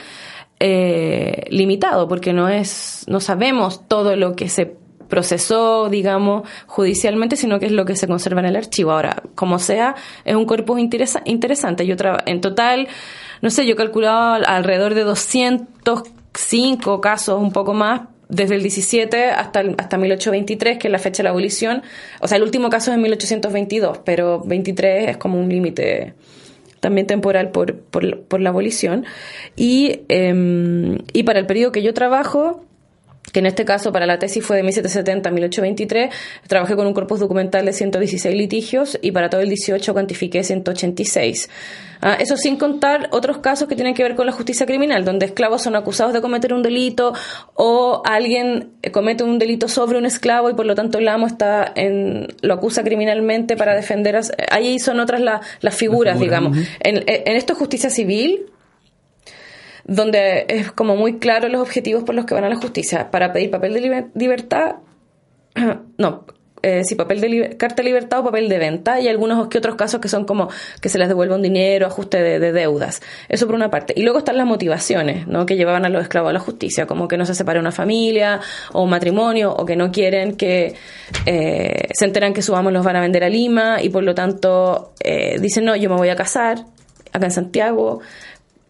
eh, 0.60 1.44
limitado, 1.50 2.08
porque 2.08 2.32
no 2.32 2.48
es, 2.48 3.04
no 3.08 3.20
sabemos 3.20 3.86
todo 3.88 4.16
lo 4.16 4.34
que 4.36 4.48
se 4.48 4.76
procesó, 5.08 5.88
digamos, 5.90 6.48
judicialmente, 6.66 7.36
sino 7.36 7.58
que 7.58 7.66
es 7.66 7.72
lo 7.72 7.84
que 7.84 7.96
se 7.96 8.06
conserva 8.08 8.40
en 8.40 8.46
el 8.46 8.56
archivo. 8.56 8.92
Ahora, 8.92 9.22
como 9.34 9.58
sea, 9.58 9.94
es 10.24 10.34
un 10.36 10.46
corpus 10.46 10.78
interesa- 10.80 11.22
interesante. 11.26 11.86
Yo 11.86 11.96
en 12.26 12.40
total, 12.40 12.88
no 13.42 13.50
sé, 13.50 13.66
yo 13.66 13.76
al- 14.34 14.46
alrededor 14.46 14.94
de 14.94 15.04
205 16.32 17.00
casos, 17.00 17.40
un 17.40 17.52
poco 17.52 17.74
más, 17.74 18.02
desde 18.28 18.54
el 18.54 18.62
17 18.62 19.26
hasta, 19.26 19.60
hasta 19.76 19.98
1823, 19.98 20.78
que 20.78 20.88
es 20.88 20.92
la 20.92 20.98
fecha 20.98 21.18
de 21.18 21.24
la 21.24 21.30
abolición. 21.30 21.82
O 22.20 22.28
sea, 22.28 22.38
el 22.38 22.42
último 22.42 22.70
caso 22.70 22.90
es 22.90 22.96
en 22.96 23.02
1822, 23.02 23.98
pero 24.04 24.40
23 24.44 25.10
es 25.10 25.16
como 25.18 25.38
un 25.38 25.48
límite 25.48 26.14
también 26.80 27.06
temporal 27.06 27.50
por, 27.50 27.78
por, 27.78 28.22
por 28.22 28.40
la 28.40 28.50
abolición. 28.50 29.04
Y, 29.54 30.00
eh, 30.08 30.98
y 31.12 31.22
para 31.24 31.38
el 31.38 31.46
periodo 31.46 31.72
que 31.72 31.82
yo 31.82 31.94
trabajo, 31.94 32.64
que 33.32 33.40
en 33.40 33.46
este 33.46 33.64
caso 33.64 33.92
para 33.92 34.06
la 34.06 34.18
tesis 34.18 34.44
fue 34.44 34.56
de 34.58 34.62
1770 34.62 35.28
a 35.28 35.32
1823, 35.32 36.10
trabajé 36.46 36.76
con 36.76 36.86
un 36.86 36.92
corpus 36.94 37.18
documental 37.20 37.64
de 37.64 37.72
116 37.72 38.34
litigios 38.36 38.98
y 39.02 39.10
para 39.12 39.30
todo 39.30 39.40
el 39.40 39.48
18 39.48 39.92
cuantifiqué 39.92 40.44
186. 40.44 41.48
Ah, 42.04 42.16
eso 42.18 42.36
sin 42.36 42.56
contar 42.56 43.08
otros 43.12 43.38
casos 43.38 43.68
que 43.68 43.76
tienen 43.76 43.94
que 43.94 44.02
ver 44.02 44.16
con 44.16 44.26
la 44.26 44.32
justicia 44.32 44.66
criminal, 44.66 45.04
donde 45.04 45.24
esclavos 45.26 45.62
son 45.62 45.76
acusados 45.76 46.12
de 46.12 46.20
cometer 46.20 46.52
un 46.52 46.62
delito 46.62 47.12
o 47.54 48.02
alguien 48.04 48.72
comete 48.92 49.22
un 49.22 49.38
delito 49.38 49.68
sobre 49.68 49.98
un 49.98 50.04
esclavo 50.06 50.50
y 50.50 50.54
por 50.54 50.66
lo 50.66 50.74
tanto 50.74 50.98
el 50.98 51.06
amo 51.06 51.28
está 51.28 51.72
en, 51.76 52.26
lo 52.42 52.54
acusa 52.54 52.82
criminalmente 52.82 53.56
para 53.56 53.74
defender. 53.76 54.16
a- 54.16 54.22
ahí 54.50 54.80
son 54.80 54.98
otras 54.98 55.20
la- 55.20 55.40
las 55.60 55.76
figuras, 55.76 56.18
digamos. 56.18 56.58
En, 56.80 57.04
en 57.06 57.36
esto 57.36 57.52
es 57.52 57.58
justicia 57.60 57.88
civil, 57.88 58.46
donde 59.84 60.46
es 60.48 60.72
como 60.72 60.96
muy 60.96 61.18
claro 61.18 61.48
los 61.48 61.60
objetivos 61.62 62.04
por 62.04 62.14
los 62.14 62.24
que 62.26 62.34
van 62.34 62.44
a 62.44 62.48
la 62.48 62.56
justicia. 62.56 63.10
Para 63.10 63.32
pedir 63.32 63.50
papel 63.50 63.74
de 63.74 63.80
liber- 63.80 64.10
libertad, 64.14 64.76
no, 65.98 66.24
eh, 66.64 66.84
sí, 66.84 66.94
papel 66.94 67.20
de 67.20 67.56
carta 67.56 67.82
de 67.82 67.82
libertad 67.82 68.20
o 68.20 68.24
papel 68.24 68.48
de 68.48 68.56
venta, 68.56 69.00
y 69.00 69.08
algunos 69.08 69.48
que 69.48 69.58
otros 69.58 69.74
casos 69.74 70.00
que 70.00 70.08
son 70.08 70.24
como 70.24 70.48
que 70.80 70.88
se 70.88 70.96
les 70.96 71.08
devuelva 71.08 71.34
un 71.34 71.42
dinero, 71.42 71.88
ajuste 71.88 72.22
de, 72.22 72.38
de 72.38 72.52
deudas. 72.52 73.02
Eso 73.28 73.46
por 73.46 73.56
una 73.56 73.68
parte. 73.68 73.94
Y 73.96 74.02
luego 74.04 74.18
están 74.20 74.36
las 74.36 74.46
motivaciones, 74.46 75.26
¿no? 75.26 75.44
Que 75.44 75.56
llevaban 75.56 75.84
a 75.84 75.88
los 75.88 76.02
esclavos 76.02 76.30
a 76.30 76.32
la 76.32 76.38
justicia, 76.38 76.86
como 76.86 77.08
que 77.08 77.16
no 77.16 77.26
se 77.26 77.34
separe 77.34 77.58
una 77.58 77.72
familia 77.72 78.40
o 78.72 78.84
un 78.84 78.90
matrimonio, 78.90 79.52
o 79.52 79.64
que 79.66 79.74
no 79.74 79.90
quieren 79.90 80.36
que 80.36 80.76
eh, 81.26 81.88
se 81.92 82.04
enteran 82.04 82.32
que 82.32 82.42
su 82.42 82.54
amo 82.54 82.70
los 82.70 82.84
van 82.84 82.94
a 82.94 83.00
vender 83.00 83.24
a 83.24 83.28
Lima 83.28 83.82
y 83.82 83.88
por 83.88 84.04
lo 84.04 84.14
tanto 84.14 84.92
eh, 85.02 85.38
dicen, 85.40 85.64
no, 85.64 85.74
yo 85.74 85.90
me 85.90 85.96
voy 85.96 86.10
a 86.10 86.14
casar 86.16 86.64
acá 87.12 87.26
en 87.26 87.32
Santiago, 87.32 88.00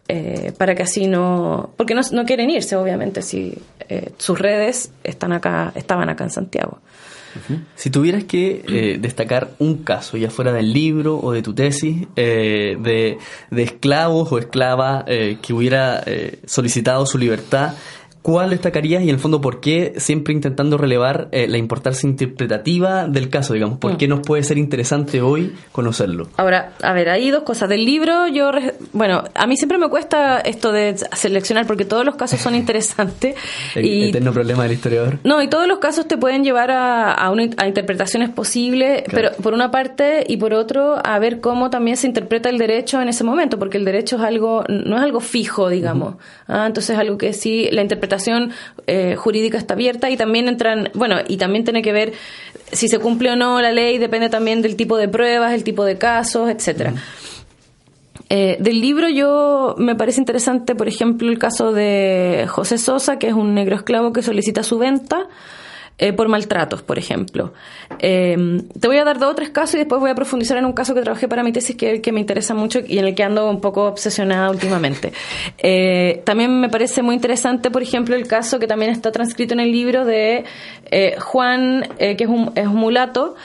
eh, 0.07 0.51
para 0.57 0.75
que 0.75 0.83
así 0.83 1.07
no 1.07 1.71
porque 1.77 1.95
no, 1.95 2.25
quieren 2.25 2.49
irse 2.49 2.75
obviamente 2.75 3.21
si 3.21 3.57
eh, 3.87 4.11
sus 4.17 4.37
redes 4.37 4.91
están 5.03 5.31
acá 5.31 5.71
estaban 5.75 6.09
acá 6.09 6.23
en 6.23 6.29
Santiago. 6.29 6.79
Si 7.73 7.89
tuvieras 7.89 8.25
que 8.25 8.63
eh, 8.67 8.99
destacar 9.01 9.55
un 9.57 9.77
caso, 9.77 10.17
ya 10.17 10.29
fuera 10.29 10.53
del 10.53 10.71
libro 10.71 11.17
o 11.17 11.31
de 11.31 11.41
tu 11.41 11.55
tesis, 11.55 12.05
eh, 12.15 12.77
de, 12.79 13.17
de 13.49 13.63
esclavos 13.63 14.31
o 14.31 14.37
esclava 14.37 15.03
que 15.05 15.51
hubiera 15.51 16.03
solicitado 16.45 17.07
su 17.07 17.17
libertad, 17.17 17.73
¿cuál 18.23 18.49
destacarías 18.49 19.03
y 19.03 19.09
en 19.09 19.15
el 19.15 19.19
fondo 19.19 19.39
por 19.41 19.59
qué 19.61 19.93
siempre 19.97 20.33
intentando 20.33 20.77
relevar 20.79 21.27
eh, 21.31 21.47
la 21.47 21.59
importancia 21.59 22.07
interpretativa 22.09 23.07
del 23.07 23.29
caso, 23.29 23.53
digamos? 23.53 23.77
¿Por 23.77 23.93
Mm. 23.93 23.97
qué 23.97 24.07
nos 24.07 24.21
puede 24.21 24.41
ser 24.43 24.57
interesante 24.57 25.21
hoy 25.21 25.53
conocerlo? 25.71 26.27
ahora 26.37 26.73
a 26.81 26.93
ver 26.93 27.09
hay 27.09 27.29
dos 27.29 27.43
cosas 27.43 27.69
del 27.69 27.85
libro 27.85 28.27
yo 28.27 28.49
bueno 28.93 29.23
a 29.35 29.45
mí 29.45 29.55
siempre 29.57 29.77
me 29.77 29.89
cuesta 29.89 30.39
esto 30.39 30.71
de 30.71 30.95
seleccionar 31.11 31.67
porque 31.67 31.85
todos 31.85 32.03
los 32.05 32.15
casos 32.15 32.39
son 32.39 32.55
interesantes 32.63 33.35
El 33.75 33.85
y 33.85 34.09
eterno 34.09 34.31
problema 34.31 34.63
del 34.63 34.71
historiador. 34.71 35.19
No, 35.23 35.41
y 35.41 35.49
todos 35.49 35.67
los 35.67 35.79
casos 35.79 36.07
te 36.07 36.17
pueden 36.17 36.43
llevar 36.43 36.71
a, 36.71 37.11
a, 37.13 37.29
una- 37.29 37.49
a 37.57 37.67
interpretaciones 37.67 38.29
posibles, 38.29 39.03
Claro. 39.03 39.29
pero 39.31 39.43
por 39.43 39.53
una 39.53 39.69
parte 39.69 40.23
y 40.27 40.37
por 40.37 40.53
otro 40.53 40.95
a 41.03 41.19
ver 41.19 41.41
cómo 41.41 41.69
también 41.69 41.97
se 41.97 42.07
interpreta 42.07 42.49
el 42.49 42.57
derecho 42.57 43.01
en 43.01 43.09
ese 43.09 43.23
momento, 43.25 43.59
porque 43.59 43.77
el 43.77 43.83
derecho 43.85 44.15
es 44.15 44.21
algo, 44.23 44.63
no 44.69 44.95
es 44.95 45.01
algo 45.03 45.19
fijo, 45.19 45.67
digamos. 45.69 46.15
Ah, 46.47 46.65
entonces 46.67 46.91
es 46.95 46.99
algo 46.99 47.17
que 47.17 47.33
sí, 47.33 47.67
la 47.71 47.81
interpretación 47.81 48.12
eh, 48.87 49.15
jurídica 49.15 49.57
está 49.57 49.73
abierta 49.73 50.09
y 50.09 50.17
también 50.17 50.47
entran, 50.47 50.89
bueno, 50.93 51.17
y 51.27 51.37
también 51.37 51.63
tiene 51.63 51.81
que 51.81 51.91
ver 51.91 52.13
si 52.71 52.87
se 52.87 52.99
cumple 52.99 53.31
o 53.31 53.35
no 53.35 53.61
la 53.61 53.71
ley, 53.71 53.97
depende 53.97 54.29
también 54.29 54.61
del 54.61 54.75
tipo 54.75 54.97
de 54.97 55.07
pruebas, 55.07 55.53
el 55.53 55.63
tipo 55.63 55.85
de 55.85 55.97
casos, 55.97 56.49
etcétera. 56.49 56.93
Eh, 58.29 58.57
del 58.59 58.81
libro 58.81 59.09
yo 59.09 59.75
me 59.77 59.95
parece 59.95 60.19
interesante, 60.19 60.75
por 60.75 60.87
ejemplo, 60.87 61.29
el 61.29 61.37
caso 61.37 61.71
de 61.71 62.45
José 62.49 62.77
Sosa, 62.77 63.19
que 63.19 63.27
es 63.27 63.33
un 63.33 63.53
negro 63.53 63.75
esclavo 63.75 64.11
que 64.11 64.23
solicita 64.23 64.63
su 64.63 64.79
venta 64.79 65.27
eh, 66.03 66.11
por 66.11 66.27
maltratos, 66.27 66.81
por 66.81 66.99
ejemplo. 66.99 67.53
Eh, 67.99 68.35
te 68.77 68.87
voy 68.89 68.97
a 68.97 69.05
dar 69.05 69.19
dos 69.19 69.31
o 69.31 69.35
tres 69.35 69.51
casos 69.51 69.75
y 69.75 69.77
después 69.77 70.01
voy 70.01 70.09
a 70.09 70.15
profundizar 70.15 70.57
en 70.57 70.65
un 70.65 70.73
caso 70.73 70.93
que 70.93 70.99
trabajé 70.99 71.29
para 71.29 71.43
mi 71.43 71.53
tesis 71.53 71.77
que, 71.77 72.01
que 72.01 72.11
me 72.11 72.19
interesa 72.19 72.53
mucho 72.53 72.81
y 72.85 72.99
en 72.99 73.05
el 73.05 73.15
que 73.15 73.23
ando 73.23 73.49
un 73.49 73.61
poco 73.61 73.85
obsesionada 73.85 74.49
últimamente. 74.49 75.13
Eh, 75.65 76.21
también 76.25 76.59
me 76.59 76.67
parece 76.67 77.01
muy 77.01 77.15
interesante, 77.15 77.71
por 77.71 77.81
ejemplo, 77.81 78.15
el 78.15 78.27
caso 78.27 78.59
que 78.59 78.67
también 78.67 78.91
está 78.91 79.11
transcrito 79.11 79.53
en 79.53 79.61
el 79.61 79.71
libro 79.71 80.03
de 80.03 80.43
Juan, 81.19 81.87
que 81.97 82.17
es 82.19 82.27
un, 82.27 82.51
es 82.55 82.67
un 82.67 82.75
mulato, 82.75 83.35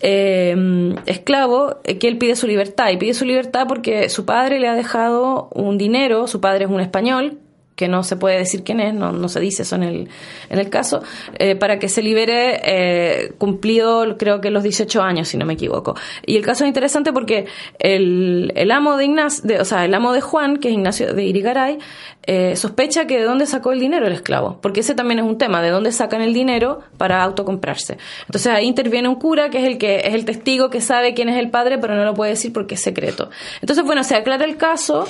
eh, 0.00 0.94
esclavo 1.06 1.80
que 1.82 2.08
él 2.08 2.16
pide 2.18 2.36
su 2.36 2.46
libertad 2.46 2.90
y 2.90 2.96
pide 2.96 3.12
su 3.14 3.24
libertad 3.24 3.66
porque 3.68 4.08
su 4.08 4.24
padre 4.24 4.58
le 4.58 4.68
ha 4.68 4.74
dejado 4.74 5.48
un 5.54 5.76
dinero, 5.76 6.26
su 6.26 6.40
padre 6.40 6.64
es 6.64 6.70
un 6.70 6.80
español 6.80 7.40
que 7.76 7.88
no 7.88 8.02
se 8.02 8.16
puede 8.16 8.38
decir 8.38 8.64
quién 8.64 8.80
es, 8.80 8.94
no, 8.94 9.12
no 9.12 9.28
se 9.28 9.38
dice 9.38 9.62
eso 9.62 9.76
en 9.76 9.82
el, 9.82 10.08
en 10.48 10.58
el 10.58 10.70
caso, 10.70 11.02
eh, 11.38 11.54
para 11.54 11.78
que 11.78 11.88
se 11.88 12.02
libere 12.02 12.60
eh, 12.64 13.32
cumplido 13.38 14.16
creo 14.18 14.40
que 14.40 14.50
los 14.50 14.62
18 14.62 15.02
años, 15.02 15.28
si 15.28 15.36
no 15.36 15.44
me 15.44 15.54
equivoco. 15.54 15.94
Y 16.24 16.36
el 16.36 16.44
caso 16.44 16.64
es 16.64 16.68
interesante 16.68 17.12
porque 17.12 17.46
el, 17.78 18.52
el 18.56 18.70
amo 18.70 18.96
de 18.96 19.04
Ignacio, 19.04 19.44
de, 19.44 19.60
o 19.60 19.64
sea, 19.64 19.84
el 19.84 19.94
amo 19.94 20.12
de 20.12 20.22
Juan, 20.22 20.56
que 20.56 20.68
es 20.68 20.74
Ignacio 20.74 21.12
de 21.12 21.24
Irigaray, 21.24 21.78
eh, 22.22 22.56
sospecha 22.56 23.06
que 23.06 23.18
de 23.18 23.24
dónde 23.24 23.46
sacó 23.46 23.72
el 23.72 23.78
dinero 23.78 24.06
el 24.06 24.12
esclavo, 24.12 24.58
porque 24.60 24.80
ese 24.80 24.94
también 24.94 25.20
es 25.20 25.24
un 25.24 25.38
tema, 25.38 25.62
de 25.62 25.70
dónde 25.70 25.92
sacan 25.92 26.22
el 26.22 26.32
dinero 26.32 26.80
para 26.96 27.22
autocomprarse. 27.22 27.98
Entonces 28.22 28.52
ahí 28.52 28.66
interviene 28.66 29.08
un 29.08 29.16
cura 29.16 29.50
que 29.50 29.58
es 29.58 29.64
el 29.64 29.78
que 29.78 30.00
es 30.00 30.14
el 30.14 30.24
testigo 30.24 30.70
que 30.70 30.80
sabe 30.80 31.14
quién 31.14 31.28
es 31.28 31.38
el 31.38 31.50
padre, 31.50 31.78
pero 31.78 31.94
no 31.94 32.04
lo 32.04 32.14
puede 32.14 32.32
decir 32.32 32.52
porque 32.52 32.74
es 32.74 32.80
secreto. 32.80 33.30
Entonces, 33.60 33.84
bueno, 33.84 34.02
se 34.02 34.16
aclara 34.16 34.44
el 34.44 34.56
caso 34.56 35.06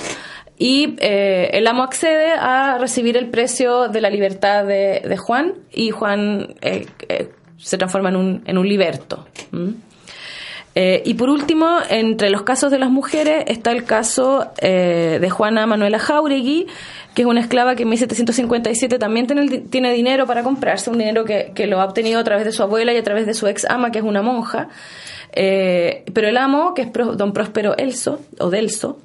y 0.59 0.96
eh, 1.00 1.50
el 1.52 1.66
amo 1.66 1.82
accede 1.82 2.32
a 2.32 2.78
recibir 2.78 3.16
el 3.16 3.28
precio 3.28 3.88
de 3.88 4.00
la 4.00 4.09
libertad 4.09 4.64
de, 4.64 5.16
Juan 5.18 5.54
y 5.72 5.90
Juan 5.90 6.54
eh, 6.62 6.86
eh, 7.09 7.30
se 7.59 7.76
transforma 7.76 8.09
en 8.09 8.16
un, 8.16 8.42
en 8.46 8.57
un 8.57 8.66
liberto. 8.66 9.26
¿m? 9.52 9.74
Eh, 10.74 11.02
y 11.04 11.14
por 11.14 11.30
último, 11.30 11.78
entre 11.88 12.30
los 12.30 12.42
casos 12.42 12.70
de 12.70 12.78
las 12.78 12.90
mujeres 12.90 13.44
está 13.48 13.70
el 13.70 13.84
caso 13.84 14.50
de 14.61 15.30
Juana 15.30 15.66
Manuela 15.66 15.98
Jauregui, 15.98 16.66
que 17.14 17.22
es 17.22 17.28
una 17.28 17.40
esclava 17.40 17.74
que 17.74 17.84
en 17.84 17.88
1757 17.88 18.98
también 18.98 19.26
tiene, 19.26 19.92
dinero 19.92 20.26
para 20.26 20.42
comprarse, 20.42 20.90
un 20.90 20.98
dinero 20.98 21.24
que, 21.24 21.52
que 21.54 21.66
lo 21.66 21.80
ha 21.80 21.86
obtenido 21.86 22.20
a 22.20 22.24
través 22.24 22.44
de 22.44 22.52
su 22.52 22.62
abuela 22.62 22.92
y 22.92 22.98
a 22.98 23.02
través 23.02 23.24
de 23.24 23.32
su 23.32 23.46
ex 23.46 23.64
ama, 23.70 23.90
que 23.90 24.00
es 24.00 24.04
una 24.04 24.20
monja. 24.20 24.68
Pero 25.32 26.28
el 26.28 26.36
amo, 26.36 26.74
que 26.74 26.82
es 26.82 26.92
don 26.92 27.32
Próspero 27.32 27.74
Elso, 27.78 28.20
o 28.38 28.50
Delso, 28.50 28.98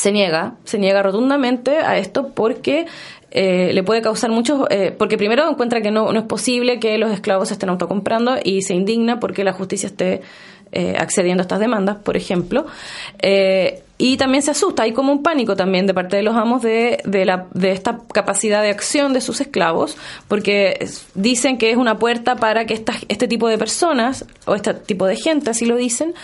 se 0.00 0.12
niega, 0.12 0.54
se 0.64 0.78
niega 0.78 1.02
rotundamente 1.02 1.76
a 1.76 1.98
esto 1.98 2.28
porque 2.34 2.86
eh, 3.30 3.72
le 3.74 3.82
puede 3.82 4.00
causar 4.00 4.30
muchos, 4.30 4.66
eh, 4.70 4.94
porque 4.98 5.18
primero 5.18 5.46
encuentra 5.46 5.82
que 5.82 5.90
no, 5.90 6.10
no 6.10 6.20
es 6.20 6.24
posible 6.24 6.80
que 6.80 6.96
los 6.96 7.12
esclavos 7.12 7.48
se 7.48 7.54
estén 7.54 7.68
autocomprando 7.68 8.38
y 8.42 8.62
se 8.62 8.72
indigna 8.72 9.20
porque 9.20 9.44
la 9.44 9.52
justicia 9.52 9.88
esté 9.88 10.22
eh, 10.72 10.94
accediendo 10.96 11.40
a 11.40 11.44
estas 11.44 11.58
demandas, 11.58 11.96
por 11.96 12.16
ejemplo. 12.16 12.64
Eh, 13.20 13.82
y 13.98 14.16
también 14.16 14.40
se 14.40 14.52
asusta, 14.52 14.84
hay 14.84 14.92
como 14.92 15.12
un 15.12 15.22
pánico 15.22 15.56
también 15.56 15.86
de 15.86 15.92
parte 15.92 16.16
de 16.16 16.22
los 16.22 16.36
amos 16.36 16.62
de, 16.62 17.02
de, 17.04 17.24
la, 17.24 17.48
de 17.52 17.72
esta 17.72 17.98
capacidad 18.12 18.62
de 18.62 18.70
acción 18.70 19.12
de 19.12 19.20
sus 19.20 19.40
esclavos, 19.40 19.98
porque 20.28 20.88
dicen 21.14 21.58
que 21.58 21.70
es 21.70 21.76
una 21.76 21.98
puerta 21.98 22.36
para 22.36 22.66
que 22.66 22.74
estas, 22.74 22.98
este 23.08 23.28
tipo 23.28 23.48
de 23.48 23.58
personas, 23.58 24.24
o 24.46 24.54
este 24.54 24.72
tipo 24.72 25.06
de 25.06 25.16
gente, 25.16 25.50
así 25.50 25.66
lo 25.66 25.76
dicen, 25.76 26.14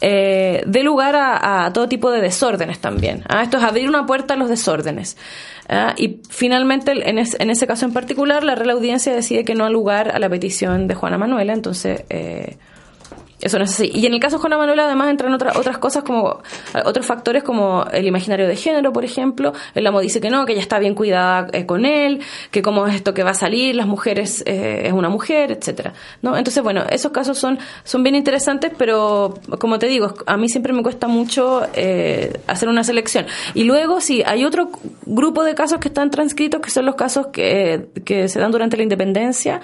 eh, 0.00 0.62
lugar 0.82 1.16
a, 1.16 1.64
a 1.66 1.72
todo 1.72 1.88
tipo 1.88 2.10
de 2.10 2.20
desórdenes 2.20 2.78
también. 2.80 3.24
¿ah? 3.28 3.42
Esto 3.42 3.56
es 3.58 3.64
abrir 3.64 3.88
una 3.88 4.06
puerta 4.06 4.34
a 4.34 4.36
los 4.36 4.48
desórdenes. 4.48 5.16
¿ah? 5.68 5.94
Y 5.96 6.20
finalmente, 6.30 6.92
en, 7.08 7.18
es- 7.18 7.36
en 7.40 7.50
ese 7.50 7.66
caso 7.66 7.84
en 7.86 7.92
particular, 7.92 8.44
la 8.44 8.54
Real 8.54 8.70
Audiencia 8.70 9.12
decide 9.14 9.44
que 9.44 9.54
no 9.54 9.64
da 9.64 9.70
lugar 9.70 10.10
a 10.14 10.18
la 10.18 10.28
petición 10.28 10.86
de 10.88 10.94
Juana 10.94 11.18
Manuela, 11.18 11.52
entonces... 11.52 12.04
eh, 12.10 12.56
eso 13.40 13.58
no 13.58 13.64
es 13.64 13.70
así. 13.70 13.90
Y 13.94 14.06
en 14.06 14.14
el 14.14 14.20
caso 14.20 14.36
de 14.36 14.40
Juana 14.40 14.58
Manuela, 14.58 14.84
además, 14.86 15.10
entran 15.10 15.32
otra- 15.32 15.52
otras 15.56 15.78
cosas 15.78 16.02
como 16.04 16.40
eh, 16.74 16.82
otros 16.84 17.06
factores 17.06 17.42
como 17.42 17.84
el 17.92 18.06
imaginario 18.06 18.48
de 18.48 18.56
género, 18.56 18.92
por 18.92 19.04
ejemplo. 19.04 19.52
El 19.74 19.86
amo 19.86 20.00
dice 20.00 20.20
que 20.20 20.30
no, 20.30 20.44
que 20.46 20.52
ella 20.52 20.62
está 20.62 20.78
bien 20.78 20.94
cuidada 20.94 21.46
eh, 21.52 21.66
con 21.66 21.84
él, 21.84 22.20
que 22.50 22.62
cómo 22.62 22.86
es 22.86 22.94
esto 22.96 23.14
que 23.14 23.22
va 23.22 23.30
a 23.30 23.34
salir, 23.34 23.74
las 23.76 23.86
mujeres 23.86 24.42
eh, 24.46 24.82
es 24.86 24.92
una 24.92 25.08
mujer, 25.08 25.52
etcétera. 25.52 25.92
¿no? 26.22 26.36
Entonces, 26.36 26.62
bueno, 26.62 26.82
esos 26.90 27.12
casos 27.12 27.38
son, 27.38 27.58
son 27.84 28.02
bien 28.02 28.14
interesantes, 28.14 28.72
pero 28.76 29.34
como 29.58 29.78
te 29.78 29.86
digo, 29.86 30.14
a 30.26 30.36
mí 30.36 30.48
siempre 30.48 30.72
me 30.72 30.82
cuesta 30.82 31.06
mucho 31.08 31.62
eh, 31.74 32.40
hacer 32.46 32.68
una 32.68 32.82
selección. 32.84 33.26
Y 33.54 33.64
luego, 33.64 34.00
sí, 34.00 34.22
hay 34.26 34.44
otro 34.44 34.70
grupo 35.06 35.44
de 35.44 35.54
casos 35.54 35.78
que 35.78 35.88
están 35.88 36.10
transcritos, 36.10 36.60
que 36.60 36.70
son 36.70 36.86
los 36.86 36.94
casos 36.96 37.28
que, 37.28 37.86
que 38.04 38.28
se 38.28 38.40
dan 38.40 38.50
durante 38.50 38.76
la 38.76 38.82
independencia, 38.82 39.60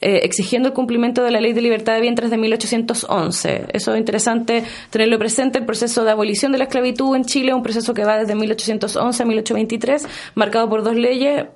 eh, 0.00 0.20
exigiendo 0.22 0.68
el 0.68 0.74
cumplimiento 0.74 1.22
de 1.22 1.30
la 1.30 1.40
Ley 1.40 1.52
de 1.52 1.60
Libertad 1.62 1.94
de 1.94 2.00
Vientres 2.00 2.30
de 2.30 2.36
1811. 2.36 3.15
Eso 3.24 3.92
es 3.94 3.98
interesante 3.98 4.62
tenerlo 4.90 5.18
presente. 5.18 5.58
El 5.58 5.64
proceso 5.66 6.04
de 6.04 6.10
abolición 6.10 6.52
de 6.52 6.58
la 6.58 6.64
esclavitud 6.64 7.14
en 7.16 7.24
Chile 7.24 7.54
un 7.54 7.62
proceso 7.62 7.94
que 7.94 8.04
va 8.04 8.18
desde 8.18 8.34
1811 8.34 9.22
a 9.22 9.26
1823, 9.26 10.06
marcado 10.34 10.68
por 10.68 10.82
dos 10.82 10.94
leyes. 10.94 11.46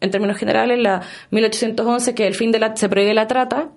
En 0.00 0.10
términos 0.10 0.36
generales, 0.36 0.78
la 0.78 1.00
1811, 1.30 2.14
que 2.14 2.26
el 2.26 2.34
fin 2.34 2.50
de 2.52 2.58
la, 2.58 2.76
se 2.76 2.88
prohíbe 2.90 3.14
la 3.14 3.26
trata, 3.26 3.70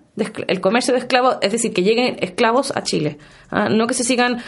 el 0.47 0.59
comercio 0.59 0.93
de 0.93 0.99
esclavos, 0.99 1.37
es 1.41 1.51
decir, 1.53 1.71
que 1.73 1.83
lleguen 1.83 2.17
esclavos 2.19 2.73
a 2.75 2.83
Chile. 2.83 3.17
¿ah? 3.49 3.69
No 3.69 3.87
que 3.87 3.93
se 3.93 4.03
sigan 4.03 4.39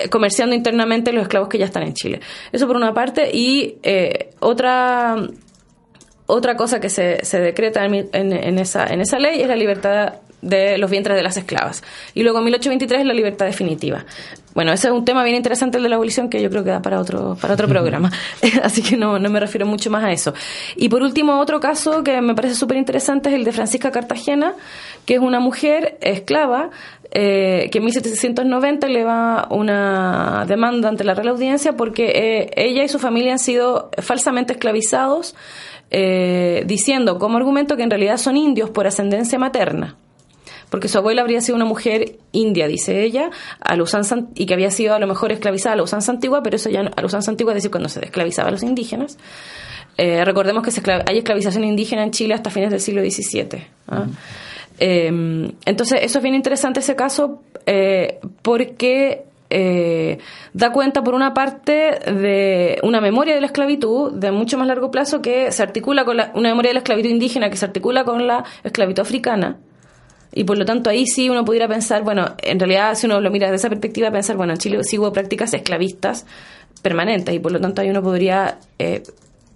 eh, 0.00 0.08
comerciando 0.08 0.56
internamente 0.56 1.12
los 1.12 1.22
esclavos 1.22 1.48
que 1.48 1.58
ya 1.58 1.66
están 1.66 1.84
en 1.84 1.94
Chile. 1.94 2.20
Eso 2.50 2.66
por 2.66 2.74
una 2.74 2.92
parte. 2.94 3.30
Y 3.32 3.76
eh, 3.84 4.30
otra 4.40 5.16
otra 6.26 6.56
cosa 6.56 6.80
que 6.80 6.88
se, 6.88 7.24
se 7.24 7.38
decreta 7.38 7.84
en- 7.84 8.08
en 8.12 8.58
esa, 8.58 8.86
en 8.86 9.00
esa 9.02 9.18
ley 9.18 9.40
es 9.42 9.46
la 9.46 9.56
libertad 9.56 10.14
de 10.44 10.78
los 10.78 10.90
vientres 10.90 11.16
de 11.16 11.22
las 11.22 11.36
esclavas. 11.36 11.82
Y 12.14 12.22
luego 12.22 12.38
en 12.38 12.44
1823 12.44 13.00
es 13.00 13.06
la 13.06 13.14
libertad 13.14 13.46
definitiva. 13.46 14.04
Bueno, 14.54 14.72
ese 14.72 14.86
es 14.88 14.94
un 14.94 15.04
tema 15.04 15.24
bien 15.24 15.36
interesante 15.36 15.78
el 15.78 15.82
de 15.82 15.88
la 15.88 15.96
abolición 15.96 16.28
que 16.28 16.40
yo 16.40 16.48
creo 16.48 16.62
que 16.62 16.70
da 16.70 16.80
para 16.80 17.00
otro, 17.00 17.36
para 17.40 17.54
otro 17.54 17.66
programa. 17.74 18.10
Así 18.62 18.82
que 18.82 18.96
no, 18.96 19.18
no 19.18 19.30
me 19.30 19.40
refiero 19.40 19.66
mucho 19.66 19.90
más 19.90 20.04
a 20.04 20.12
eso. 20.12 20.34
Y 20.76 20.88
por 20.88 21.02
último, 21.02 21.40
otro 21.40 21.58
caso 21.60 22.04
que 22.04 22.20
me 22.20 22.34
parece 22.34 22.54
súper 22.54 22.76
interesante 22.76 23.30
es 23.30 23.34
el 23.34 23.44
de 23.44 23.52
Francisca 23.52 23.90
Cartagena, 23.90 24.54
que 25.06 25.14
es 25.14 25.20
una 25.20 25.40
mujer 25.40 25.98
esclava 26.00 26.70
eh, 27.16 27.68
que 27.70 27.78
en 27.78 27.84
1790 27.84 28.88
le 28.88 29.04
va 29.04 29.46
una 29.50 30.44
demanda 30.48 30.88
ante 30.88 31.04
la 31.04 31.14
Real 31.14 31.28
Audiencia 31.28 31.74
porque 31.74 32.06
eh, 32.06 32.50
ella 32.56 32.82
y 32.82 32.88
su 32.88 32.98
familia 32.98 33.32
han 33.32 33.38
sido 33.38 33.90
falsamente 33.98 34.54
esclavizados 34.54 35.36
eh, 35.92 36.64
diciendo 36.66 37.20
como 37.20 37.36
argumento 37.36 37.76
que 37.76 37.84
en 37.84 37.90
realidad 37.90 38.16
son 38.16 38.36
indios 38.36 38.70
por 38.70 38.88
ascendencia 38.88 39.38
materna. 39.38 39.96
Porque 40.74 40.88
su 40.88 40.98
abuela 40.98 41.22
habría 41.22 41.40
sido 41.40 41.54
una 41.54 41.64
mujer 41.66 42.16
india, 42.32 42.66
dice 42.66 43.04
ella, 43.04 43.30
a 43.60 43.76
la 43.76 43.82
usanza, 43.84 44.16
y 44.34 44.44
que 44.46 44.54
había 44.54 44.72
sido 44.72 44.92
a 44.92 44.98
lo 44.98 45.06
mejor 45.06 45.30
esclavizada 45.30 45.74
a 45.74 45.76
la 45.76 45.84
usanza 45.84 46.10
antigua, 46.10 46.42
pero 46.42 46.56
eso 46.56 46.68
ya 46.68 46.82
no- 46.82 46.90
a 46.96 47.00
la 47.00 47.06
usanza 47.06 47.30
antigua 47.30 47.52
es 47.52 47.58
decir, 47.58 47.70
cuando 47.70 47.88
se 47.88 48.04
esclavizaba 48.04 48.48
a 48.48 48.50
los 48.50 48.64
indígenas. 48.64 49.16
Eh, 49.98 50.24
recordemos 50.24 50.64
que 50.64 50.72
se 50.72 50.82
esclav- 50.82 51.04
hay 51.08 51.18
esclavización 51.18 51.62
indígena 51.62 52.02
en 52.02 52.10
Chile 52.10 52.34
hasta 52.34 52.50
fines 52.50 52.70
del 52.72 52.80
siglo 52.80 53.02
XVII. 53.02 53.62
¿ah? 53.86 54.06
Eh, 54.80 55.52
entonces, 55.64 56.00
eso 56.02 56.18
es 56.18 56.22
bien 56.24 56.34
interesante 56.34 56.80
ese 56.80 56.96
caso 56.96 57.40
eh, 57.66 58.18
porque 58.42 59.22
eh, 59.50 60.18
da 60.54 60.72
cuenta, 60.72 61.04
por 61.04 61.14
una 61.14 61.32
parte, 61.34 62.00
de 62.12 62.80
una 62.82 63.00
memoria 63.00 63.36
de 63.36 63.40
la 63.42 63.46
esclavitud 63.46 64.10
de 64.14 64.32
mucho 64.32 64.58
más 64.58 64.66
largo 64.66 64.90
plazo 64.90 65.22
que 65.22 65.52
se 65.52 65.62
articula 65.62 66.04
con 66.04 66.16
la, 66.16 66.32
una 66.34 66.48
memoria 66.48 66.70
de 66.70 66.74
la 66.74 66.80
esclavitud 66.80 67.10
indígena 67.10 67.48
que 67.48 67.56
se 67.56 67.64
articula 67.64 68.02
con 68.02 68.26
la 68.26 68.42
esclavitud 68.64 69.02
africana. 69.02 69.58
Y 70.34 70.44
por 70.44 70.58
lo 70.58 70.64
tanto 70.64 70.90
ahí 70.90 71.06
sí 71.06 71.30
uno 71.30 71.44
pudiera 71.44 71.68
pensar, 71.68 72.02
bueno, 72.02 72.34
en 72.42 72.58
realidad 72.58 72.94
si 72.96 73.06
uno 73.06 73.20
lo 73.20 73.30
mira 73.30 73.46
desde 73.46 73.56
esa 73.56 73.68
perspectiva, 73.68 74.10
pensar, 74.10 74.36
bueno, 74.36 74.52
en 74.52 74.58
Chile 74.58 74.82
sí 74.82 74.98
hubo 74.98 75.12
prácticas 75.12 75.54
esclavistas 75.54 76.26
permanentes 76.82 77.34
y 77.34 77.38
por 77.38 77.52
lo 77.52 77.60
tanto 77.60 77.80
ahí 77.80 77.90
uno 77.90 78.02
podría 78.02 78.58
eh, 78.78 79.02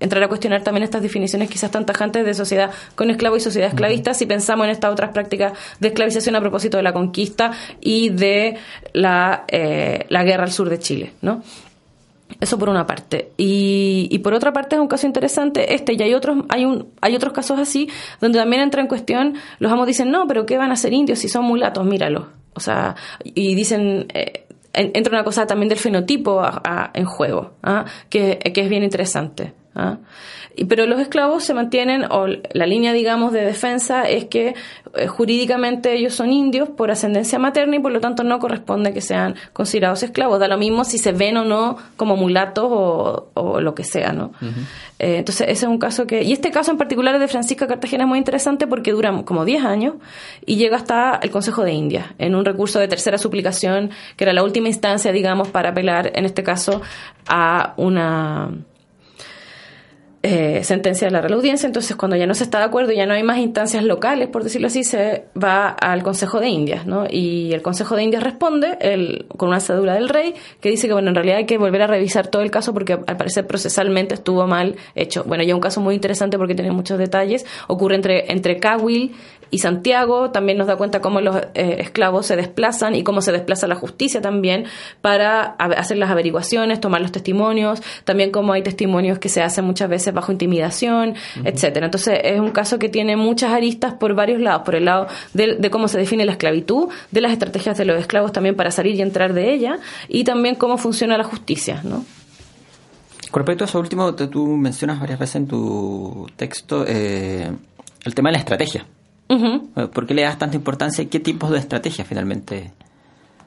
entrar 0.01 0.23
a 0.23 0.29
cuestionar 0.29 0.63
también 0.63 0.85
estas 0.85 1.03
definiciones 1.03 1.51
quizás 1.51 1.71
tan 1.71 1.85
tajantes 1.85 2.25
de 2.25 2.35
sociedad 2.35 2.71
con 2.95 3.11
esclavo 3.11 3.37
y 3.37 3.41
sociedad 3.41 3.69
esclavista 3.69 4.15
si 4.15 4.27
pensamos 4.27 4.65
en 4.65 4.71
estas 4.71 4.93
otras 4.93 5.11
prácticas 5.11 5.53
de 5.81 5.89
esclavización 5.89 6.37
a 6.37 6.41
propósito 6.41 6.77
de 6.77 6.83
la 6.83 6.93
conquista 6.93 7.53
y 7.81 8.11
de 8.11 8.57
la, 8.93 9.45
eh, 9.49 10.07
la 10.09 10.25
guerra 10.25 10.45
al 10.45 10.53
sur 10.53 10.69
de 10.69 10.79
Chile, 10.79 11.13
¿no? 11.23 11.43
Eso 12.41 12.59
por 12.59 12.69
una 12.69 12.87
parte. 12.87 13.33
Y, 13.37 14.09
y 14.11 14.19
por 14.21 14.33
otra 14.33 14.53
parte 14.53 14.77
es 14.77 14.81
un 14.81 14.87
caso 14.89 15.07
interesante 15.07 15.75
este, 15.75 15.95
y 15.95 16.03
hay 16.03 16.15
otros, 16.15 16.45
hay 16.49 16.65
un, 16.65 16.89
hay 17.01 17.17
otros 17.17 17.33
casos 17.33 17.59
así, 17.59 17.89
donde 18.21 18.39
también 18.39 18.63
entra 18.63 18.81
en 18.81 18.87
cuestión, 18.87 19.35
los 19.59 19.73
amos 19.73 19.87
dicen, 19.87 20.11
no, 20.11 20.27
pero 20.29 20.47
¿qué 20.47 20.57
van 20.57 20.71
a 20.71 20.77
ser 20.77 20.93
indios 20.93 21.19
si 21.19 21.29
son 21.29 21.45
mulatos? 21.45 21.85
Míralos. 21.85 22.27
O 22.55 22.61
sea, 22.61 22.95
y 23.25 23.55
dicen, 23.55 24.07
eh, 24.15 24.45
en- 24.73 24.93
entra 24.95 25.13
una 25.15 25.25
cosa 25.25 25.47
también 25.47 25.69
del 25.69 25.79
fenotipo 25.79 26.43
en 26.95 27.05
juego, 27.07 27.53
¿ah? 27.63 27.85
que, 28.09 28.39
que 28.39 28.61
es 28.61 28.69
bien 28.69 28.85
interesante. 28.85 29.53
¿Ah? 29.79 29.99
Y, 30.57 30.65
pero 30.65 30.87
los 30.87 31.01
esclavos 31.01 31.45
se 31.45 31.55
mantienen, 31.55 32.05
o 32.11 32.27
la 32.27 32.67
línea, 32.67 32.93
digamos, 32.93 33.33
de 33.33 33.43
defensa 33.43 34.09
es 34.09 34.25
que 34.25 34.55
eh, 34.95 35.07
jurídicamente 35.07 35.93
ellos 35.95 36.15
son 36.15 36.33
indios 36.33 36.69
por 36.69 36.91
ascendencia 36.91 37.39
materna 37.39 37.77
y 37.77 37.79
por 37.79 37.93
lo 37.93 38.01
tanto 38.01 38.25
no 38.25 38.39
corresponde 38.41 38.93
que 38.93 39.01
sean 39.01 39.37
considerados 39.53 40.03
esclavos. 40.03 40.41
Da 40.41 40.49
lo 40.49 40.59
mismo 40.59 40.85
si 40.85 40.99
se 40.99 41.13
ven 41.13 41.37
o 41.37 41.45
no 41.45 41.77
como 41.97 42.17
mulatos 42.17 42.67
o, 42.69 43.29
o 43.35 43.61
lo 43.61 43.75
que 43.75 43.85
sea, 43.85 44.13
¿no? 44.13 44.33
Eh, 44.99 45.19
entonces, 45.19 45.47
ese 45.49 45.67
es 45.67 45.71
un 45.71 45.79
caso 45.79 46.07
que... 46.07 46.25
Y 46.25 46.33
este 46.33 46.51
caso 46.51 46.73
en 46.73 46.79
particular 46.79 47.19
de 47.19 47.29
Francisca 47.29 47.69
Cartagena 47.69 48.05
es 48.05 48.09
muy 48.09 48.19
interesante 48.19 48.67
porque 48.67 48.91
dura 48.91 49.23
como 49.25 49.45
10 49.45 49.65
años 49.65 49.95
y 50.45 50.57
llega 50.57 50.77
hasta 50.77 51.21
el 51.23 51.31
Consejo 51.31 51.63
de 51.63 51.73
Indias 51.73 52.07
en 52.19 52.35
un 52.35 52.45
recurso 52.45 52.81
de 52.81 52.89
tercera 52.89 53.17
suplicación 53.17 53.91
que 54.17 54.25
era 54.25 54.33
la 54.33 54.43
última 54.43 54.69
instancia, 54.69 55.13
digamos, 55.13 55.49
para 55.49 55.71
apelar, 55.71 56.11
en 56.15 56.25
este 56.25 56.43
caso, 56.43 56.83
a 57.29 57.75
una 57.77 58.51
eh, 60.29 60.65
sentencia 60.65 61.07
de 61.07 61.11
la 61.11 61.21
Real 61.21 61.33
Audiencia, 61.35 61.67
entonces 61.67 61.97
cuando 61.97 62.17
ya 62.17 62.27
no 62.27 62.35
se 62.35 62.45
está 62.45 62.59
de 62.59 62.65
acuerdo 62.65 62.93
y 62.93 62.97
ya 62.97 63.07
no 63.07 63.15
hay 63.15 63.23
más 63.23 63.39
instancias 63.39 63.83
locales, 63.83 64.29
por 64.29 64.45
decirlo 64.45 64.67
así, 64.67 64.85
se 64.85 65.25
va 65.43 65.69
al 65.69 66.03
Consejo 66.03 66.39
de 66.39 66.49
Indias, 66.49 66.87
¿no? 66.87 67.07
Y 67.09 67.53
el 67.53 67.63
Consejo 67.63 67.97
de 67.97 68.03
Indias 68.03 68.23
responde 68.23 68.77
el, 68.81 69.27
con 69.37 69.49
una 69.49 69.61
cédula 69.61 69.95
del 69.95 70.09
rey 70.09 70.35
que 70.61 70.69
dice 70.69 70.87
que, 70.87 70.93
bueno, 70.93 71.09
en 71.09 71.15
realidad 71.15 71.39
hay 71.39 71.47
que 71.47 71.57
volver 71.57 71.83
a 71.83 71.87
revisar 71.87 72.27
todo 72.27 72.43
el 72.43 72.51
caso 72.51 72.75
porque 72.75 72.93
al 72.93 73.17
parecer 73.17 73.47
procesalmente 73.47 74.15
estuvo 74.15 74.47
mal 74.47 74.77
hecho. 74.95 75.25
Bueno, 75.25 75.45
ya 75.45 75.55
un 75.55 75.61
caso 75.61 75.81
muy 75.81 75.95
interesante 75.95 76.37
porque 76.37 76.55
tiene 76.55 76.73
muchos 76.73 76.99
detalles. 76.99 77.47
Ocurre 77.67 77.95
entre, 77.95 78.31
entre 78.31 78.59
Cahuil 78.59 79.15
y 79.51 79.59
Santiago, 79.59 80.31
también 80.31 80.59
nos 80.59 80.67
da 80.67 80.77
cuenta 80.77 81.01
cómo 81.01 81.21
los 81.21 81.37
eh, 81.55 81.77
esclavos 81.79 82.27
se 82.27 82.37
desplazan 82.37 82.95
y 82.95 83.03
cómo 83.03 83.23
se 83.23 83.33
desplaza 83.33 83.67
la 83.67 83.75
justicia 83.77 84.21
también 84.21 84.65
para 85.01 85.43
hacer 85.43 85.97
las 85.97 86.11
averiguaciones, 86.11 86.81
tomar 86.81 87.01
los 87.01 87.13
testimonios, 87.13 87.81
también 88.05 88.31
cómo 88.31 88.53
hay 88.53 88.63
testimonios 88.63 89.19
que 89.19 89.29
se 89.29 89.43
hacen 89.43 89.65
muchas 89.65 89.89
veces 89.89 90.13
bajo 90.13 90.33
intimidación, 90.33 91.15
etcétera. 91.45 91.87
Entonces 91.87 92.19
es 92.23 92.41
un 92.41 92.51
caso 92.51 92.79
que 92.79 92.89
tiene 92.89 93.17
muchas 93.17 93.53
aristas 93.53 93.95
por 93.95 94.15
varios 94.15 94.41
lados, 94.41 94.63
por 94.65 94.75
el 94.75 94.85
lado 94.85 95.07
de, 95.35 95.55
de 95.57 95.71
cómo 95.71 95.89
se 95.89 95.99
define 95.99 96.25
la 96.25 96.33
esclavitud, 96.33 96.89
de 97.11 97.21
las 97.21 97.33
estrategias 97.33 97.79
de 97.79 97.85
los 97.85 97.99
esclavos 97.99 98.33
también 98.33 98.55
para 98.57 98.71
salir 98.71 98.97
y 98.97 99.03
entrar 99.03 99.33
de 99.33 99.53
ella 99.55 99.79
y 100.09 100.25
también 100.25 100.55
cómo 100.57 100.77
funciona 100.79 101.17
la 101.17 101.25
justicia, 101.25 101.81
¿no? 101.85 102.05
Con 103.31 103.41
respecto 103.41 103.65
a 103.65 103.67
eso 103.67 103.79
último, 103.79 104.15
te- 104.15 104.27
tú 104.29 104.47
mencionas 104.47 104.99
varias 105.01 105.19
veces 105.19 105.37
en 105.37 105.47
tu 105.49 106.27
texto 106.37 106.85
eh, 106.87 107.51
el 108.05 108.15
tema 108.15 108.31
de 108.31 108.33
la 108.35 108.39
estrategia. 108.39 108.87
Ujú. 109.29 109.71
Eh, 109.77 109.87
¿Por 109.89 110.07
qué 110.07 110.15
le 110.15 110.23
das 110.23 110.39
tanta 110.39 110.57
importancia 110.57 111.03
y 111.03 111.07
qué 111.07 111.21
tipos 111.21 111.51
de 111.51 111.59
estrategias 111.59 112.07
finalmente 112.07 112.73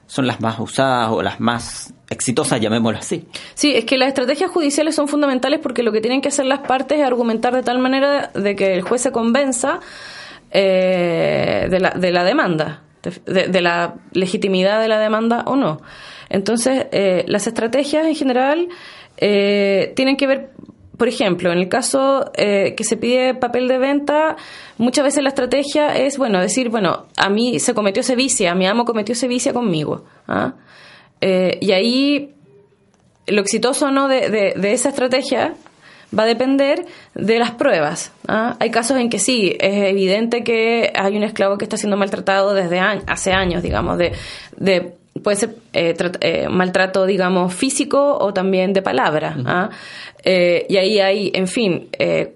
son 0.07 0.27
las 0.27 0.41
más 0.41 0.59
usadas 0.59 1.09
o 1.11 1.21
las 1.21 1.39
más 1.39 1.93
exitosas, 2.09 2.59
llamémoslo 2.59 2.99
así? 2.99 3.25
Sí, 3.53 3.73
es 3.73 3.85
que 3.85 3.97
las 3.97 4.09
estrategias 4.09 4.51
judiciales 4.51 4.95
son 4.95 5.07
fundamentales 5.07 5.59
porque 5.61 5.83
lo 5.83 5.91
que 5.91 6.01
tienen 6.01 6.21
que 6.21 6.27
hacer 6.27 6.45
las 6.45 6.59
partes 6.59 6.99
es 6.99 7.05
argumentar 7.05 7.55
de 7.55 7.63
tal 7.63 7.79
manera 7.79 8.31
de 8.33 8.55
que 8.55 8.73
el 8.73 8.81
juez 8.81 9.01
se 9.01 9.11
convenza 9.11 9.79
eh, 10.51 11.67
de, 11.69 11.79
la, 11.79 11.91
de 11.91 12.11
la 12.11 12.23
demanda, 12.23 12.81
de, 13.25 13.47
de 13.47 13.61
la 13.61 13.95
legitimidad 14.11 14.81
de 14.81 14.87
la 14.89 14.99
demanda 14.99 15.43
o 15.47 15.55
no. 15.55 15.81
Entonces, 16.29 16.87
eh, 16.91 17.25
las 17.27 17.47
estrategias 17.47 18.05
en 18.05 18.15
general 18.15 18.69
eh, 19.17 19.93
tienen 19.95 20.17
que 20.17 20.27
ver 20.27 20.49
por 21.01 21.07
ejemplo, 21.07 21.51
en 21.51 21.57
el 21.57 21.67
caso 21.67 22.29
eh, 22.35 22.75
que 22.77 22.83
se 22.83 22.95
pide 22.95 23.33
papel 23.33 23.67
de 23.67 23.79
venta, 23.79 24.35
muchas 24.77 25.03
veces 25.03 25.23
la 25.23 25.29
estrategia 25.29 25.97
es, 25.97 26.19
bueno, 26.19 26.39
decir, 26.39 26.69
bueno, 26.69 27.07
a 27.17 27.27
mí 27.27 27.59
se 27.59 27.73
cometió 27.73 28.01
ese 28.01 28.15
mi 28.53 28.67
amo 28.67 28.85
cometió 28.85 29.13
ese 29.13 29.27
conmigo. 29.51 30.05
¿ah? 30.27 30.53
Eh, 31.19 31.57
y 31.59 31.71
ahí 31.71 32.35
lo 33.25 33.41
exitoso 33.41 33.87
o 33.87 33.91
no 33.91 34.07
de, 34.07 34.29
de- 34.29 34.53
esa 34.73 34.89
estrategia 34.89 35.55
va 36.15 36.21
a 36.21 36.27
depender 36.27 36.85
de 37.15 37.39
las 37.39 37.49
pruebas. 37.49 38.11
¿ah? 38.27 38.55
Hay 38.59 38.69
casos 38.69 38.99
en 38.99 39.09
que 39.09 39.17
sí, 39.17 39.57
es 39.59 39.89
evidente 39.89 40.43
que 40.43 40.93
hay 40.93 41.17
un 41.17 41.23
esclavo 41.23 41.57
que 41.57 41.65
está 41.65 41.77
siendo 41.77 41.97
maltratado 41.97 42.53
desde 42.53 42.79
hace 42.79 43.31
años, 43.31 43.63
digamos, 43.63 43.97
de 44.55 45.00
puede 45.23 45.37
ser 45.37 45.55
eh, 45.73 45.95
eh, 46.21 46.47
maltrato, 46.49 47.05
digamos, 47.05 47.53
físico 47.53 48.17
o 48.19 48.33
también 48.33 48.73
de 48.73 48.81
palabra. 48.81 49.35
¿ah? 49.45 49.69
Eh, 50.23 50.65
y 50.69 50.77
ahí 50.77 50.99
hay, 50.99 51.31
en 51.33 51.47
fin, 51.47 51.89
eh, 51.97 52.33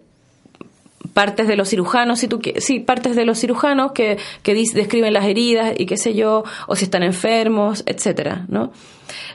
partes 1.15 1.47
de 1.47 1.55
los 1.55 1.69
cirujanos, 1.69 2.19
si 2.19 2.27
tú 2.27 2.41
sí, 2.57 2.81
partes 2.81 3.15
de 3.15 3.23
los 3.23 3.39
cirujanos 3.39 3.93
que, 3.93 4.17
que 4.43 4.53
describen 4.53 5.13
las 5.13 5.23
heridas 5.23 5.73
y 5.77 5.85
qué 5.85 5.95
sé 5.95 6.13
yo, 6.13 6.43
o 6.67 6.75
si 6.75 6.83
están 6.83 7.03
enfermos, 7.03 7.83
etcétera, 7.87 8.45
¿no? 8.49 8.73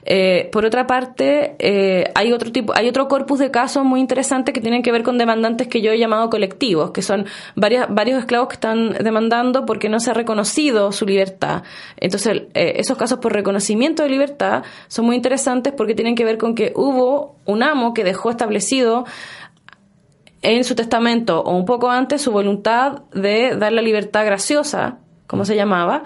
Eh, 0.04 0.50
por 0.52 0.66
otra 0.66 0.86
parte, 0.86 1.54
eh, 1.58 2.10
hay 2.14 2.32
otro 2.32 2.52
tipo, 2.52 2.74
hay 2.76 2.86
otro 2.86 3.08
corpus 3.08 3.38
de 3.38 3.50
casos 3.50 3.82
muy 3.82 4.00
interesantes 4.00 4.52
que 4.52 4.60
tienen 4.60 4.82
que 4.82 4.92
ver 4.92 5.02
con 5.02 5.16
demandantes 5.16 5.68
que 5.68 5.80
yo 5.80 5.90
he 5.90 5.98
llamado 5.98 6.28
colectivos, 6.28 6.90
que 6.90 7.00
son 7.00 7.24
varias, 7.54 7.86
varios 7.88 8.18
esclavos 8.18 8.48
que 8.48 8.54
están 8.54 8.92
demandando 9.02 9.64
porque 9.64 9.88
no 9.88 10.00
se 10.00 10.10
ha 10.10 10.14
reconocido 10.14 10.92
su 10.92 11.06
libertad. 11.06 11.62
Entonces, 11.96 12.42
eh, 12.52 12.74
esos 12.76 12.98
casos 12.98 13.20
por 13.20 13.32
reconocimiento 13.32 14.02
de 14.02 14.10
libertad 14.10 14.64
son 14.88 15.06
muy 15.06 15.16
interesantes 15.16 15.72
porque 15.74 15.94
tienen 15.94 16.14
que 16.14 16.26
ver 16.26 16.36
con 16.36 16.54
que 16.54 16.74
hubo 16.76 17.36
un 17.46 17.62
amo 17.62 17.94
que 17.94 18.04
dejó 18.04 18.30
establecido 18.30 19.06
en 20.42 20.64
su 20.64 20.74
testamento 20.74 21.40
o 21.42 21.54
un 21.56 21.64
poco 21.64 21.90
antes 21.90 22.22
su 22.22 22.30
voluntad 22.32 23.02
de 23.12 23.56
dar 23.56 23.72
la 23.72 23.82
libertad 23.82 24.24
graciosa, 24.24 24.98
como 25.26 25.44
se 25.44 25.54
llamaba, 25.56 26.02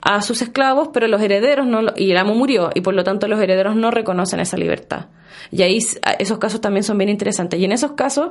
a 0.00 0.22
sus 0.22 0.42
esclavos, 0.42 0.90
pero 0.92 1.08
los 1.08 1.20
herederos 1.20 1.66
no 1.66 1.82
lo- 1.82 1.92
y 1.96 2.10
el 2.12 2.16
amo 2.16 2.34
murió 2.34 2.70
y 2.74 2.80
por 2.82 2.94
lo 2.94 3.02
tanto 3.02 3.26
los 3.28 3.40
herederos 3.40 3.74
no 3.76 3.90
reconocen 3.90 4.40
esa 4.40 4.56
libertad. 4.56 5.06
Y 5.50 5.62
ahí 5.62 5.78
s- 5.78 5.98
a- 6.04 6.12
esos 6.12 6.38
casos 6.38 6.60
también 6.60 6.84
son 6.84 6.98
bien 6.98 7.08
interesantes. 7.08 7.58
Y 7.58 7.64
en 7.64 7.72
esos 7.72 7.92
casos 7.92 8.30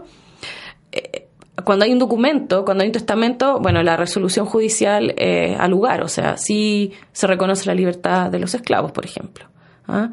eh, 0.91 1.27
cuando 1.65 1.85
hay 1.85 1.91
un 1.91 1.99
documento, 1.99 2.63
cuando 2.63 2.83
hay 2.83 2.89
un 2.89 2.93
testamento, 2.93 3.59
bueno, 3.59 3.81
la 3.81 3.97
resolución 3.97 4.45
judicial 4.45 5.13
eh, 5.17 5.57
al 5.59 5.71
lugar, 5.71 6.03
o 6.03 6.07
sea, 6.07 6.37
sí 6.37 6.93
se 7.11 7.25
reconoce 7.27 7.65
la 7.65 7.73
libertad 7.73 8.29
de 8.29 8.39
los 8.39 8.53
esclavos, 8.53 8.91
por 8.91 9.03
ejemplo. 9.05 9.47
¿ah? 9.87 10.11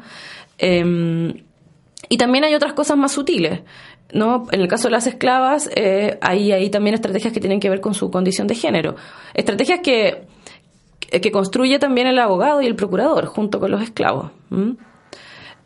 Em, 0.57 1.43
y 2.09 2.17
también 2.17 2.43
hay 2.45 2.55
otras 2.55 2.73
cosas 2.73 2.97
más 2.97 3.11
sutiles. 3.11 3.61
¿No? 4.13 4.47
En 4.51 4.61
el 4.61 4.67
caso 4.67 4.87
de 4.87 4.91
las 4.91 5.07
esclavas, 5.07 5.69
eh, 5.75 6.17
hay, 6.21 6.51
hay 6.51 6.69
también 6.69 6.93
estrategias 6.95 7.33
que 7.33 7.39
tienen 7.39 7.59
que 7.59 7.69
ver 7.69 7.81
con 7.81 7.93
su 7.93 8.11
condición 8.11 8.47
de 8.47 8.55
género. 8.55 8.95
Estrategias 9.33 9.79
que, 9.81 10.23
que 10.99 11.31
construye 11.31 11.79
también 11.79 12.07
el 12.07 12.19
abogado 12.19 12.61
y 12.61 12.65
el 12.65 12.75
procurador 12.75 13.25
junto 13.25 13.59
con 13.59 13.71
los 13.71 13.81
esclavos. 13.81 14.31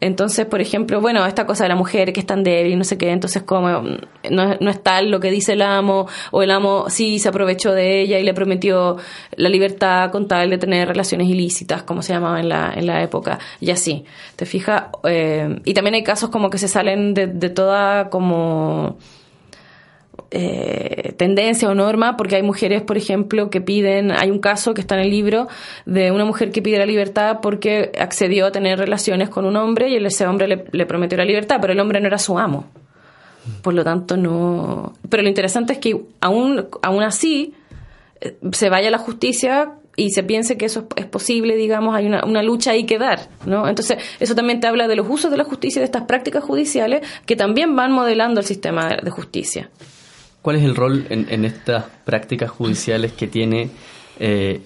Entonces, 0.02 0.46
por 0.46 0.62
ejemplo, 0.62 1.02
bueno, 1.02 1.26
esta 1.26 1.46
cosa 1.46 1.64
de 1.66 1.70
la 1.70 1.76
mujer 1.76 2.14
que 2.14 2.22
es 2.22 2.26
tan 2.26 2.44
débil, 2.44 2.78
no 2.78 2.84
sé 2.84 2.98
qué, 2.98 3.12
entonces 3.12 3.44
como 3.44 3.82
mm, 3.82 3.98
no, 4.32 4.56
no 4.60 4.70
es 4.70 4.82
tal 4.82 5.12
lo 5.12 5.20
que 5.20 5.30
dice 5.30 5.54
el 5.54 5.62
amo, 5.62 6.08
o 6.32 6.42
el 6.42 6.52
amo 6.52 6.86
sí 6.90 7.20
se 7.20 7.30
aprovechó 7.30 7.74
de 7.74 8.02
ella 8.02 8.20
y 8.20 8.24
le 8.24 8.34
prometió 8.34 8.98
la 9.36 9.50
libertad 9.50 10.12
con 10.12 10.28
tal 10.28 10.50
de 10.50 10.58
tener 10.58 10.88
relaciones 10.88 11.28
ilícitas, 11.28 11.84
como 11.84 12.02
se 12.02 12.14
llamaba 12.14 12.40
en 12.40 12.50
la, 12.50 12.74
en 12.76 12.88
la 12.88 13.04
época, 13.04 13.40
y 13.60 13.72
así, 13.72 14.06
¿te 14.36 14.46
fijas? 14.46 14.86
Eh, 15.04 15.60
y 15.66 15.74
también 15.74 15.96
hay 15.96 16.04
casos 16.04 16.30
como 16.30 16.50
que 16.50 16.58
se 16.58 16.68
salen 16.68 17.14
de, 17.14 17.28
de 17.28 17.50
toda 17.50 18.10
como 18.10 18.98
eh, 20.32 21.14
tendencia 21.18 21.68
o 21.70 21.74
norma, 21.74 22.16
porque 22.16 22.36
hay 22.36 22.44
mujeres, 22.44 22.84
por 22.84 22.98
ejemplo, 22.98 23.50
que 23.50 23.62
piden, 23.62 24.12
hay 24.12 24.30
un 24.30 24.38
caso 24.38 24.76
que 24.76 24.82
está 24.82 24.94
en 24.94 25.02
el 25.02 25.10
libro 25.10 25.48
de 25.88 26.12
una 26.12 26.24
mujer 26.24 26.52
que 26.52 26.62
pide 26.62 26.78
la 26.78 26.86
libertad 26.86 27.40
porque 27.42 27.92
accedió 28.00 28.46
a 28.46 28.52
tener 28.52 28.78
relaciones 28.78 29.30
con 29.30 29.46
un 29.46 29.56
hombre 29.56 29.90
y 29.90 29.96
ese 29.96 30.28
hombre 30.28 30.68
le, 30.72 30.86
prometió 30.86 31.18
la 31.18 31.26
libertad, 31.26 31.58
pero 31.60 31.74
el 31.74 31.80
hombre 31.80 32.00
no 32.00 32.06
era 32.06 32.20
su 32.20 32.38
amo. 32.38 32.68
Por 33.64 33.74
lo 33.74 33.84
tanto, 33.84 34.18
no. 34.18 34.94
Pero 35.10 35.24
lo 35.24 35.30
interesante 35.30 35.74
es 35.74 35.80
que 35.80 36.00
aún, 36.22 36.68
aún 36.84 37.02
así 37.02 37.56
eh, 38.22 38.38
se 38.52 38.70
vaya 38.70 38.90
a 38.90 38.92
la 38.92 39.00
justicia 39.00 39.74
y 39.96 40.12
se 40.12 40.22
piense 40.22 40.58
que 40.58 40.66
eso 40.66 40.88
es 40.96 41.08
posible, 41.08 41.56
digamos, 41.56 41.96
hay 41.96 42.06
una, 42.06 42.24
una 42.24 42.44
lucha 42.44 42.72
ahí 42.72 42.86
que 42.86 43.00
dar, 43.00 43.30
¿no? 43.48 43.68
Entonces, 43.68 43.98
eso 44.20 44.36
también 44.36 44.60
te 44.60 44.68
habla 44.68 44.88
de 44.88 44.96
los 44.96 45.08
usos 45.10 45.32
de 45.32 45.38
la 45.38 45.44
justicia, 45.44 45.82
de 45.82 45.86
estas 45.86 46.04
prácticas 46.04 46.44
judiciales 46.44 47.02
que 47.26 47.36
también 47.36 47.76
van 47.76 47.92
modelando 47.92 48.42
el 48.42 48.46
sistema 48.46 48.96
de 49.04 49.10
justicia. 49.10 49.72
¿Cuál 50.42 50.56
es 50.56 50.64
el 50.64 50.76
rol 50.76 51.06
en, 51.10 51.46
estas 51.46 51.86
prácticas 52.06 52.50
judiciales 52.50 53.12
que 53.12 53.28
tiene 53.28 53.70
eh, 54.20 54.62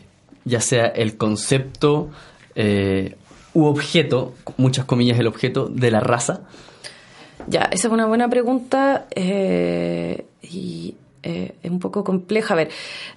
ya 0.46 0.62
sea 0.62 0.86
el 0.86 1.18
concepto 1.18 2.10
eh, 2.56 3.16
u 3.54 3.66
objeto, 3.66 4.34
muchas 4.58 4.86
comillas 4.86 5.20
el 5.20 5.28
objeto, 5.28 5.68
de 5.68 5.92
la 5.92 6.00
raza? 6.00 6.42
Ya, 7.48 7.64
esa 7.72 7.88
es 7.88 7.94
una 7.94 8.06
buena 8.06 8.30
pregunta 8.30 9.06
eh, 9.16 10.26
y 10.42 10.96
eh, 11.24 11.56
es 11.62 11.72
un 11.72 11.80
poco 11.80 12.04
compleja. 12.04 12.54
A 12.54 12.58
ver, 12.58 12.70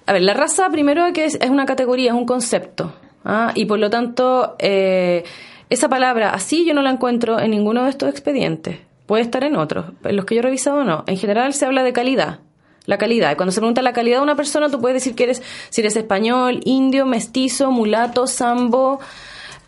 a 0.05 0.13
ver, 0.13 0.21
la 0.21 0.33
raza 0.33 0.69
primero 0.69 1.11
que 1.13 1.25
es, 1.25 1.35
es 1.35 1.49
una 1.49 1.65
categoría, 1.65 2.11
es 2.11 2.17
un 2.17 2.25
concepto, 2.25 2.93
¿ah? 3.23 3.51
y 3.55 3.65
por 3.65 3.79
lo 3.79 3.89
tanto 3.89 4.55
eh, 4.59 5.23
esa 5.69 5.89
palabra 5.89 6.31
así 6.31 6.65
yo 6.65 6.73
no 6.73 6.81
la 6.81 6.91
encuentro 6.91 7.39
en 7.39 7.51
ninguno 7.51 7.83
de 7.83 7.89
estos 7.89 8.09
expedientes. 8.09 8.79
Puede 9.05 9.23
estar 9.23 9.43
en 9.45 9.55
otros, 9.55 9.85
en 10.03 10.15
los 10.17 10.25
que 10.25 10.35
yo 10.35 10.39
he 10.39 10.43
revisado 10.43 10.83
no. 10.83 11.05
En 11.07 11.17
general 11.17 11.53
se 11.53 11.65
habla 11.65 11.83
de 11.83 11.93
calidad. 11.93 12.39
La 12.87 12.97
calidad. 12.97 13.31
Y 13.31 13.35
cuando 13.35 13.51
se 13.51 13.59
pregunta 13.59 13.83
la 13.83 13.93
calidad 13.93 14.17
de 14.17 14.23
una 14.23 14.35
persona, 14.35 14.69
tú 14.69 14.81
puedes 14.81 14.95
decir 14.95 15.13
que 15.13 15.25
eres, 15.25 15.43
si 15.69 15.81
eres 15.81 15.95
español, 15.95 16.61
indio, 16.63 17.05
mestizo, 17.05 17.69
mulato, 17.69 18.25
sambo, 18.25 18.99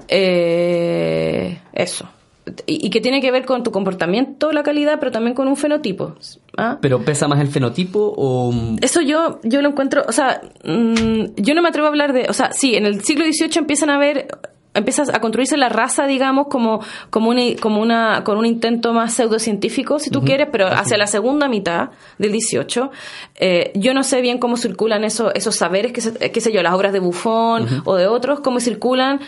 eh, 0.07 1.59
eso. 1.73 2.09
Y, 2.65 2.87
y 2.87 2.89
que 2.89 3.01
tiene 3.01 3.21
que 3.21 3.29
ver 3.31 3.45
con 3.45 3.61
tu 3.63 3.71
comportamiento, 3.71 4.51
la 4.51 4.63
calidad, 4.63 4.99
pero 4.99 5.11
también 5.11 5.35
con 5.35 5.47
un 5.47 5.57
fenotipo. 5.57 6.15
¿ah? 6.57 6.77
¿Pero 6.81 7.03
pesa 7.03 7.27
más 7.27 7.39
el 7.39 7.47
fenotipo 7.47 8.13
o...? 8.17 8.53
Eso 8.81 9.01
yo, 9.01 9.39
yo 9.43 9.61
lo 9.61 9.69
encuentro, 9.69 10.03
o 10.07 10.11
sea, 10.11 10.41
mm, 10.63 11.35
yo 11.35 11.53
no 11.53 11.61
me 11.61 11.69
atrevo 11.69 11.87
a 11.87 11.89
hablar 11.89 12.13
de, 12.13 12.25
o 12.29 12.33
sea, 12.33 12.51
sí, 12.51 12.75
en 12.75 12.85
el 12.85 13.03
siglo 13.03 13.25
XVIII 13.25 13.59
empiezan 13.59 13.89
a 13.89 13.97
ver, 13.97 14.27
empiezas 14.73 15.09
a 15.09 15.19
construirse 15.19 15.57
la 15.57 15.67
raza, 15.69 16.05
digamos, 16.05 16.47
como, 16.47 16.79
como 17.09 17.29
una, 17.31 17.41
como 17.59 17.81
una, 17.81 18.23
con 18.23 18.37
un 18.37 18.45
intento 18.45 18.93
más 18.93 19.13
pseudocientífico, 19.13 19.97
si 19.99 20.09
tú 20.11 20.21
quieres, 20.23 20.47
pero 20.51 20.67
Así. 20.67 20.75
hacia 20.81 20.97
la 20.97 21.07
segunda 21.07 21.47
mitad 21.47 21.89
del 22.19 22.31
XVIII, 22.39 22.89
eh, 23.35 23.71
yo 23.75 23.93
no 23.93 24.03
sé 24.03 24.21
bien 24.21 24.37
cómo 24.37 24.57
circulan 24.57 25.03
esos, 25.03 25.31
esos 25.35 25.55
saberes, 25.55 25.91
que 25.91 26.01
se- 26.01 26.31
qué 26.31 26.41
sé 26.41 26.51
yo, 26.51 26.61
las 26.61 26.73
obras 26.73 26.93
de 26.93 26.99
Buffon 26.99 27.65
o 27.85 27.95
de 27.95 28.07
otros, 28.07 28.41
cómo 28.41 28.59
circulan 28.59 29.19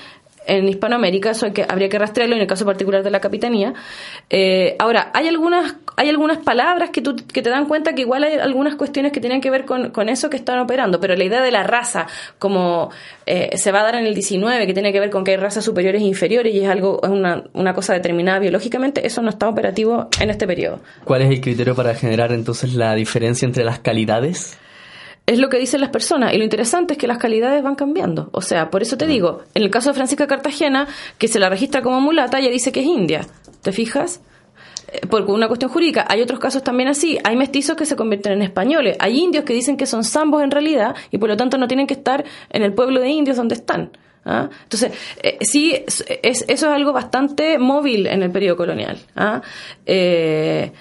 en 0.48 0.68
Hispanoamérica, 0.68 1.32
eso 1.32 1.52
que, 1.54 1.66
habría 1.68 1.90
que 1.90 2.00
rastrearlo 2.00 2.36
en 2.36 2.42
el 2.42 2.48
caso 2.48 2.66
particular 2.66 3.04
de 3.04 3.12
la 3.12 3.20
capitanía. 3.20 3.74
Eh, 4.30 4.76
ahora, 4.80 5.12
hay 5.14 5.28
algunas, 5.28 5.76
hay 5.96 6.10
algunas 6.10 6.40
palabras 6.40 6.90
que, 6.90 7.02
tú, 7.02 7.16
que 7.16 7.42
te 7.42 7.50
dan 7.50 7.66
cuenta 7.66 7.94
que 7.94 8.02
igual 8.02 8.24
hay 8.24 8.36
algunas 8.36 8.76
cuestiones 8.76 9.12
que 9.12 9.20
tienen 9.20 9.42
que 9.42 9.50
ver 9.50 9.66
con, 9.66 9.92
con 9.92 10.10
eso 10.10 10.30
que 10.30 10.38
están 10.38 10.60
operando, 10.60 11.00
pero 11.00 11.16
la 11.16 11.24
idea 11.24 11.42
de 11.42 11.52
la 11.52 11.64
raza, 11.64 12.08
como 12.40 12.90
eh, 13.26 13.56
se 13.58 13.72
va 13.72 13.82
a 13.82 13.84
dar 13.84 13.96
en 13.96 14.06
el 14.06 14.14
19, 14.14 14.66
que 14.66 14.74
tiene 14.74 14.92
que 14.92 15.00
ver 15.00 15.10
con 15.10 15.24
que 15.24 15.32
hay 15.32 15.38
razas 15.38 15.64
superiores 15.64 16.02
e 16.02 16.06
inferiores 16.06 16.54
y 16.54 16.60
es 16.60 16.70
algo, 16.70 17.00
es 17.04 17.10
una, 17.10 17.44
una 17.54 17.74
cosa 17.74 17.94
determinada 17.94 18.40
biológicamente, 18.40 19.06
eso 19.06 19.22
no 19.22 19.30
está 19.30 19.48
operativo 19.48 20.10
en 20.20 20.30
este 20.30 20.48
periodo. 20.48 20.80
¿Cuál 21.04 21.22
es 21.22 21.30
el 21.30 21.42
criterio 21.42 21.76
para 21.76 21.94
generar 21.94 22.32
entonces 22.32 22.74
la 22.74 22.96
diferencia 22.96 23.46
entre 23.46 23.64
las 23.64 23.80
calidades? 23.80 24.58
Es 25.32 25.40
lo 25.40 25.48
que 25.50 25.58
dicen 25.58 25.80
las 25.82 25.92
personas. 25.92 26.34
Y 26.34 26.38
lo 26.38 26.44
interesante 26.44 26.94
es 26.94 26.98
que 27.00 27.08
las 27.08 27.18
calidades 27.18 27.64
van 27.64 27.76
cambiando. 27.76 28.30
O 28.34 28.42
sea, 28.42 28.70
por 28.70 28.82
eso 28.82 28.98
te 28.98 29.08
digo, 29.08 29.44
en 29.54 29.64
el 29.64 29.70
caso 29.70 29.90
de 29.90 29.94
Francisca 29.96 30.28
Cartagena, 30.28 30.88
que 31.18 31.28
se 31.30 31.40
la 31.40 31.50
registra 31.50 31.82
como 31.82 32.02
mulata, 32.02 32.40
ella 32.40 32.50
dice 32.50 32.72
que 32.72 32.82
es 32.82 32.86
india. 32.86 33.22
¿Te 33.62 33.72
fijas? 33.72 34.20
Eh, 34.92 35.08
Por 35.08 35.22
una 35.30 35.48
cuestión 35.48 35.72
jurídica. 35.72 36.06
Hay 36.10 36.22
otros 36.22 36.40
casos 36.40 36.64
también 36.64 36.90
así. 36.90 37.18
Hay 37.24 37.36
mestizos 37.38 37.78
que 37.78 37.86
se 37.86 37.96
convierten 37.96 38.34
en 38.34 38.42
españoles. 38.42 38.98
Hay 39.00 39.20
indios 39.20 39.46
que 39.46 39.54
dicen 39.54 39.78
que 39.78 39.86
son 39.86 40.04
zambos 40.04 40.44
en 40.44 40.52
realidad 40.52 40.96
y 41.12 41.18
por 41.18 41.30
lo 41.30 41.38
tanto 41.38 41.58
no 41.58 41.68
tienen 41.68 41.88
que 41.88 41.94
estar 41.94 42.26
en 42.50 42.64
el 42.64 42.74
pueblo 42.74 43.00
de 43.00 43.10
indios 43.10 43.38
donde 43.38 43.56
están. 43.56 43.92
¿ah? 44.26 44.50
Entonces, 44.64 44.92
eh, 45.24 45.38
sí, 45.42 45.74
es, 45.88 46.04
es- 46.24 46.44
eso 46.48 46.68
es 46.68 46.74
algo 46.76 46.92
bastante 46.92 47.58
móvil 47.58 48.06
en 48.08 48.22
el 48.22 48.32
periodo 48.32 48.58
colonial. 48.58 48.98
¿ah? 49.16 49.42
Eh, 49.86 50.72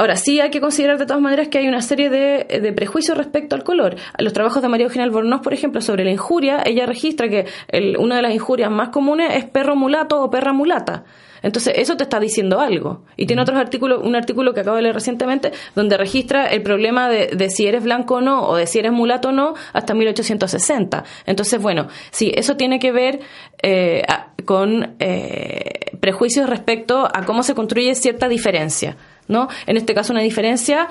Ahora, 0.00 0.14
sí 0.14 0.40
hay 0.40 0.50
que 0.50 0.60
considerar 0.60 0.96
de 0.98 1.06
todas 1.06 1.20
maneras 1.20 1.48
que 1.48 1.58
hay 1.58 1.66
una 1.66 1.82
serie 1.82 2.08
de, 2.08 2.60
de 2.60 2.72
prejuicios 2.72 3.18
respecto 3.18 3.56
al 3.56 3.64
color. 3.64 3.96
Los 4.18 4.32
trabajos 4.32 4.62
de 4.62 4.68
María 4.68 4.84
Eugenia 4.86 5.04
Albornoz, 5.04 5.40
por 5.42 5.52
ejemplo, 5.52 5.80
sobre 5.80 6.04
la 6.04 6.12
injuria, 6.12 6.62
ella 6.64 6.86
registra 6.86 7.28
que 7.28 7.46
el- 7.66 7.96
una 7.98 8.14
de 8.14 8.22
las 8.22 8.32
injurias 8.32 8.70
más 8.70 8.90
comunes 8.90 9.34
es 9.34 9.44
perro 9.44 9.74
mulato 9.74 10.22
o 10.22 10.30
perra 10.30 10.52
mulata. 10.52 11.02
Entonces, 11.42 11.74
eso 11.76 11.96
te 11.96 12.04
está 12.04 12.20
diciendo 12.20 12.60
algo. 12.60 13.02
Y 13.16 13.26
tiene 13.26 13.42
otros 13.42 13.58
artículos, 13.58 14.00
un 14.04 14.14
artículo 14.14 14.54
que 14.54 14.60
acabo 14.60 14.76
de 14.76 14.82
leer 14.82 14.94
recientemente, 14.94 15.50
donde 15.74 15.96
registra 15.96 16.46
el 16.46 16.62
problema 16.62 17.08
de, 17.08 17.28
de 17.36 17.50
si 17.50 17.66
eres 17.66 17.82
blanco 17.82 18.16
o 18.16 18.20
no, 18.20 18.42
o 18.48 18.54
de 18.56 18.66
si 18.68 18.78
eres 18.78 18.92
mulato 18.92 19.28
o 19.30 19.32
no, 19.32 19.54
hasta 19.72 19.94
1860. 19.94 21.02
Entonces, 21.26 21.60
bueno, 21.60 21.88
sí, 22.10 22.32
eso 22.36 22.56
tiene 22.56 22.78
que 22.78 22.92
ver 22.92 23.20
eh, 23.62 24.02
con 24.44 24.94
eh, 25.00 25.96
prejuicios 26.00 26.48
respecto 26.48 27.08
a 27.12 27.24
cómo 27.24 27.42
se 27.42 27.54
construye 27.56 27.94
cierta 27.96 28.28
diferencia. 28.28 28.96
¿No? 29.28 29.48
En 29.66 29.76
este 29.76 29.94
caso 29.94 30.12
una 30.12 30.22
diferencia 30.22 30.88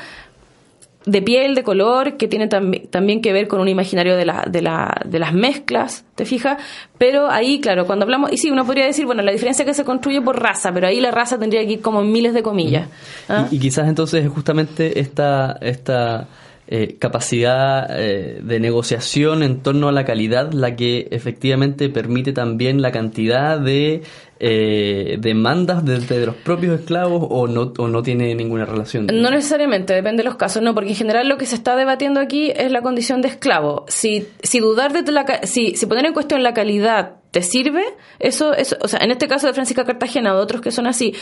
de 1.05 1.21
piel, 1.21 1.55
de 1.55 1.63
color, 1.63 2.17
que 2.17 2.27
tiene 2.27 2.49
tambi- 2.49 2.89
también 2.89 3.21
que 3.21 3.31
ver 3.31 3.47
con 3.47 3.61
un 3.61 3.69
imaginario 3.69 4.17
de, 4.17 4.25
la, 4.25 4.43
de, 4.45 4.61
la, 4.61 5.01
de 5.05 5.19
las 5.19 5.33
mezclas, 5.33 6.03
¿te 6.15 6.25
fijas? 6.25 6.57
Pero 6.97 7.31
ahí, 7.31 7.61
claro, 7.61 7.85
cuando 7.85 8.03
hablamos, 8.03 8.33
y 8.33 8.37
sí, 8.37 8.51
uno 8.51 8.65
podría 8.65 8.85
decir, 8.85 9.05
bueno, 9.05 9.21
la 9.21 9.31
diferencia 9.31 9.63
que 9.63 9.73
se 9.73 9.85
construye 9.85 10.21
por 10.21 10.37
raza, 10.41 10.73
pero 10.73 10.87
ahí 10.87 10.99
la 10.99 11.11
raza 11.11 11.39
tendría 11.39 11.65
que 11.65 11.73
ir 11.73 11.81
como 11.81 12.01
en 12.01 12.11
miles 12.11 12.33
de 12.33 12.43
comillas. 12.43 12.89
¿ah? 13.29 13.47
Y, 13.49 13.55
y 13.55 13.59
quizás 13.59 13.87
entonces 13.87 14.25
es 14.25 14.29
justamente 14.29 14.99
esta, 14.99 15.57
esta 15.61 16.27
eh, 16.67 16.97
capacidad 16.99 17.87
eh, 17.97 18.41
de 18.43 18.59
negociación 18.59 19.43
en 19.43 19.61
torno 19.61 19.87
a 19.87 19.93
la 19.93 20.03
calidad 20.03 20.51
la 20.51 20.75
que 20.75 21.07
efectivamente 21.11 21.87
permite 21.87 22.33
también 22.33 22.81
la 22.81 22.91
cantidad 22.91 23.57
de 23.57 24.03
eh, 24.39 25.17
demandas 25.19 25.83
desde 25.83 26.25
los 26.25 26.35
propios 26.35 26.79
esclavos 26.79 27.25
o 27.29 27.47
no, 27.47 27.73
o 27.77 27.87
no 27.87 28.03
tiene 28.03 28.35
ninguna 28.35 28.65
relación. 28.65 29.07
No 29.07 29.31
necesariamente, 29.31 29.93
depende 29.93 30.23
de 30.23 30.29
los 30.29 30.37
casos, 30.37 30.61
no, 30.61 30.73
porque 30.73 30.89
en 30.89 30.95
general 30.95 31.27
lo 31.27 31.37
que 31.37 31.45
se 31.45 31.55
está 31.55 31.75
debatiendo 31.75 32.19
aquí 32.19 32.51
es 32.55 32.71
la 32.71 32.81
condición 32.81 33.21
de 33.21 33.29
esclavo. 33.29 33.85
Si, 33.87 34.27
si 34.43 34.59
dudar 34.59 34.93
de 34.93 35.11
la, 35.11 35.25
si, 35.43 35.75
si 35.75 35.85
poner 35.85 36.05
en 36.05 36.13
cuestión 36.13 36.43
la 36.43 36.53
calidad 36.53 37.15
te 37.31 37.41
sirve, 37.41 37.83
eso, 38.19 38.53
eso, 38.53 38.77
o 38.81 38.87
sea, 38.87 38.99
en 38.99 39.11
este 39.11 39.27
caso 39.27 39.47
de 39.47 39.53
Francisca 39.53 39.85
Cartagena 39.85 40.33
o 40.33 40.37
de 40.37 40.43
otros 40.43 40.61
que 40.61 40.71
son 40.71 40.87
así, 40.87 41.13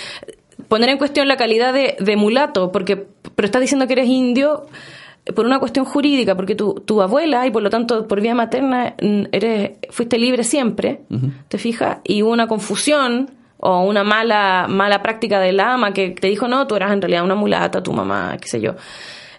poner 0.67 0.89
en 0.89 0.97
cuestión 0.97 1.27
la 1.27 1.37
calidad 1.37 1.73
de, 1.73 1.95
de 1.99 2.15
mulato, 2.15 2.71
porque, 2.71 3.07
pero 3.35 3.45
estás 3.45 3.61
diciendo 3.61 3.87
que 3.87 3.93
eres 3.93 4.07
indio 4.07 4.65
por 5.33 5.45
una 5.45 5.59
cuestión 5.59 5.85
jurídica, 5.85 6.35
porque 6.35 6.53
tu, 6.55 6.75
tu 6.75 7.01
abuela 7.01 7.47
y 7.47 7.51
por 7.51 7.63
lo 7.63 7.69
tanto 7.69 8.07
por 8.07 8.21
vía 8.21 8.35
materna 8.35 8.93
mm, 9.01 9.23
eres, 9.31 9.71
fuiste 9.89 10.17
libre 10.19 10.43
siempre, 10.43 11.01
¿te 11.47 11.57
fijas? 11.57 11.97
Y 12.03 12.21
hubo 12.21 12.31
una 12.31 12.47
confusión 12.47 13.31
o 13.57 13.81
una 13.81 14.03
mala, 14.03 14.67
mala 14.69 15.01
práctica 15.01 15.39
del 15.39 15.59
ama 15.59 15.93
que 15.93 16.11
te 16.11 16.27
dijo, 16.27 16.47
no, 16.47 16.67
tú 16.67 16.75
eras 16.75 16.91
en 16.91 17.01
realidad 17.01 17.23
una 17.23 17.33
mulata, 17.35 17.81
tu 17.81 17.91
mamá, 17.93 18.37
qué 18.39 18.47
sé 18.47 18.61
yo. 18.61 18.75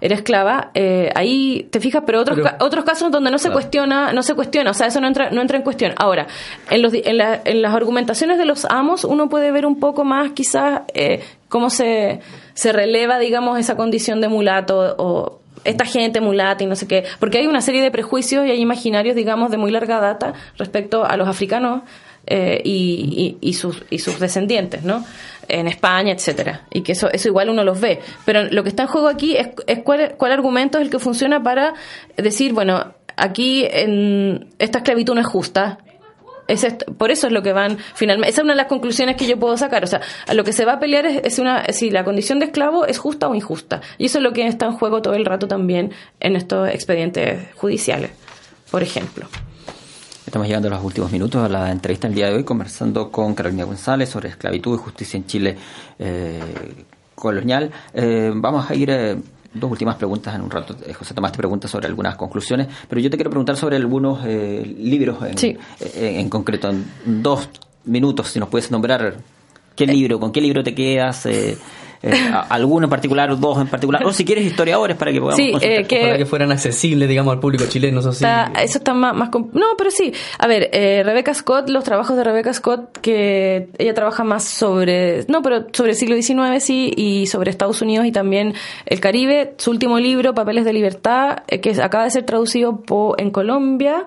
Era 0.01 0.15
esclava, 0.17 0.73
eh, 0.75 1.11
ahí 1.15 1.69
te 1.71 1.81
fijas, 1.81 2.03
pero 2.05 2.21
otros, 2.21 2.39
Pero- 2.43 2.57
otros 2.65 2.85
casos 2.85 3.11
donde 3.11 3.31
no 3.31 3.39
se 3.39 3.45
Claro. 3.49 3.55
cuestiona, 3.61 4.13
no 4.13 4.23
se 4.23 4.35
cuestiona, 4.35 4.73
o 4.73 4.75
sea, 4.75 4.89
eso 4.89 5.01
no 5.01 5.07
entra, 5.07 5.31
no 5.31 5.41
entra 5.41 5.57
en 5.57 5.63
cuestión. 5.63 5.93
Ahora, 5.97 6.27
en, 6.69 6.83
los, 6.83 6.93
en, 6.93 7.17
la- 7.17 7.41
en 7.45 7.63
las 7.63 7.73
argumentaciones 7.75 8.37
de 8.39 8.45
los 8.45 8.67
amos, 8.67 9.05
uno 9.05 9.29
puede 9.31 9.53
ver 9.53 9.65
un 9.65 9.81
poco 9.81 10.05
más 10.05 10.33
quizás 10.33 10.83
eh, 10.93 11.23
cómo 11.49 11.71
se, 11.71 12.21
se 12.53 12.73
releva, 12.73 13.19
digamos, 13.19 13.59
esa 13.59 13.77
condición 13.77 14.21
de 14.21 14.29
mulato 14.29 14.97
o 14.99 15.41
esta 15.67 15.85
gente 15.85 16.21
mulata 16.21 16.65
y 16.65 16.67
no 16.67 16.77
sé 16.77 16.87
qué, 16.89 17.05
porque 17.19 17.39
hay 17.39 17.47
una 17.47 17.61
serie 17.61 17.83
de 17.83 17.91
prejuicios 17.91 18.47
y 18.47 18.51
hay 18.51 18.61
imaginarios, 18.61 19.17
digamos, 19.17 19.51
de 19.51 19.57
muy 19.59 19.71
larga 19.71 20.01
data 20.01 20.33
respecto 20.59 21.05
a 21.05 21.17
los 21.17 21.29
africanos 21.29 21.83
eh, 22.29 22.61
y, 22.65 23.37
y- 23.41 23.49
y 23.49 23.53
sus, 23.55 23.85
y 23.91 23.99
sus 24.01 24.19
descendientes, 24.19 24.83
¿no? 24.83 25.05
En 25.49 25.69
España, 25.69 26.13
etcétera. 26.13 26.63
Y 26.73 26.81
que 26.81 26.93
eso, 26.93 27.09
eso 27.13 27.29
igual 27.29 27.51
uno 27.51 27.63
los 27.63 27.81
ve. 27.81 28.01
Pero 28.25 28.43
lo 28.51 28.63
que 28.65 28.69
está 28.71 28.83
en 28.83 28.89
juego 28.89 29.07
aquí 29.09 29.37
es, 29.37 29.49
es 29.69 29.79
cuál, 29.85 30.15
cuál 30.17 30.33
argumento 30.33 30.79
es 30.79 30.85
el 30.87 30.91
que 30.91 30.99
funciona 30.99 31.43
para 31.43 31.75
decir, 32.17 32.53
bueno, 32.53 32.95
aquí 33.17 33.65
en, 33.71 34.49
esta 34.59 34.79
esclavitud 34.79 35.15
no 35.15 35.21
es 35.21 35.27
justa, 35.29 35.79
por 36.97 37.11
eso 37.11 37.27
es 37.27 37.33
lo 37.33 37.43
que 37.43 37.53
van 37.53 37.79
finalmente. 37.95 38.31
Esa 38.31 38.41
es 38.41 38.45
una 38.45 38.53
de 38.53 38.59
las 38.59 38.67
conclusiones 38.67 39.17
que 39.17 39.27
yo 39.27 39.39
puedo 39.39 39.57
sacar. 39.57 39.85
O 39.85 39.87
sea, 39.87 40.01
a 40.27 40.35
lo 40.35 40.45
que 40.45 40.53
se 40.53 40.65
va 40.65 40.75
a 40.75 40.79
pelear 40.79 41.07
es, 41.07 41.39
una 41.39 41.65
si 41.73 41.91
la 41.91 42.05
condición 42.05 42.39
de 42.39 42.47
esclavo 42.47 42.87
es 42.87 42.99
justa 42.99 43.29
o 43.29 43.35
injusta. 43.35 43.81
Y 43.99 44.07
eso 44.07 44.19
es 44.19 44.25
lo 44.25 44.33
que 44.33 44.47
está 44.47 44.67
en 44.67 44.73
juego 44.73 45.03
todo 45.03 45.15
el 45.15 45.25
rato 45.25 45.49
también 45.49 45.93
en 46.21 46.37
estos 46.37 46.69
expedientes 46.69 47.55
judiciales, 47.57 48.11
por 48.71 48.83
ejemplo. 48.83 49.27
Estamos 50.27 50.49
llegando 50.49 50.69
a 50.69 50.73
los 50.73 50.85
últimos 50.85 51.13
minutos 51.13 51.43
de 51.43 51.49
la 51.49 51.71
entrevista 51.71 52.09
del 52.09 52.17
día 52.17 52.27
de 52.27 52.35
hoy, 52.35 52.45
conversando 52.45 53.13
con 53.13 53.35
Carolina 53.35 53.65
González 53.65 54.09
sobre 54.09 54.29
esclavitud 54.29 54.75
y 54.75 54.83
justicia 54.83 55.17
en 55.17 55.27
Chile 55.27 55.57
eh, 56.01 56.41
colonial. 57.15 57.71
Eh, 57.95 58.33
vamos 58.35 58.69
a 58.69 58.75
ir 58.75 58.91
eh, 58.91 59.17
dos 59.59 59.71
últimas 59.71 59.97
preguntas 59.97 60.35
en 60.35 60.43
un 60.43 60.51
rato. 60.51 60.77
Eh, 60.87 60.93
José 60.93 61.15
Tomás 61.15 61.33
te 61.33 61.39
pregunta 61.39 61.69
sobre 61.69 61.87
algunas 61.87 62.17
conclusiones, 62.17 62.69
pero 62.89 63.01
yo 63.01 63.11
te 63.11 63.17
quiero 63.17 63.31
preguntar 63.31 63.57
sobre 63.57 63.77
algunos 63.77 64.21
eh, 64.25 64.63
libros 64.79 65.19
en, 65.25 65.39
Sí. 65.39 65.57
eh, 65.81 66.17
en 66.19 66.29
concreto. 66.29 66.71
En 66.71 66.85
dos 67.23 67.49
minutos, 67.85 68.29
si 68.29 68.39
nos 68.41 68.49
puedes 68.49 68.71
nombrar 68.71 69.17
qué 69.75 69.87
libro, 69.87 70.19
con 70.19 70.33
qué 70.33 70.41
libro 70.41 70.63
te 70.63 70.75
quedas. 70.75 71.27
Eh, 71.27 71.57
eh, 72.07 72.31
alguno 72.49 72.87
en 72.87 72.91
particular 72.91 73.31
o 73.31 73.37
dos 73.37 73.59
en 73.61 73.67
particular, 73.69 74.05
o 74.05 74.13
si 74.13 74.25
quieres 74.25 74.45
historiadores 74.45 74.97
para 74.97 75.13
que 75.13 75.21
podamos 75.21 75.37
Sí, 75.37 75.53
eh, 75.61 75.85
que- 75.87 76.01
Ojalá 76.01 76.19
que 76.19 76.27
fueran 76.27 76.53
accesibles, 76.53 77.09
digamos, 77.09 77.33
al 77.33 77.41
público 77.41 77.65
chileno, 77.69 78.01
eso 78.01 78.13
sí. 78.13 78.25
Está- 78.25 78.53
eso 78.63 78.79
está 78.79 78.95
más, 78.95 79.15
más 79.15 79.29
com- 79.31 79.49
No, 79.53 79.67
pero 79.77 79.91
sí. 79.91 80.13
A 80.39 80.47
ver, 80.47 80.71
eh, 80.73 81.03
Rebecca 81.05 81.35
Scott, 81.35 81.69
los 81.69 81.85
trabajos 81.85 82.17
de 82.17 82.25
Rebecca 82.25 82.53
Scott, 82.53 82.99
que 83.01 83.69
ella 83.79 83.95
trabaja 83.95 84.25
más 84.25 84.45
sobre. 84.45 85.25
No, 85.29 85.43
pero 85.43 85.67
sobre 85.73 85.91
el 85.93 85.97
siglo 85.97 86.15
XIX, 86.17 86.61
sí, 86.63 86.93
y 86.97 87.27
sobre 87.27 87.51
Estados 87.51 87.83
Unidos 87.83 88.07
y 88.07 88.13
también 88.13 88.55
el 88.87 89.01
Caribe. 89.01 89.55
Su 89.59 89.71
último 89.71 89.99
libro, 89.99 90.35
Papeles 90.35 90.65
de 90.65 90.73
Libertad, 90.73 91.39
eh, 91.49 91.61
que 91.61 91.71
acaba 91.83 92.05
de 92.05 92.11
ser 92.11 92.25
traducido 92.25 92.81
po- 92.83 93.15
en 93.19 93.31
Colombia. 93.31 94.07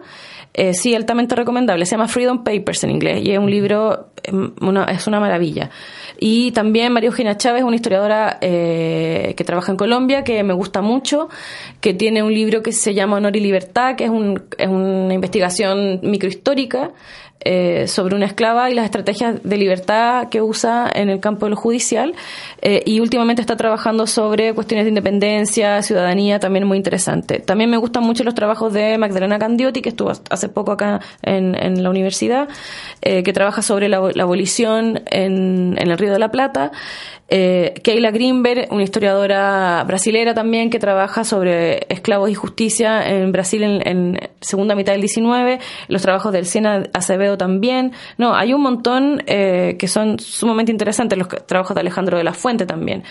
Eh, 0.53 0.73
sí, 0.73 0.95
altamente 0.95 1.35
recomendable. 1.35 1.85
Se 1.85 1.91
llama 1.91 2.07
Freedom 2.07 2.43
Papers 2.43 2.83
en 2.83 2.91
inglés 2.91 3.21
y 3.23 3.31
es 3.31 3.39
un 3.39 3.49
libro, 3.51 4.07
em, 4.23 4.51
una- 4.61 4.85
es 4.85 5.05
una 5.07 5.19
maravilla. 5.19 5.69
Y 6.21 6.51
también 6.51 6.91
María 6.91 7.07
Eugenia 7.07 7.37
Chávez, 7.37 7.63
una 7.63 7.75
historiadora 7.77 8.37
eh, 8.41 9.33
que 9.37 9.43
trabaja 9.45 9.71
en 9.71 9.77
Colombia, 9.77 10.23
que 10.25 10.43
me 10.43 10.53
gusta 10.53 10.81
mucho, 10.81 11.29
que 11.79 11.93
tiene 11.93 12.23
un 12.23 12.33
libro 12.33 12.61
que 12.61 12.73
se 12.73 12.93
llama 12.93 13.17
Honor 13.17 13.35
y 13.37 13.39
Libertad, 13.39 13.95
que 13.95 14.03
es, 14.03 14.09
un- 14.09 14.43
es 14.57 14.67
una 14.67 15.13
investigación 15.13 15.99
microhistórica 16.03 16.91
eh, 17.41 17.87
sobre 17.87 18.15
una 18.15 18.25
esclava 18.25 18.69
y 18.69 18.73
las 18.73 18.85
estrategias 18.85 19.41
de 19.43 19.57
libertad 19.57 20.27
que 20.29 20.41
usa 20.41 20.89
en 20.93 21.09
el 21.09 21.19
campo 21.19 21.45
de 21.45 21.51
lo 21.51 21.55
judicial. 21.55 22.13
Eh, 22.61 22.83
y 22.85 22.99
últimamente 22.99 23.41
está 23.41 23.55
trabajando 23.55 24.07
sobre 24.07 24.53
cuestiones 24.53 24.85
de 24.85 24.89
independencia, 24.89 25.81
ciudadanía, 25.81 26.39
también 26.39 26.67
muy 26.67 26.77
interesante. 26.77 27.39
También 27.39 27.69
me 27.69 27.77
gustan 27.77 28.03
mucho 28.03 28.23
los 28.23 28.35
trabajos 28.35 28.73
de 28.73 28.97
Magdalena 28.97 29.39
Candiotti, 29.39 29.81
que 29.81 29.89
estuvo 29.89 30.11
hace 30.11 30.49
poco 30.49 30.73
acá 30.73 30.99
en, 31.21 31.55
en 31.55 31.81
la 31.81 31.89
universidad, 31.89 32.49
eh, 33.01 33.23
que 33.23 33.31
trabaja 33.31 33.61
sobre 33.61 33.87
la, 33.87 34.01
la 34.13 34.23
abolición 34.23 35.01
en, 35.05 35.75
en 35.77 35.91
el 35.91 35.97
Río 35.97 36.11
de 36.11 36.19
la 36.19 36.31
Plata. 36.31 36.71
Eh, 37.31 37.75
Keila 37.83 38.09
Greenberg, 38.09 38.69
una 38.71 38.81
historiadora 38.81 39.83
brasilera 39.85 40.33
también 40.33 40.71
que 40.71 40.79
trabaja 40.79 41.23
sobre 41.23 41.85
esclavos 41.89 42.31
y 42.31 42.33
justicia 42.33 43.07
en 43.07 43.31
Brasil 43.31 43.61
en, 43.61 43.87
en 43.87 44.19
segunda 44.41 44.73
mitad 44.73 44.93
del 44.93 45.01
19, 45.01 45.59
los 45.89 46.01
trabajos 46.01 46.33
del 46.33 46.47
Siena 46.47 46.87
Acevedo 46.91 47.28
también. 47.37 47.91
No, 48.17 48.35
hay 48.35 48.53
un 48.53 48.61
montón 48.61 49.23
eh, 49.25 49.75
que 49.79 49.87
son 49.87 50.19
sumamente 50.19 50.71
interesantes, 50.71 51.17
los 51.17 51.27
trabajos 51.45 51.75
de 51.75 51.81
Alejandro 51.81 52.17
de 52.17 52.23
la 52.23 52.33
Fuente 52.33 52.65
también. 52.65 53.03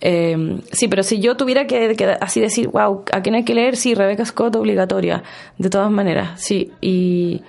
Eh, 0.00 0.60
sí, 0.70 0.88
pero 0.88 1.02
si 1.02 1.20
yo 1.20 1.36
tuviera 1.36 1.66
que, 1.66 1.96
que 1.96 2.06
así 2.20 2.40
decir, 2.40 2.68
wow, 2.68 3.04
¿a 3.12 3.20
quién 3.20 3.34
hay 3.34 3.44
que 3.44 3.54
leer? 3.54 3.76
Sí, 3.76 3.94
Rebecca 3.94 4.24
Scott 4.24 4.56
obligatoria, 4.56 5.22
de 5.58 5.70
todas 5.70 5.90
maneras, 5.90 6.40
sí. 6.40 6.72
Y 6.80 7.42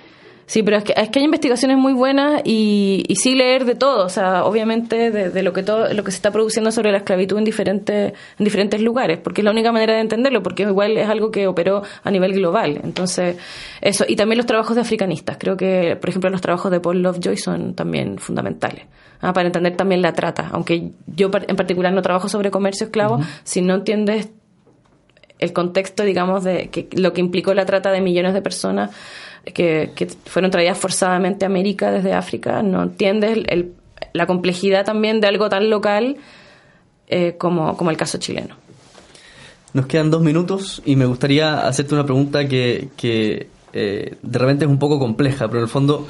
sí, 0.50 0.64
pero 0.64 0.78
es 0.78 0.82
que, 0.82 0.94
es 0.96 1.10
que 1.10 1.20
hay 1.20 1.24
investigaciones 1.24 1.78
muy 1.78 1.92
buenas 1.92 2.42
y, 2.44 3.04
y 3.06 3.14
sí 3.14 3.36
leer 3.36 3.64
de 3.64 3.76
todo, 3.76 4.04
o 4.04 4.08
sea, 4.08 4.44
obviamente 4.44 5.12
de, 5.12 5.30
de 5.30 5.42
lo 5.44 5.52
que 5.52 5.62
todo, 5.62 5.92
lo 5.94 6.02
que 6.02 6.10
se 6.10 6.16
está 6.16 6.32
produciendo 6.32 6.72
sobre 6.72 6.90
la 6.90 6.98
esclavitud 6.98 7.38
en 7.38 7.44
diferentes, 7.44 8.12
en 8.36 8.44
diferentes 8.44 8.80
lugares, 8.80 9.18
porque 9.18 9.42
es 9.42 9.44
la 9.44 9.52
única 9.52 9.70
manera 9.70 9.94
de 9.94 10.00
entenderlo, 10.00 10.42
porque 10.42 10.64
igual 10.64 10.98
es 10.98 11.08
algo 11.08 11.30
que 11.30 11.46
operó 11.46 11.82
a 12.02 12.10
nivel 12.10 12.32
global. 12.32 12.80
Entonces, 12.82 13.36
eso, 13.80 14.04
y 14.08 14.16
también 14.16 14.38
los 14.38 14.46
trabajos 14.46 14.74
de 14.74 14.82
africanistas, 14.82 15.36
creo 15.38 15.56
que, 15.56 15.96
por 16.00 16.10
ejemplo, 16.10 16.28
los 16.30 16.40
trabajos 16.40 16.72
de 16.72 16.80
Paul 16.80 17.00
Lovejoy 17.00 17.36
son 17.36 17.74
también 17.74 18.18
fundamentales. 18.18 18.86
ah, 19.20 19.32
para 19.32 19.46
entender 19.46 19.76
también 19.76 20.02
la 20.02 20.14
trata, 20.14 20.48
aunque 20.50 20.90
yo 21.06 21.30
en 21.46 21.56
particular 21.56 21.92
no 21.92 22.02
trabajo 22.02 22.28
sobre 22.28 22.50
comercio 22.50 22.86
esclavo, 22.86 23.20
si 23.44 23.62
no 23.62 23.76
entiendes 23.76 24.30
el 25.40 25.52
contexto, 25.52 26.04
digamos, 26.04 26.44
de 26.44 26.68
que, 26.68 26.88
lo 26.92 27.12
que 27.12 27.20
implicó 27.20 27.54
la 27.54 27.64
trata 27.64 27.90
de 27.90 28.00
millones 28.00 28.34
de 28.34 28.42
personas 28.42 28.90
que, 29.44 29.90
fueron 30.26 30.50
traídas 30.50 30.78
forzadamente 30.78 31.44
a 31.44 31.48
América 31.48 31.90
desde 31.90 32.12
África, 32.12 32.62
no 32.62 32.82
entiendes 32.82 33.38
el- 33.48 33.72
la 34.12 34.26
complejidad 34.26 34.84
también 34.84 35.20
de 35.20 35.28
algo 35.28 35.48
tan 35.48 35.70
local 35.70 36.16
eh, 37.08 37.34
como, 37.38 37.76
como 37.76 37.90
el 37.90 37.96
caso 37.96 38.18
chileno. 38.18 38.56
Nos 39.72 39.86
quedan 39.86 40.10
dos 40.10 40.22
minutos 40.22 40.82
y 40.84 40.96
me 40.96 41.06
gustaría 41.06 41.66
hacerte 41.66 41.94
una 41.94 42.04
pregunta 42.04 42.48
que, 42.48 42.88
que 42.96 43.48
eh, 43.72 44.16
de 44.20 44.38
repente 44.38 44.64
es 44.64 44.70
un 44.70 44.78
poco 44.78 44.98
compleja, 44.98 45.46
pero 45.46 45.58
en 45.58 45.64
el 45.64 45.68
fondo 45.68 46.08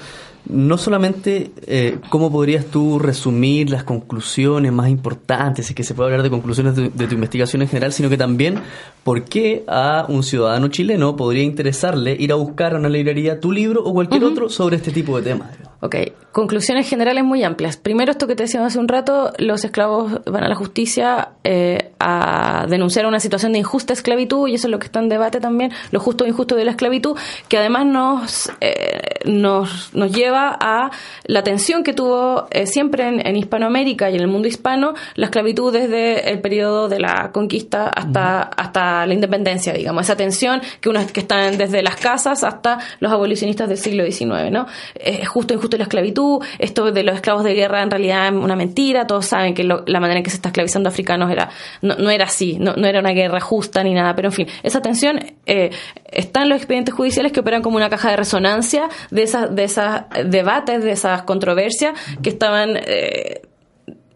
no 0.49 0.79
solamente 0.79 1.51
eh, 1.67 1.99
cómo 2.09 2.33
podrías 2.33 2.65
tú 2.67 2.99
resumir 2.99 3.69
las 3.69 3.85
conclusiones 3.85 4.73
más 4.73 4.89
importantes, 4.89 5.69
es 5.69 5.75
que 5.77 5.85
se 5.85 5.93
puede 5.93 6.07
hablar 6.09 6.23
de 6.23 6.31
conclusiones 6.31 6.75
de 6.75 7.07
tu 7.07 7.15
investigación 7.15 7.61
en 7.61 7.69
general, 7.69 7.93
sino 7.93 8.09
que 8.09 8.17
también 8.17 8.59
por 9.03 9.25
qué 9.25 9.65
a 9.67 10.07
un 10.09 10.23
ciudadano 10.23 10.69
chileno 10.69 11.17
podría 11.17 11.43
interesarle 11.43 12.17
ir 12.19 12.33
a 12.33 12.37
buscar 12.37 12.75
a 12.75 12.79
una 12.79 12.89
librería 12.89 13.41
tu 13.41 13.53
libro 13.53 13.83
o 13.83 13.93
cualquier 13.93 14.25
otro 14.25 14.49
sobre 14.49 14.77
este 14.77 14.93
tipo 14.93 15.17
de 15.17 15.31
temas. 15.31 15.51
Ok, 15.83 15.97
conclusiones 16.31 16.89
generales 16.89 17.25
muy 17.25 17.43
amplias. 17.43 17.79
Primero, 17.79 18.13
esto 18.13 18.27
que 18.27 18.37
te 18.37 18.43
decíamos 18.43 18.69
hace 18.69 18.79
un 18.79 18.87
rato, 18.87 19.33
los 19.39 19.65
esclavos 19.65 20.21
van 20.27 20.45
a 20.45 20.49
la 20.49 20.55
justicia 20.55 21.31
eh, 21.43 21.93
a 21.99 22.67
denunciar 22.69 23.07
una 23.07 23.19
situación 23.19 23.53
de 23.53 23.61
injusta 23.61 23.95
esclavitud, 23.95 24.47
y 24.47 24.55
eso 24.55 24.67
es 24.67 24.71
lo 24.71 24.79
que 24.79 24.87
está 24.87 25.01
en 25.01 25.09
debate 25.09 25.41
también, 25.41 25.73
lo 25.91 25.99
justo 25.99 26.25
o 26.25 26.27
injusto 26.27 26.55
de 26.55 26.67
la 26.67 26.73
esclavitud, 26.73 27.17
que 27.49 27.57
además 27.57 27.87
nos, 27.87 28.53
eh, 28.61 29.01
nos, 29.25 29.95
nos 29.95 30.13
lleva 30.13 30.21
lleva 30.21 30.57
a 30.61 30.91
la 31.25 31.43
tensión 31.43 31.83
que 31.83 31.93
tuvo 31.93 32.47
eh, 32.51 32.67
siempre 32.67 33.09
en, 33.09 33.27
en 33.27 33.37
Hispanoamérica 33.37 34.11
y 34.11 34.17
en 34.17 34.21
el 34.21 34.29
mundo 34.29 34.49
hispano 34.49 34.95
la 35.15 35.27
esclavitud 35.27 35.73
desde 35.73 36.31
el 36.31 36.41
periodo 36.41 36.89
de 36.89 37.01
la 37.01 37.31
conquista 37.33 37.89
hasta, 37.89 38.43
hasta 38.43 38.90
la 39.07 39.15
independencia, 39.15 39.73
digamos, 39.73 40.03
esa 40.05 40.17
tensión 40.17 40.61
que 40.81 40.89
unos 40.89 41.11
que 41.13 41.21
están 41.21 41.57
desde 41.59 41.83
las 41.83 41.97
casas 41.97 42.45
hasta 42.45 42.79
los 43.01 43.11
abolicionistas 43.13 43.69
del 43.69 43.79
siglo 43.79 44.05
XIX, 44.05 44.51
¿no? 44.51 44.67
Es 44.95 45.29
justo 45.29 45.55
injusto 45.55 45.77
la 45.77 45.85
esclavitud, 45.85 46.45
esto 46.59 46.91
de 46.93 47.03
los 47.03 47.15
esclavos 47.15 47.45
de 47.45 47.55
guerra 47.55 47.83
en 47.83 47.91
realidad 47.91 48.27
es 48.29 48.33
una 48.33 48.57
mentira, 48.57 49.07
todos 49.07 49.27
saben 49.27 49.55
que 49.55 49.65
lo- 49.65 49.85
la 49.87 50.01
manera 50.01 50.19
en 50.19 50.25
que 50.25 50.31
se 50.31 50.37
está 50.37 50.49
esclavizando 50.51 50.89
a 50.89 50.93
africanos 50.93 51.31
era, 51.31 51.49
no, 51.83 51.95
no 51.97 52.11
era 52.11 52.25
así, 52.25 52.57
no, 52.59 52.75
no 52.75 52.87
era 52.87 53.01
una 53.01 53.11
guerra 53.13 53.41
justa 53.41 53.83
ni 53.83 53.95
nada, 53.95 54.15
pero 54.15 54.29
en 54.29 54.33
fin, 54.33 54.47
esa 54.63 54.81
tensión 54.83 55.21
eh, 55.47 55.71
está 56.11 56.43
en 56.43 56.49
los 56.49 56.57
expedientes 56.59 56.95
judiciales 56.95 57.33
que 57.33 57.41
operan 57.41 57.63
como 57.63 57.77
una 57.77 57.89
caja 57.91 58.11
de 58.11 58.17
resonancia 58.17 58.89
de 59.11 59.23
esas, 59.23 59.55
de 59.55 59.65
esas 59.65 60.05
debates, 60.27 60.83
de 60.85 60.93
esas 60.93 61.23
controversias 61.23 61.95
que 62.23 62.29
estaban 62.31 62.77
eh, 62.77 63.43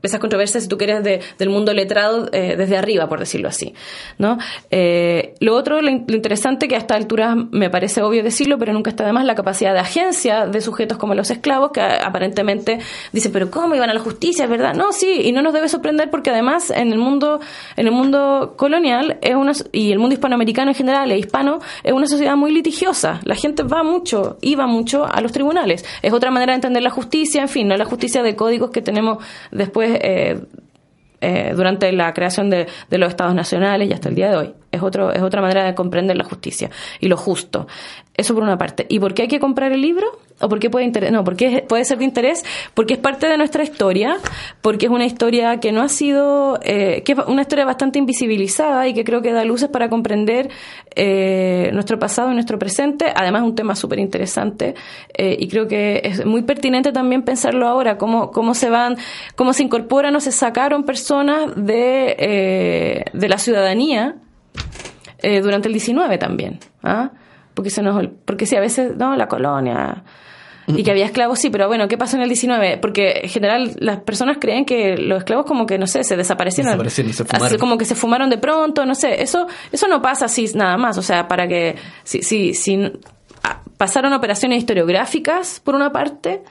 esas 0.07 0.21
controversias, 0.21 0.63
si 0.65 0.69
tú 0.69 0.77
quieres, 0.79 1.03
de- 1.05 1.21
del 1.39 1.49
mundo 1.51 1.73
letrado 1.73 2.29
eh, 2.33 2.55
desde 2.57 2.77
arriba, 2.77 3.09
por 3.09 3.19
decirlo 3.21 3.49
así. 3.49 3.75
¿no? 4.19 4.39
Eh, 4.71 5.35
lo 5.41 5.55
otro, 5.55 5.81
lo, 5.83 5.91
in- 5.91 6.05
lo 6.09 6.17
interesante, 6.17 6.69
que 6.69 6.75
a 6.75 6.79
esta 6.79 6.95
altura 6.95 7.35
me 7.35 7.71
parece 7.71 8.03
obvio 8.03 8.23
decirlo, 8.23 8.59
pero 8.59 8.73
nunca 8.73 8.91
está 8.91 9.05
de 9.05 9.13
más, 9.13 9.25
la 9.25 9.35
capacidad 9.35 9.73
de 9.73 9.81
agencia 9.81 10.47
de 10.47 10.61
sujetos 10.61 10.99
como 10.99 11.15
los 11.15 11.31
esclavos, 11.31 11.71
que 11.73 11.81
a- 11.81 12.07
aparentemente 12.07 12.79
dicen, 13.13 13.33
pero 13.33 13.51
¿cómo 13.51 13.75
iban 13.75 13.91
a 13.91 13.95
la 13.95 14.01
justicia? 14.01 14.45
¿Es 14.45 14.51
verdad? 14.51 14.75
No, 14.75 14.93
sí, 14.93 15.21
y 15.25 15.33
no 15.33 15.43
nos 15.43 15.53
debe 15.53 15.69
sorprender 15.69 16.11
porque 16.11 16.31
además 16.31 16.71
en 16.71 16.93
el 16.93 16.99
mundo, 16.99 17.41
en 17.77 17.87
el 17.87 17.93
mundo 17.93 18.55
colonial 18.57 19.19
es 19.23 19.35
una, 19.35 19.53
y 19.73 19.93
el 19.93 19.99
mundo 19.99 20.15
hispanoamericano 20.15 20.71
en 20.71 20.75
general, 20.75 21.11
e 21.13 21.19
hispano, 21.19 21.59
es 21.83 21.93
una 21.93 22.07
sociedad 22.07 22.37
muy 22.37 22.53
litigiosa. 22.53 23.21
La 23.25 23.35
gente 23.35 23.63
va 23.63 23.83
mucho, 23.83 24.39
iba 24.41 24.67
mucho 24.67 25.05
a 25.07 25.21
los 25.21 25.33
tribunales. 25.33 25.85
Es 26.03 26.13
otra 26.13 26.31
manera 26.31 26.53
de 26.53 26.57
entender 26.57 26.83
la 26.83 26.91
justicia, 26.91 27.43
en 27.43 27.49
fin, 27.49 27.69
no 27.69 27.77
la 27.77 27.85
justicia 27.85 28.23
de 28.23 28.35
códigos 28.37 28.71
que 28.71 28.83
tenemos 28.83 29.19
después 29.51 29.94
eh, 30.03 30.41
eh, 31.21 31.53
durante 31.57 31.91
la 31.93 32.13
creación 32.13 32.51
de, 32.51 32.67
de 32.91 32.99
los 32.99 33.09
estados 33.11 33.35
nacionales 33.35 33.89
y 33.89 33.93
hasta 33.93 34.09
el 34.09 34.15
día 34.15 34.31
de 34.31 34.37
hoy. 34.37 34.55
Es, 34.75 34.83
otro, 34.83 35.13
es 35.13 35.23
otra 35.23 35.41
manera 35.41 35.65
de 35.65 35.75
comprender 35.75 36.17
la 36.17 36.25
justicia 36.25 36.71
y 37.01 37.09
lo 37.09 37.17
justo. 37.17 37.67
Eso 38.17 38.35
por 38.35 38.43
una 38.45 38.57
parte. 38.59 38.87
¿Y 38.89 39.01
por 39.01 39.13
qué 39.13 39.23
hay 39.23 39.29
que 39.29 39.41
comprar 39.41 39.73
el 39.73 39.81
libro? 39.81 40.07
¿O 40.41 40.49
por 40.49 40.59
qué 40.59 40.69
puede, 40.71 40.85
inter- 40.85 41.11
no, 41.13 41.25
porque 41.25 41.65
puede 41.69 41.85
ser 41.85 41.99
de 41.99 42.05
interés? 42.05 42.45
Porque 42.75 42.95
es 42.95 43.01
parte 43.01 43.29
de 43.29 43.37
nuestra 43.37 43.63
historia, 43.63 44.17
porque 44.63 44.87
es 44.87 44.93
una 44.93 45.05
historia 45.05 45.59
que 45.59 45.73
no 45.73 45.81
ha 45.83 45.89
sido, 45.89 46.59
eh, 46.63 47.03
que 47.05 47.13
es 47.13 47.19
una 47.27 47.43
historia 47.43 47.65
bastante 47.65 47.99
invisibilizada 47.99 48.87
y 48.87 48.95
que 48.95 49.05
creo 49.05 49.23
que 49.23 49.33
da 49.33 49.45
luces 49.45 49.69
para 49.69 49.89
comprender 49.89 50.51
eh, 50.95 51.71
nuestro 51.73 51.99
pasado 51.99 52.31
y 52.31 52.35
nuestro 52.35 52.59
presente. 52.59 53.07
Además, 53.15 53.43
es 53.43 53.49
un 53.49 53.55
tema 53.55 53.75
súper 53.75 53.99
interesante 53.99 54.75
eh, 55.17 55.37
y 55.39 55.49
creo 55.49 55.67
que 55.67 56.01
es 56.05 56.25
muy 56.25 56.43
pertinente 56.43 56.93
también 56.93 57.23
pensarlo 57.23 57.67
ahora, 57.67 57.97
cómo, 57.99 58.31
cómo 58.31 58.55
se 58.55 58.71
van, 58.71 58.97
cómo 59.37 59.53
se 59.53 59.63
incorporan 59.65 60.15
o 60.17 60.21
se 60.21 60.33
sacaron 60.33 60.85
personas 60.85 61.53
de, 61.57 62.17
eh, 62.19 63.05
de 63.13 63.29
la 63.29 63.39
ciudadanía 63.39 64.17
eh, 65.19 65.41
durante 65.41 65.69
el 65.69 65.75
19 65.75 66.19
también. 66.19 66.59
¿ah? 66.83 67.11
Porque, 67.55 67.71
se 67.71 67.83
nos, 67.83 68.07
porque 68.25 68.47
sí, 68.47 68.57
a 68.57 68.61
veces, 68.61 68.97
no, 68.97 69.17
la 69.17 69.29
colonia. 69.29 70.05
Y 70.67 70.83
que 70.83 70.91
había 70.91 71.05
esclavos, 71.05 71.39
sí, 71.39 71.51
pero 71.51 71.69
bueno, 71.69 71.89
¿qué 71.89 71.99
pasó 71.99 72.17
en 72.17 72.23
el 72.23 72.29
19? 72.29 72.79
Porque 72.79 73.21
en 73.25 73.29
general 73.29 73.73
las 73.81 73.99
personas 74.01 74.39
creen 74.41 74.65
que 74.65 74.97
los 74.97 75.19
esclavos 75.19 75.45
como 75.45 75.67
que, 75.67 75.79
no 75.79 75.87
sé, 75.87 76.05
se 76.05 76.17
desaparecieron. 76.17 76.73
Desaparecieron, 76.73 77.13
se 77.13 77.25
fumaron. 77.25 77.59
Como 77.59 77.79
que 77.79 77.85
se 77.85 77.95
fumaron 77.95 78.31
de 78.31 78.39
pronto, 78.39 78.87
no 78.87 78.95
sé. 78.95 79.23
Eso, 79.23 79.47
eso 79.71 79.89
no 79.89 80.01
pasa 80.01 80.25
así 80.25 80.51
nada 80.55 80.79
más. 80.79 80.97
O 80.97 81.03
sea, 81.03 81.29
para 81.29 81.47
que, 81.47 81.77
si, 82.03 82.23
si, 82.23 82.55
si 82.55 82.93
pasaron 83.77 84.13
operaciones 84.15 84.59
historiográficas, 84.59 85.61
por 85.61 85.75
una 85.75 85.93
parte, 85.93 86.43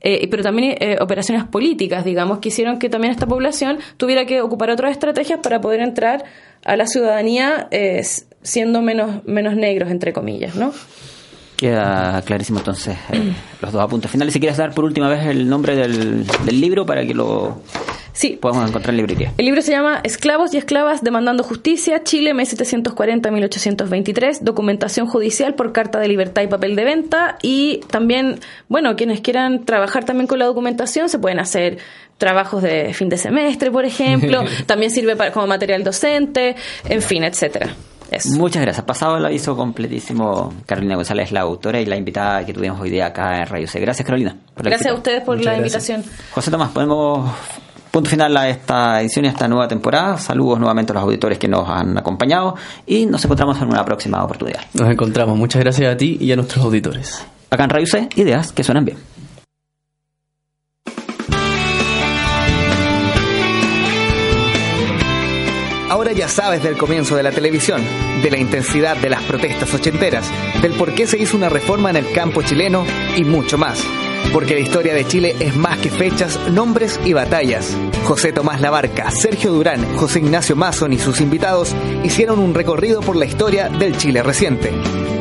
eh, 0.00 0.28
pero 0.30 0.42
también 0.42 0.76
eh, 0.80 0.98
operaciones 1.00 1.44
políticas, 1.44 2.04
digamos, 2.04 2.38
que 2.38 2.48
hicieron 2.48 2.78
que 2.78 2.88
también 2.88 3.12
esta 3.12 3.26
población 3.26 3.78
tuviera 3.96 4.26
que 4.26 4.40
ocupar 4.40 4.70
otras 4.70 4.92
estrategias 4.92 5.40
para 5.42 5.60
poder 5.60 5.80
entrar 5.80 6.24
a 6.64 6.76
la 6.76 6.86
ciudadanía 6.86 7.68
eh, 7.70 8.02
siendo 8.42 8.82
menos, 8.82 9.24
menos 9.24 9.56
negros, 9.56 9.90
entre 9.90 10.12
comillas, 10.12 10.54
¿no? 10.54 10.72
Queda 11.56 12.20
clarísimo 12.22 12.58
entonces 12.58 12.98
eh, 13.12 13.32
los 13.62 13.72
dos 13.72 13.82
apuntes 13.82 14.10
finales. 14.10 14.34
Si 14.34 14.40
quieres 14.40 14.58
dar 14.58 14.74
por 14.74 14.84
última 14.84 15.08
vez 15.08 15.26
el 15.26 15.48
nombre 15.48 15.74
del, 15.74 16.26
del 16.26 16.60
libro 16.60 16.84
para 16.84 17.06
que 17.06 17.14
lo 17.14 17.62
sí. 18.16 18.38
podamos 18.40 18.68
encontrar 18.68 18.94
en 18.94 18.96
librería. 18.96 19.32
El 19.38 19.46
libro 19.46 19.62
se 19.62 19.70
llama 19.70 20.00
Esclavos 20.02 20.52
y 20.54 20.58
Esclavas 20.58 21.02
demandando 21.02 21.44
justicia, 21.44 22.02
Chile 22.02 22.34
1740-1823, 22.34 24.40
documentación 24.40 25.06
judicial 25.06 25.54
por 25.54 25.72
carta 25.72 26.00
de 26.00 26.08
libertad 26.08 26.42
y 26.42 26.48
papel 26.48 26.74
de 26.74 26.84
venta 26.84 27.38
y 27.42 27.80
también, 27.90 28.40
bueno, 28.68 28.96
quienes 28.96 29.20
quieran 29.20 29.64
trabajar 29.64 30.04
también 30.04 30.26
con 30.26 30.38
la 30.38 30.46
documentación 30.46 31.08
se 31.08 31.18
pueden 31.18 31.38
hacer 31.38 31.78
trabajos 32.18 32.62
de 32.62 32.94
fin 32.94 33.08
de 33.08 33.18
semestre, 33.18 33.70
por 33.70 33.84
ejemplo, 33.84 34.44
también 34.66 34.90
sirve 34.90 35.16
para, 35.16 35.32
como 35.32 35.46
material 35.46 35.84
docente, 35.84 36.56
en 36.88 37.02
fin, 37.02 37.24
etcétera. 37.24 37.74
Muchas 38.36 38.62
gracias. 38.62 38.84
Pasado 38.84 39.16
el 39.16 39.26
aviso 39.26 39.56
completísimo, 39.56 40.52
Carolina 40.66 40.96
González, 40.96 41.32
la 41.32 41.40
autora 41.40 41.80
y 41.80 41.86
la 41.86 41.96
invitada 41.96 42.44
que 42.44 42.52
tuvimos 42.52 42.80
hoy 42.80 42.90
día 42.90 43.06
acá 43.06 43.40
en 43.40 43.46
Radio 43.46 43.66
C. 43.66 43.80
Gracias, 43.80 44.06
Carolina. 44.06 44.36
Gracias 44.56 44.90
a 44.90 44.94
ustedes 44.94 45.22
por 45.22 45.42
la 45.42 45.56
invitación. 45.56 46.04
José 46.32 46.50
Tomás, 46.50 46.70
ponemos 46.70 47.30
punto 47.90 48.10
final 48.10 48.36
a 48.36 48.48
esta 48.48 49.00
edición 49.00 49.24
y 49.24 49.28
a 49.28 49.30
esta 49.30 49.48
nueva 49.48 49.68
temporada. 49.68 50.18
Saludos 50.18 50.58
nuevamente 50.58 50.92
a 50.92 50.94
los 50.94 51.04
auditores 51.04 51.38
que 51.38 51.48
nos 51.48 51.68
han 51.68 51.96
acompañado 51.96 52.54
y 52.86 53.06
nos 53.06 53.24
encontramos 53.24 53.60
en 53.60 53.68
una 53.68 53.84
próxima 53.84 54.22
oportunidad. 54.22 54.60
Nos 54.74 54.90
encontramos. 54.90 55.36
Muchas 55.36 55.62
gracias 55.62 55.92
a 55.92 55.96
ti 55.96 56.18
y 56.20 56.30
a 56.32 56.36
nuestros 56.36 56.64
auditores. 56.64 57.24
Acá 57.50 57.64
en 57.64 57.70
Radio 57.70 57.86
C, 57.86 58.08
ideas 58.16 58.52
que 58.52 58.62
suenan 58.62 58.84
bien. 58.84 59.15
Sabes 66.28 66.62
del 66.62 66.76
comienzo 66.76 67.16
de 67.16 67.22
la 67.22 67.30
televisión, 67.30 67.82
de 68.22 68.30
la 68.30 68.38
intensidad 68.38 68.96
de 68.96 69.10
las 69.10 69.22
protestas 69.22 69.72
ochenteras, 69.74 70.30
del 70.62 70.72
por 70.72 70.94
qué 70.94 71.06
se 71.06 71.18
hizo 71.18 71.36
una 71.36 71.48
reforma 71.48 71.90
en 71.90 71.96
el 71.96 72.12
campo 72.12 72.42
chileno 72.42 72.84
y 73.16 73.24
mucho 73.24 73.58
más. 73.58 73.82
Porque 74.32 74.54
la 74.54 74.60
historia 74.60 74.94
de 74.94 75.06
Chile 75.06 75.36
es 75.38 75.56
más 75.56 75.78
que 75.78 75.90
fechas, 75.90 76.38
nombres 76.50 77.00
y 77.04 77.12
batallas. 77.12 77.76
José 78.04 78.32
Tomás 78.32 78.60
Labarca, 78.60 79.10
Sergio 79.10 79.52
Durán, 79.52 79.96
José 79.96 80.18
Ignacio 80.18 80.56
Mason 80.56 80.92
y 80.92 80.98
sus 80.98 81.20
invitados 81.20 81.74
hicieron 82.02 82.38
un 82.38 82.54
recorrido 82.54 83.00
por 83.00 83.16
la 83.16 83.26
historia 83.26 83.68
del 83.68 83.96
Chile 83.96 84.22
reciente. 84.22 84.72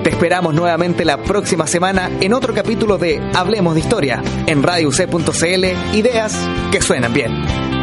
Te 0.04 0.10
esperamos 0.10 0.54
nuevamente 0.54 1.06
la 1.06 1.18
próxima 1.18 1.66
semana 1.68 2.12
en 2.20 2.34
otro 2.34 2.54
capítulo 2.54 2.98
de 2.98 3.20
Hablemos 3.34 3.74
de 3.74 3.80
Historia 3.80 4.24
en 4.46 4.62
radioc.cl, 4.62 5.96
ideas 5.96 6.38
que 6.72 6.82
suenan 6.82 7.14
bien. 7.14 7.75